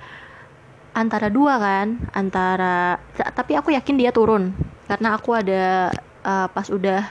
antara 0.97 1.29
dua 1.29 1.61
kan 1.61 2.01
antara 2.17 2.97
tapi 3.13 3.53
aku 3.53 3.69
yakin 3.77 3.95
dia 4.01 4.09
turun. 4.09 4.57
Karena 4.89 5.13
aku 5.13 5.37
ada 5.37 5.93
uh, 6.25 6.47
pas 6.49 6.67
udah 6.73 7.05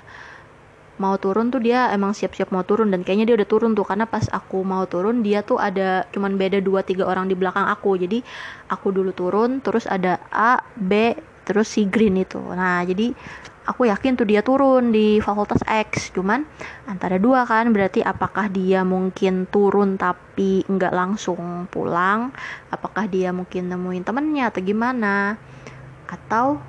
mau 0.97 1.15
turun 1.21 1.53
tuh 1.53 1.61
dia 1.61 1.93
emang 1.93 2.17
siap-siap 2.17 2.49
mau 2.51 2.65
turun 2.65 2.89
dan 2.89 3.05
kayaknya 3.07 3.31
dia 3.33 3.37
udah 3.39 3.49
turun 3.49 3.79
tuh. 3.79 3.87
Karena 3.87 4.11
pas 4.11 4.27
aku 4.27 4.67
mau 4.67 4.83
turun 4.91 5.23
dia 5.23 5.47
tuh 5.47 5.63
ada 5.63 6.11
cuman 6.11 6.35
beda 6.35 6.59
dua 6.59 6.83
tiga 6.83 7.07
orang 7.07 7.31
di 7.31 7.39
belakang 7.39 7.71
aku. 7.71 7.95
Jadi 7.95 8.19
aku 8.67 8.91
dulu 8.91 9.15
turun 9.15 9.63
terus 9.63 9.87
ada 9.87 10.19
A 10.35 10.59
B 10.75 11.15
terus 11.47 11.71
si 11.71 11.87
Green 11.87 12.19
itu. 12.19 12.43
Nah 12.43 12.83
jadi 12.83 13.15
aku 13.67 13.91
yakin 13.91 14.15
tuh 14.15 14.25
dia 14.25 14.41
turun 14.41 14.95
di 14.95 15.19
fakultas 15.19 15.61
X. 15.67 16.15
Cuman 16.15 16.47
antara 16.87 17.19
dua 17.19 17.43
kan 17.45 17.69
berarti 17.75 18.01
apakah 18.01 18.47
dia 18.47 18.87
mungkin 18.87 19.51
turun 19.51 19.99
tapi 19.99 20.63
nggak 20.65 20.95
langsung 20.95 21.67
pulang? 21.69 22.31
Apakah 22.71 23.11
dia 23.11 23.35
mungkin 23.35 23.69
nemuin 23.69 24.07
temennya 24.07 24.55
atau 24.55 24.63
gimana? 24.63 25.35
Atau 26.07 26.63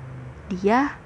dia 0.50 0.98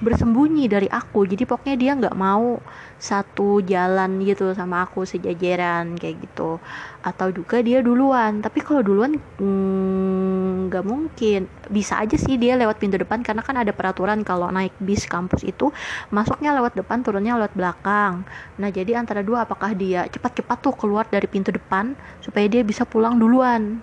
bersembunyi 0.00 0.64
dari 0.64 0.88
aku 0.88 1.28
jadi 1.28 1.44
pokoknya 1.44 1.76
dia 1.76 1.92
nggak 1.92 2.16
mau 2.16 2.56
satu 3.00 3.64
jalan 3.64 4.20
gitu 4.28 4.52
sama 4.52 4.84
aku 4.84 5.08
sejajaran 5.08 5.96
kayak 5.96 6.28
gitu. 6.28 6.60
Atau 7.00 7.32
juga 7.32 7.64
dia 7.64 7.80
duluan. 7.80 8.44
Tapi 8.44 8.60
kalau 8.60 8.84
duluan 8.84 9.16
mm, 9.40 10.68
nggak 10.68 10.84
mm, 10.84 10.90
mungkin. 10.92 11.40
Bisa 11.72 11.96
aja 12.02 12.16
sih 12.20 12.36
dia 12.36 12.54
lewat 12.60 12.76
pintu 12.76 13.00
depan 13.00 13.24
karena 13.24 13.40
kan 13.40 13.56
ada 13.56 13.72
peraturan 13.72 14.20
kalau 14.20 14.52
naik 14.52 14.76
bis 14.78 15.08
kampus 15.08 15.42
itu 15.48 15.72
masuknya 16.12 16.52
lewat 16.56 16.76
depan 16.76 17.00
turunnya 17.00 17.40
lewat 17.40 17.56
belakang. 17.56 18.28
Nah 18.60 18.68
jadi 18.68 19.00
antara 19.00 19.24
dua 19.24 19.48
apakah 19.48 19.72
dia 19.72 20.04
cepat-cepat 20.12 20.58
tuh 20.60 20.74
keluar 20.76 21.08
dari 21.08 21.24
pintu 21.24 21.50
depan 21.56 21.96
supaya 22.20 22.46
dia 22.52 22.62
bisa 22.62 22.84
pulang 22.84 23.16
duluan? 23.16 23.80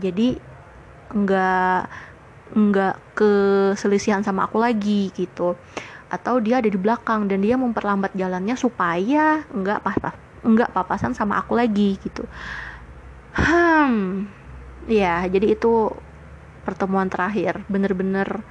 Jadi 0.00 0.40
nggak 1.12 1.80
nggak 2.54 2.94
keselisihan 3.18 4.20
sama 4.20 4.46
aku 4.46 4.60
lagi 4.60 5.10
gitu 5.16 5.56
atau 6.14 6.38
dia 6.38 6.62
ada 6.62 6.70
di 6.70 6.78
belakang 6.78 7.26
dan 7.26 7.42
dia 7.42 7.58
memperlambat 7.58 8.14
jalannya 8.14 8.54
supaya 8.54 9.42
nggak 9.50 9.82
pas 9.82 9.96
pas 9.98 10.14
nggak 10.44 10.70
papasan 10.70 11.12
sama 11.16 11.42
aku 11.42 11.58
lagi 11.58 11.98
gitu. 11.98 12.22
Hmm 13.34 14.30
ya 14.86 15.24
jadi 15.26 15.58
itu 15.58 15.90
pertemuan 16.62 17.10
terakhir. 17.10 17.66
Bener-bener 17.66 18.46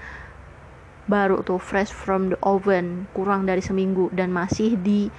baru 1.03 1.43
tuh 1.43 1.59
fresh 1.59 1.91
from 1.91 2.32
the 2.32 2.39
oven 2.43 3.11
kurang 3.11 3.43
dari 3.43 3.59
seminggu 3.59 4.07
dan 4.16 4.32
masih 4.32 4.80
di 4.80 5.11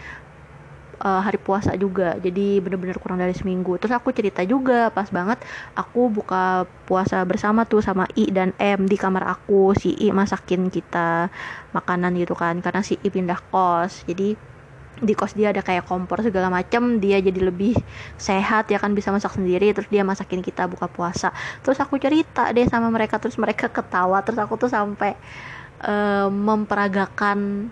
uh, 1.01 1.20
hari 1.22 1.38
puasa 1.40 1.74
juga. 1.74 2.16
Jadi 2.18 2.62
bener-bener 2.62 2.99
kurang 3.03 3.18
dari 3.18 3.34
seminggu. 3.34 3.76
Terus 3.78 3.95
aku 3.95 4.14
cerita 4.14 4.40
juga 4.47 4.88
pas 4.95 5.09
banget 5.11 5.42
aku 5.74 6.11
buka 6.11 6.68
puasa 6.86 7.22
bersama 7.26 7.66
tuh 7.66 7.82
sama 7.82 8.07
I 8.14 8.30
dan 8.30 8.55
M 8.59 8.86
di 8.86 8.95
kamar 8.95 9.26
aku. 9.26 9.74
Si 9.74 9.95
I 9.99 10.14
masakin 10.14 10.70
kita 10.70 11.28
makanan 11.74 12.14
gitu 12.20 12.38
kan 12.38 12.62
karena 12.62 12.80
si 12.80 12.99
I 13.03 13.09
pindah 13.11 13.38
kos. 13.51 14.07
Jadi 14.07 14.55
di 14.95 15.11
kos 15.18 15.34
dia 15.34 15.51
ada 15.51 15.61
kayak 15.61 15.90
kompor 15.90 16.22
segala 16.22 16.49
macem. 16.49 17.03
Dia 17.03 17.18
jadi 17.18 17.40
lebih 17.42 17.74
sehat 18.14 18.70
ya 18.70 18.78
kan 18.78 18.95
bisa 18.95 19.11
masak 19.11 19.34
sendiri. 19.34 19.74
Terus 19.74 19.90
dia 19.90 20.07
masakin 20.07 20.40
kita 20.40 20.70
buka 20.70 20.86
puasa. 20.86 21.34
Terus 21.66 21.78
aku 21.82 21.99
cerita 21.99 22.49
deh 22.55 22.66
sama 22.70 22.88
mereka. 22.95 23.18
Terus 23.18 23.34
mereka 23.36 23.66
ketawa. 23.66 24.22
Terus 24.22 24.38
aku 24.38 24.55
tuh 24.55 24.70
sampai 24.70 25.18
uh, 25.84 26.30
memperagakan 26.30 27.70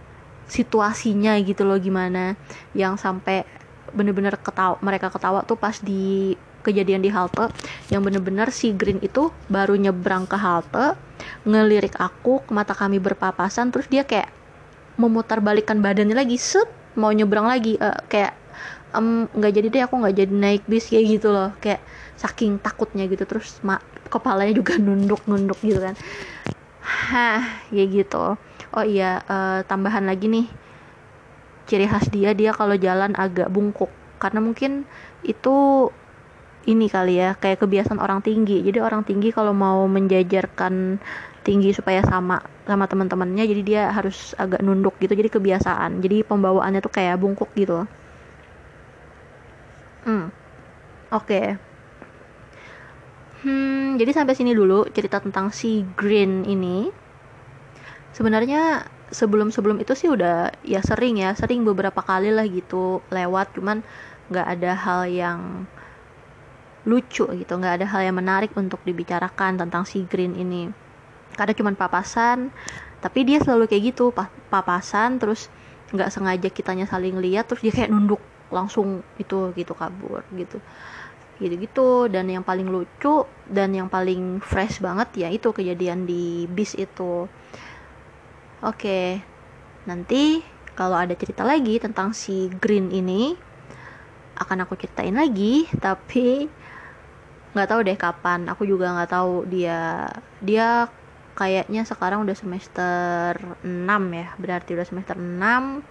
situasinya 0.49 1.39
gitu 1.43 1.65
loh 1.65 1.79
gimana 1.79 2.35
yang 2.77 2.99
sampai 2.99 3.45
bener-bener 3.93 4.35
ketawa 4.41 4.81
mereka 4.81 5.13
ketawa 5.13 5.45
tuh 5.45 5.57
pas 5.61 5.77
di 5.79 6.35
kejadian 6.63 7.03
di 7.03 7.11
halte 7.11 7.51
yang 7.91 8.07
bener-bener 8.07 8.49
si 8.55 8.71
Green 8.73 9.03
itu 9.03 9.35
baru 9.51 9.75
nyebrang 9.75 10.25
ke 10.31 10.39
halte 10.39 10.95
ngelirik 11.43 11.99
aku 11.99 12.47
ke 12.47 12.51
mata 12.55 12.73
kami 12.73 13.03
berpapasan 13.03 13.75
terus 13.75 13.91
dia 13.91 14.07
kayak 14.07 14.31
memutar 14.97 15.43
balikan 15.43 15.83
badannya 15.83 16.15
lagi 16.15 16.39
set 16.39 16.71
mau 16.95 17.11
nyebrang 17.11 17.49
lagi 17.49 17.75
uh, 17.81 17.99
kayak 18.07 18.39
nggak 19.33 19.53
um, 19.53 19.57
jadi 19.57 19.69
deh 19.73 19.83
aku 19.89 19.95
nggak 20.05 20.17
jadi 20.17 20.33
naik 20.33 20.63
bis 20.69 20.93
kayak 20.93 21.19
gitu 21.19 21.33
loh 21.33 21.51
kayak 21.59 21.81
saking 22.21 22.61
takutnya 22.61 23.09
gitu 23.09 23.25
terus 23.25 23.59
kepalanya 24.13 24.53
juga 24.53 24.77
nunduk 24.85 25.25
nunduk 25.25 25.59
gitu 25.65 25.81
kan. 25.81 25.97
Hah 26.83 27.41
kayak 27.73 27.89
gitu 28.05 28.37
oh 28.77 28.85
iya 28.85 29.21
uh, 29.27 29.61
tambahan 29.67 30.05
lagi 30.09 30.27
nih. 30.29 30.47
Ciri 31.69 31.87
khas 31.87 32.11
dia 32.11 32.35
dia 32.35 32.51
kalau 32.53 32.75
jalan 32.77 33.13
agak 33.17 33.49
bungkuk. 33.53 33.91
Karena 34.19 34.41
mungkin 34.43 34.85
itu 35.27 35.89
ini 36.67 36.87
kali 36.87 37.19
ya 37.19 37.35
kayak 37.39 37.63
kebiasaan 37.63 37.99
orang 37.99 38.21
tinggi. 38.23 38.63
Jadi 38.63 38.79
orang 38.79 39.03
tinggi 39.03 39.35
kalau 39.35 39.53
mau 39.55 39.85
menjajarkan 39.91 40.99
tinggi 41.43 41.75
supaya 41.75 42.07
sama 42.07 42.39
sama 42.63 42.87
teman-temannya 42.87 43.43
jadi 43.51 43.63
dia 43.67 43.83
harus 43.91 44.35
agak 44.39 44.63
nunduk 44.63 44.95
gitu. 45.03 45.15
Jadi 45.15 45.31
kebiasaan. 45.31 46.01
Jadi 46.03 46.23
pembawaannya 46.27 46.81
tuh 46.83 46.93
kayak 46.93 47.19
bungkuk 47.19 47.51
gitu. 47.59 47.87
Hmm 50.07 50.31
oke. 51.13 51.27
Okay. 51.29 51.47
hmm 53.45 54.01
jadi 54.01 54.11
sampai 54.15 54.35
sini 54.39 54.55
dulu 54.57 54.89
cerita 54.95 55.21
tentang 55.21 55.51
si 55.53 55.85
Green 55.99 56.47
ini 56.47 57.02
sebenarnya 58.13 58.87
sebelum 59.13 59.53
sebelum 59.53 59.77
itu 59.81 59.93
sih 59.93 60.09
udah 60.09 60.53
ya 60.65 60.81
sering 60.81 61.21
ya 61.21 61.37
sering 61.37 61.65
beberapa 61.69 62.01
kali 62.01 62.33
lah 62.33 62.49
gitu 62.49 63.05
lewat 63.13 63.53
cuman 63.57 63.85
nggak 64.33 64.47
ada 64.57 64.73
hal 64.73 65.01
yang 65.09 65.69
lucu 66.89 67.29
gitu 67.29 67.53
nggak 67.61 67.83
ada 67.83 67.87
hal 67.87 68.03
yang 68.09 68.17
menarik 68.17 68.51
untuk 68.59 68.81
dibicarakan 68.83 69.61
tentang 69.61 69.85
si 69.87 70.03
Green 70.09 70.35
ini. 70.35 70.73
Karena 71.37 71.53
cuman 71.57 71.75
papasan 71.77 72.53
tapi 73.03 73.27
dia 73.27 73.43
selalu 73.43 73.67
kayak 73.67 73.95
gitu 73.95 74.15
papasan 74.49 75.19
terus 75.19 75.51
nggak 75.91 76.09
sengaja 76.09 76.49
kitanya 76.49 76.87
saling 76.89 77.19
lihat 77.19 77.51
terus 77.51 77.61
dia 77.67 77.75
kayak 77.75 77.91
nunduk 77.93 78.23
langsung 78.49 79.05
itu 79.21 79.53
gitu 79.55 79.73
kabur 79.77 80.25
gitu. 80.35 80.59
Gitu 81.39 81.55
gitu 81.59 81.89
dan 82.07 82.29
yang 82.31 82.45
paling 82.47 82.69
lucu 82.71 83.27
dan 83.51 83.75
yang 83.75 83.87
paling 83.93 84.41
fresh 84.43 84.79
banget 84.79 85.27
ya 85.27 85.29
itu 85.29 85.51
kejadian 85.51 86.07
di 86.07 86.47
bis 86.51 86.75
itu 86.79 87.27
Oke, 88.63 89.19
nanti 89.91 90.39
kalau 90.79 90.95
ada 90.95 91.11
cerita 91.19 91.43
lagi 91.43 91.83
tentang 91.83 92.15
si 92.15 92.47
Green 92.63 92.95
ini 92.95 93.35
akan 94.39 94.63
aku 94.63 94.79
ceritain 94.79 95.19
lagi, 95.19 95.67
tapi 95.85 96.47
nggak 97.59 97.69
tahu 97.69 97.81
deh 97.83 97.99
kapan. 97.99 98.47
Aku 98.47 98.63
juga 98.63 98.95
nggak 98.95 99.11
tahu 99.11 99.51
dia 99.51 100.07
dia 100.39 100.87
kayaknya 101.35 101.83
sekarang 101.83 102.23
udah 102.23 102.39
semester 102.39 103.35
6 103.67 104.03
ya. 104.15 104.31
Berarti 104.39 104.79
udah 104.79 104.87
semester 104.87 105.19
6 105.19 105.83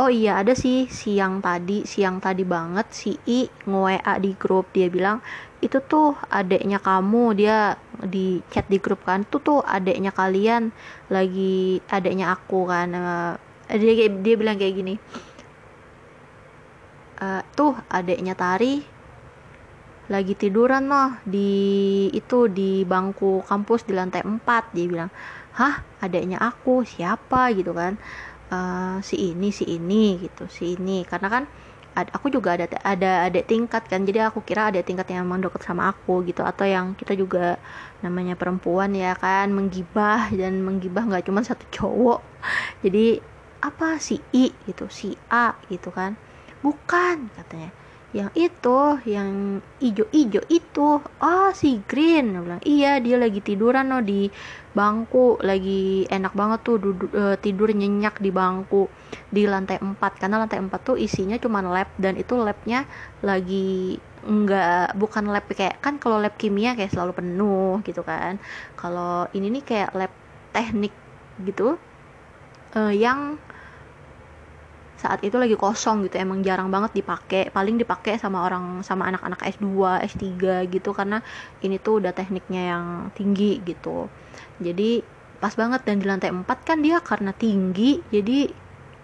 Oh 0.00 0.08
iya 0.08 0.40
ada 0.40 0.56
sih 0.56 0.88
siang 0.88 1.44
tadi 1.44 1.84
siang 1.84 2.24
tadi 2.24 2.40
banget 2.40 2.88
si 2.88 3.12
I 3.28 3.44
nge-WA 3.68 4.14
di 4.16 4.32
grup. 4.32 4.72
Dia 4.72 4.88
bilang 4.88 5.20
itu 5.60 5.76
tuh 5.84 6.16
adeknya 6.32 6.80
kamu. 6.80 7.36
Dia 7.36 7.76
di 8.00 8.40
chat 8.48 8.64
di 8.72 8.80
grup 8.80 9.04
kan 9.04 9.28
tuh 9.28 9.44
tuh 9.44 9.60
adeknya 9.60 10.08
kalian 10.16 10.72
lagi 11.12 11.84
adeknya 11.92 12.32
aku 12.32 12.64
kan. 12.64 12.88
Uh, 12.96 13.32
dia 13.76 14.08
dia 14.08 14.34
bilang 14.40 14.56
kayak 14.56 14.74
gini 14.82 14.94
uh, 17.20 17.42
tuh 17.54 17.76
adeknya 17.86 18.34
Tari 18.34 18.82
lagi 20.10 20.34
tiduran 20.34 20.90
loh 20.90 21.22
di 21.22 22.10
itu 22.10 22.50
di 22.50 22.82
bangku 22.82 23.46
kampus 23.46 23.86
di 23.86 23.94
lantai 23.94 24.26
4 24.26 24.74
dia 24.74 24.86
bilang 24.90 25.10
hah 25.54 25.86
adeknya 26.02 26.42
aku 26.42 26.82
siapa? 26.82 27.54
Gitu 27.54 27.70
kan 27.70 27.94
uh, 28.50 28.98
si 29.00 29.32
ini 29.32 29.48
si 29.54 29.64
ini 29.66 30.18
gitu 30.20 30.46
si 30.50 30.76
ini. 30.76 31.06
Karena 31.06 31.28
kan 31.30 31.44
ad, 31.94 32.06
aku 32.14 32.30
juga 32.30 32.54
ada 32.54 32.66
ada 32.86 33.26
adik 33.26 33.50
tingkat 33.50 33.82
kan 33.90 34.06
jadi 34.06 34.30
aku 34.30 34.46
kira 34.46 34.70
ada 34.70 34.78
tingkat 34.82 35.10
yang 35.10 35.26
emang 35.26 35.42
deket 35.42 35.62
sama 35.66 35.90
aku 35.90 36.22
gitu 36.22 36.46
atau 36.46 36.62
yang 36.62 36.94
kita 36.94 37.18
juga 37.18 37.58
namanya 38.04 38.38
perempuan 38.38 38.94
ya 38.94 39.18
kan 39.18 39.50
menggibah 39.50 40.30
dan 40.30 40.62
menggibah 40.62 41.02
nggak 41.06 41.26
cuma 41.26 41.42
satu 41.42 41.66
cowok. 41.70 42.20
Jadi 42.86 43.20
apa 43.60 44.00
si 44.00 44.22
I 44.32 44.54
gitu 44.66 44.88
si 44.88 45.14
A 45.28 45.54
gitu 45.68 45.90
kan? 45.92 46.16
Bukan 46.64 47.32
katanya 47.34 47.70
yang 48.10 48.30
itu 48.34 48.98
yang 49.06 49.62
ijo-ijo 49.78 50.42
itu. 50.50 50.98
Oh 51.02 51.50
si 51.54 51.78
Green. 51.86 52.34
Dia 52.34 52.42
bilang 52.42 52.62
iya 52.66 52.92
dia 52.98 53.16
lagi 53.16 53.38
tiduran 53.38 53.86
no 53.94 54.02
di 54.02 54.26
bangku. 54.74 55.38
Lagi 55.38 56.10
enak 56.10 56.34
banget 56.34 56.60
tuh 56.66 56.76
duduk, 56.82 57.10
uh, 57.14 57.38
tidur 57.38 57.70
nyenyak 57.70 58.18
di 58.18 58.34
bangku 58.34 58.90
di 59.30 59.46
lantai 59.46 59.78
4 59.78 59.94
karena 60.18 60.42
lantai 60.42 60.58
4 60.58 60.70
tuh 60.82 60.96
isinya 60.98 61.38
cuma 61.38 61.62
lab 61.62 61.90
dan 61.98 62.18
itu 62.18 62.34
labnya 62.34 62.86
lagi 63.22 63.98
enggak 64.26 64.92
bukan 64.98 65.30
lab 65.30 65.46
kayak 65.48 65.80
kan 65.80 65.96
kalau 65.96 66.20
lab 66.20 66.34
kimia 66.34 66.74
kayak 66.74 66.90
selalu 66.90 67.14
penuh 67.14 67.78
gitu 67.86 68.02
kan. 68.02 68.42
Kalau 68.74 69.30
ini 69.38 69.54
nih 69.54 69.62
kayak 69.62 69.90
lab 69.94 70.12
teknik 70.50 70.94
gitu 71.46 71.78
uh, 72.74 72.92
yang 72.92 73.38
saat 75.00 75.24
itu 75.24 75.40
lagi 75.40 75.56
kosong 75.56 76.04
gitu 76.04 76.20
emang 76.20 76.44
jarang 76.44 76.68
banget 76.68 77.00
dipakai 77.00 77.48
paling 77.48 77.80
dipakai 77.80 78.20
sama 78.20 78.44
orang 78.44 78.84
sama 78.84 79.08
anak-anak 79.08 79.40
S2 79.56 80.04
S3 80.04 80.24
gitu 80.68 80.92
karena 80.92 81.24
ini 81.64 81.80
tuh 81.80 82.04
udah 82.04 82.12
tekniknya 82.12 82.76
yang 82.76 82.84
tinggi 83.16 83.64
gitu. 83.64 84.12
Jadi 84.60 85.00
pas 85.40 85.56
banget 85.56 85.88
dan 85.88 86.04
di 86.04 86.04
lantai 86.04 86.28
4 86.28 86.44
kan 86.68 86.84
dia 86.84 87.00
karena 87.00 87.32
tinggi 87.32 88.04
jadi 88.12 88.52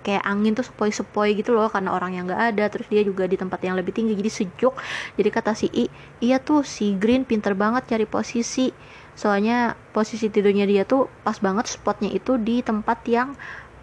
kayak 0.05 0.22
angin 0.22 0.55
tuh 0.55 0.62
sepoi-sepoi 0.62 1.34
gitu 1.34 1.51
loh 1.57 1.66
karena 1.66 1.97
orang 1.97 2.12
yang 2.12 2.28
nggak 2.28 2.42
ada. 2.53 2.64
Terus 2.68 2.86
dia 2.92 3.01
juga 3.01 3.24
di 3.24 3.40
tempat 3.40 3.59
yang 3.64 3.74
lebih 3.74 3.97
tinggi 3.97 4.12
jadi 4.14 4.30
sejuk. 4.30 4.76
Jadi 5.16 5.28
kata 5.32 5.57
si 5.57 5.66
I 5.72 5.88
iya 6.20 6.38
tuh 6.38 6.61
si 6.61 6.92
Green 7.01 7.24
pinter 7.24 7.57
banget 7.57 7.88
cari 7.88 8.05
posisi. 8.05 8.68
Soalnya 9.16 9.72
posisi 9.97 10.28
tidurnya 10.28 10.68
dia 10.68 10.84
tuh 10.84 11.09
pas 11.24 11.40
banget 11.40 11.72
spotnya 11.72 12.12
itu 12.12 12.36
di 12.36 12.61
tempat 12.61 13.01
yang 13.09 13.32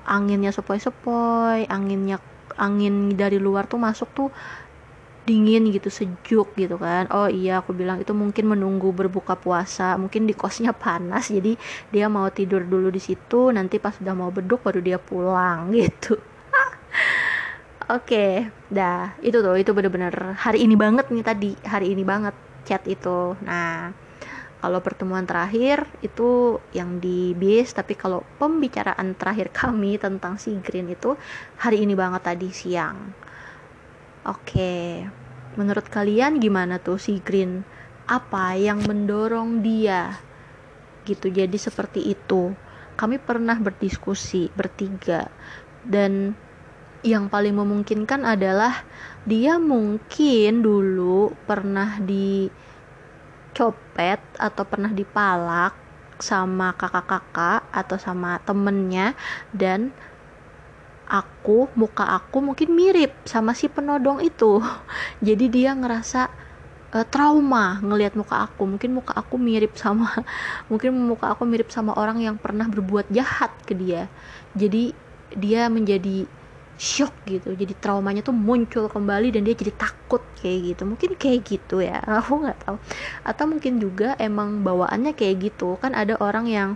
anginnya 0.07 0.51
sepoi-sepoi 0.51 1.67
anginnya 1.67 2.19
angin 2.59 3.15
dari 3.17 3.41
luar 3.41 3.65
tuh 3.65 3.81
masuk 3.81 4.09
tuh 4.13 4.29
dingin 5.23 5.71
gitu 5.71 5.87
sejuk 5.87 6.51
gitu 6.59 6.75
kan. 6.75 7.07
Oh 7.15 7.31
iya 7.31 7.63
aku 7.63 7.71
bilang 7.71 8.03
itu 8.03 8.11
mungkin 8.11 8.51
menunggu 8.51 8.91
berbuka 8.91 9.39
puasa 9.39 9.95
mungkin 9.95 10.27
di 10.27 10.35
kosnya 10.35 10.75
panas 10.83 11.31
jadi 11.31 11.55
dia 11.89 12.05
mau 12.11 12.27
tidur 12.29 12.67
dulu 12.67 12.91
di 12.91 12.99
situ 12.99 13.49
nanti 13.55 13.79
pas 13.79 13.95
udah 13.99 14.15
mau 14.15 14.29
beduk 14.35 14.59
baru 14.67 14.79
dia 14.83 14.99
pulang 14.99 15.71
gitu. 15.77 16.19
Oke 17.91 18.15
okay, 18.15 18.31
dah. 18.71 19.15
Itu 19.19 19.43
tuh 19.43 19.55
itu 19.59 19.71
bener-bener 19.75 20.35
hari 20.39 20.63
ini 20.63 20.75
banget 20.79 21.11
nih 21.11 21.23
tadi 21.23 21.49
hari 21.67 21.91
ini 21.95 22.03
banget 22.07 22.35
chat 22.67 22.83
itu. 22.87 23.35
Nah 23.43 23.91
kalau 24.63 24.79
pertemuan 24.79 25.27
terakhir 25.27 25.83
itu 25.99 26.55
yang 26.71 27.03
di 27.03 27.35
bis 27.35 27.75
tapi 27.75 27.99
kalau 27.99 28.23
pembicaraan 28.39 29.11
terakhir 29.19 29.51
kami 29.59 29.99
tentang 29.99 30.39
si 30.39 30.55
Green 30.63 30.87
itu 30.87 31.19
hari 31.59 31.83
ini 31.83 31.99
banget 31.99 32.23
tadi 32.23 32.47
siang. 32.55 32.95
Oke 34.23 35.03
menurut 35.59 35.83
kalian 35.91 36.39
gimana 36.39 36.79
tuh 36.79 36.95
si 36.95 37.19
Green? 37.19 37.67
Apa 38.07 38.55
yang 38.55 38.87
mendorong 38.87 39.59
dia? 39.59 40.15
Gitu 41.03 41.27
jadi 41.27 41.57
seperti 41.59 42.15
itu. 42.15 42.55
Kami 42.95 43.19
pernah 43.19 43.59
berdiskusi 43.59 44.47
bertiga 44.55 45.27
dan 45.83 46.39
yang 47.03 47.27
paling 47.27 47.59
memungkinkan 47.59 48.23
adalah 48.23 48.87
dia 49.27 49.59
mungkin 49.59 50.63
dulu 50.63 51.35
pernah 51.43 51.99
di 51.99 52.47
copet 53.53 54.19
atau 54.35 54.63
pernah 54.65 54.89
dipalak 54.91 55.77
sama 56.19 56.73
kakak-kakak 56.77 57.65
atau 57.69 57.97
sama 57.97 58.37
temennya 58.43 59.17
dan 59.53 59.93
aku 61.09 61.67
muka 61.75 62.07
aku 62.07 62.39
mungkin 62.39 62.73
mirip 62.73 63.13
sama 63.27 63.53
si 63.53 63.69
penodong 63.69 64.23
itu. 64.23 64.61
Jadi 65.27 65.45
dia 65.51 65.75
ngerasa 65.75 66.31
uh, 66.95 67.05
trauma 67.07 67.81
ngelihat 67.83 68.15
muka 68.17 68.49
aku. 68.49 68.65
Mungkin 68.65 68.91
muka 68.97 69.13
aku 69.13 69.35
mirip 69.37 69.75
sama 69.75 70.09
mungkin 70.69 70.95
muka 70.95 71.33
aku 71.33 71.43
mirip 71.45 71.69
sama 71.69 71.93
orang 71.97 72.23
yang 72.23 72.35
pernah 72.39 72.65
berbuat 72.69 73.09
jahat 73.11 73.51
ke 73.67 73.75
dia. 73.75 74.07
Jadi 74.57 74.93
dia 75.33 75.65
menjadi 75.67 76.29
shock 76.83 77.15
gitu. 77.23 77.55
Jadi 77.55 77.71
traumanya 77.79 78.19
tuh 78.19 78.35
muncul 78.35 78.91
kembali 78.91 79.31
dan 79.31 79.47
dia 79.47 79.55
jadi 79.55 79.71
takut 79.71 80.19
kayak 80.43 80.75
gitu. 80.75 80.83
Mungkin 80.83 81.15
kayak 81.15 81.39
gitu 81.47 81.79
ya 81.79 82.03
aku 82.19 82.43
nggak 82.43 82.59
tahu. 82.67 82.75
Atau 83.23 83.47
mungkin 83.47 83.79
juga 83.79 84.19
emang 84.19 84.67
bawaannya 84.67 85.15
kayak 85.15 85.47
gitu. 85.47 85.79
Kan 85.79 85.95
ada 85.95 86.19
orang 86.19 86.51
yang 86.51 86.69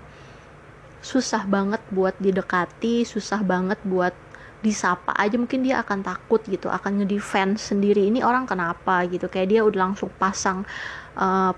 susah 1.03 1.43
banget 1.45 1.79
buat 1.93 2.15
didekati 2.17 3.05
susah 3.05 3.43
banget 3.43 3.77
buat 3.83 4.15
disapa 4.63 5.11
aja. 5.19 5.35
Mungkin 5.35 5.67
dia 5.67 5.83
akan 5.83 5.99
takut 6.07 6.39
gitu 6.47 6.71
akan 6.71 7.03
ngedefense 7.03 7.75
sendiri. 7.75 8.07
Ini 8.07 8.23
orang 8.23 8.47
kenapa 8.47 9.03
gitu? 9.11 9.27
Kayak 9.27 9.47
dia 9.51 9.61
udah 9.67 9.91
langsung 9.91 10.07
pasang 10.15 10.63
uh, 11.19 11.51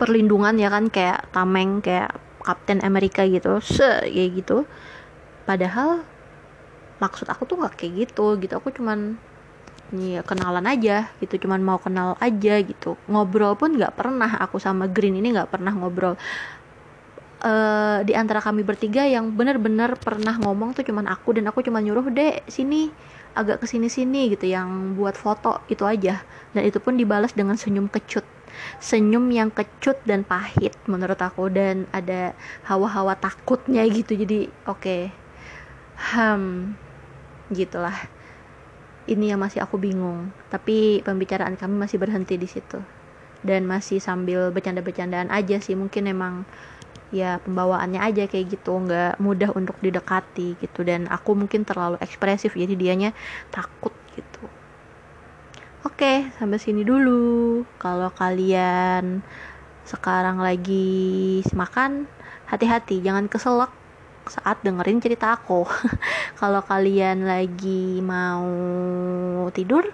perlindungan 0.00 0.56
ya 0.56 0.72
kan? 0.72 0.88
Kayak 0.88 1.28
tameng 1.36 1.84
kayak 1.84 2.16
Kapten 2.42 2.80
Amerika 2.80 3.28
gitu. 3.28 3.60
Se 3.60 4.08
kayak 4.08 4.30
gitu. 4.40 4.64
Padahal 5.44 6.02
maksud 7.02 7.26
aku 7.26 7.42
tuh 7.50 7.58
nggak 7.58 7.74
kayak 7.74 7.92
gitu 8.06 8.38
gitu. 8.38 8.54
Aku 8.62 8.70
cuman 8.70 9.18
ya 9.92 10.22
kenalan 10.22 10.64
aja 10.70 11.10
gitu. 11.18 11.34
Cuman 11.42 11.60
mau 11.60 11.82
kenal 11.82 12.14
aja 12.22 12.54
gitu. 12.62 12.94
Ngobrol 13.10 13.58
pun 13.58 13.74
nggak 13.74 13.98
pernah. 13.98 14.38
Aku 14.46 14.62
sama 14.62 14.86
Green 14.86 15.18
ini 15.18 15.34
nggak 15.34 15.50
pernah 15.50 15.74
ngobrol. 15.74 16.14
Uh, 17.42 18.06
di 18.06 18.14
antara 18.14 18.38
kami 18.38 18.62
bertiga 18.62 19.02
yang 19.02 19.34
bener-bener 19.34 19.98
pernah 19.98 20.38
ngomong 20.38 20.78
tuh 20.78 20.86
cuman 20.86 21.10
aku. 21.10 21.34
Dan 21.34 21.50
aku 21.50 21.66
cuma 21.66 21.82
nyuruh 21.82 22.06
deh 22.14 22.38
sini 22.46 22.94
agak 23.34 23.64
ke 23.64 23.66
sini 23.66 23.88
sini 23.88 24.28
gitu 24.30 24.46
yang 24.46 24.94
buat 24.94 25.18
foto 25.18 25.66
itu 25.66 25.82
aja. 25.82 26.22
Dan 26.54 26.62
itu 26.62 26.78
pun 26.78 26.94
dibalas 26.94 27.34
dengan 27.34 27.58
senyum 27.58 27.90
kecut. 27.90 28.24
Senyum 28.78 29.26
yang 29.32 29.48
kecut 29.50 29.98
dan 30.06 30.22
pahit 30.22 30.78
menurut 30.86 31.18
aku. 31.18 31.50
Dan 31.50 31.90
ada 31.90 32.32
hawa-hawa 32.64 33.18
takutnya 33.18 33.82
gitu. 33.90 34.14
Jadi 34.14 34.46
oke. 34.70 34.78
Okay. 34.78 35.02
hmm 36.02 36.91
gitulah. 37.54 37.94
Ini 39.06 39.34
yang 39.34 39.40
masih 39.42 39.62
aku 39.62 39.76
bingung 39.82 40.30
tapi 40.46 41.02
pembicaraan 41.02 41.58
kami 41.58 41.74
masih 41.76 41.98
berhenti 41.98 42.38
di 42.38 42.48
situ. 42.48 42.80
Dan 43.42 43.66
masih 43.66 43.98
sambil 43.98 44.54
bercanda-bercandaan 44.54 45.28
aja 45.34 45.58
sih 45.58 45.74
mungkin 45.74 46.06
emang 46.06 46.46
ya 47.12 47.42
pembawaannya 47.44 48.00
aja 48.00 48.24
kayak 48.30 48.56
gitu 48.56 48.72
nggak 48.72 49.18
mudah 49.18 49.50
untuk 49.52 49.76
didekati 49.82 50.56
gitu. 50.62 50.80
Dan 50.86 51.10
aku 51.10 51.34
mungkin 51.34 51.66
terlalu 51.66 51.98
ekspresif 51.98 52.54
jadi 52.54 52.72
dianya 52.78 53.10
takut 53.50 53.92
gitu. 54.14 54.46
Oke 55.82 56.30
sampai 56.38 56.62
sini 56.62 56.86
dulu. 56.86 57.66
Kalau 57.82 58.14
kalian 58.14 59.20
sekarang 59.82 60.38
lagi 60.38 61.42
makan 61.50 62.06
hati-hati 62.46 63.02
jangan 63.02 63.26
keselak 63.26 63.81
saat 64.26 64.62
dengerin 64.62 65.02
cerita 65.02 65.34
aku. 65.34 65.66
Kalau 66.40 66.62
kalian 66.62 67.26
lagi 67.26 67.98
mau 68.02 68.46
tidur, 69.50 69.86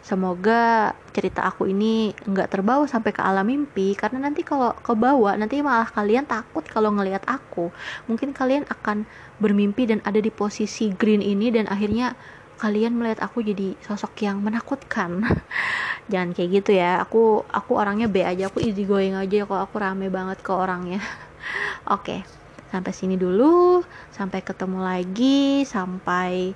semoga 0.00 0.92
cerita 1.10 1.44
aku 1.44 1.68
ini 1.68 2.12
nggak 2.14 2.48
terbawa 2.52 2.84
sampai 2.86 3.10
ke 3.12 3.20
alam 3.20 3.44
mimpi 3.48 3.98
karena 3.98 4.30
nanti 4.30 4.46
kalau 4.46 4.70
kebawa 4.78 5.34
nanti 5.34 5.58
malah 5.64 5.88
kalian 5.90 6.24
takut 6.28 6.62
kalau 6.68 6.94
ngelihat 6.94 7.24
aku. 7.26 7.72
Mungkin 8.06 8.30
kalian 8.36 8.64
akan 8.68 9.04
bermimpi 9.42 9.90
dan 9.90 10.00
ada 10.06 10.22
di 10.22 10.30
posisi 10.30 10.92
green 10.94 11.24
ini 11.24 11.50
dan 11.50 11.66
akhirnya 11.66 12.14
kalian 12.60 12.92
melihat 12.92 13.24
aku 13.24 13.40
jadi 13.40 13.74
sosok 13.80 14.20
yang 14.28 14.44
menakutkan. 14.44 15.24
Jangan 16.12 16.36
kayak 16.36 16.50
gitu 16.60 16.76
ya. 16.76 17.00
Aku 17.00 17.48
aku 17.48 17.72
orangnya 17.80 18.06
B 18.06 18.20
aja, 18.20 18.52
aku 18.52 18.60
easy 18.60 18.84
going 18.84 19.16
aja 19.16 19.48
kok 19.48 19.56
aku 19.56 19.76
rame 19.80 20.12
banget 20.12 20.44
ke 20.44 20.52
orangnya. 20.52 21.00
Oke, 21.96 22.22
sampai 22.70 22.92
sini 22.94 23.18
dulu. 23.18 23.82
Sampai 24.14 24.40
ketemu 24.46 24.78
lagi, 24.80 25.66
sampai 25.66 26.54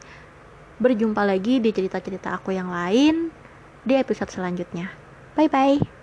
berjumpa 0.78 1.22
lagi 1.26 1.62
di 1.62 1.70
cerita-cerita 1.70 2.34
aku 2.38 2.54
yang 2.54 2.70
lain 2.70 3.30
di 3.84 3.94
episode 3.98 4.30
selanjutnya. 4.30 4.90
Bye 5.34 5.50
bye. 5.50 5.93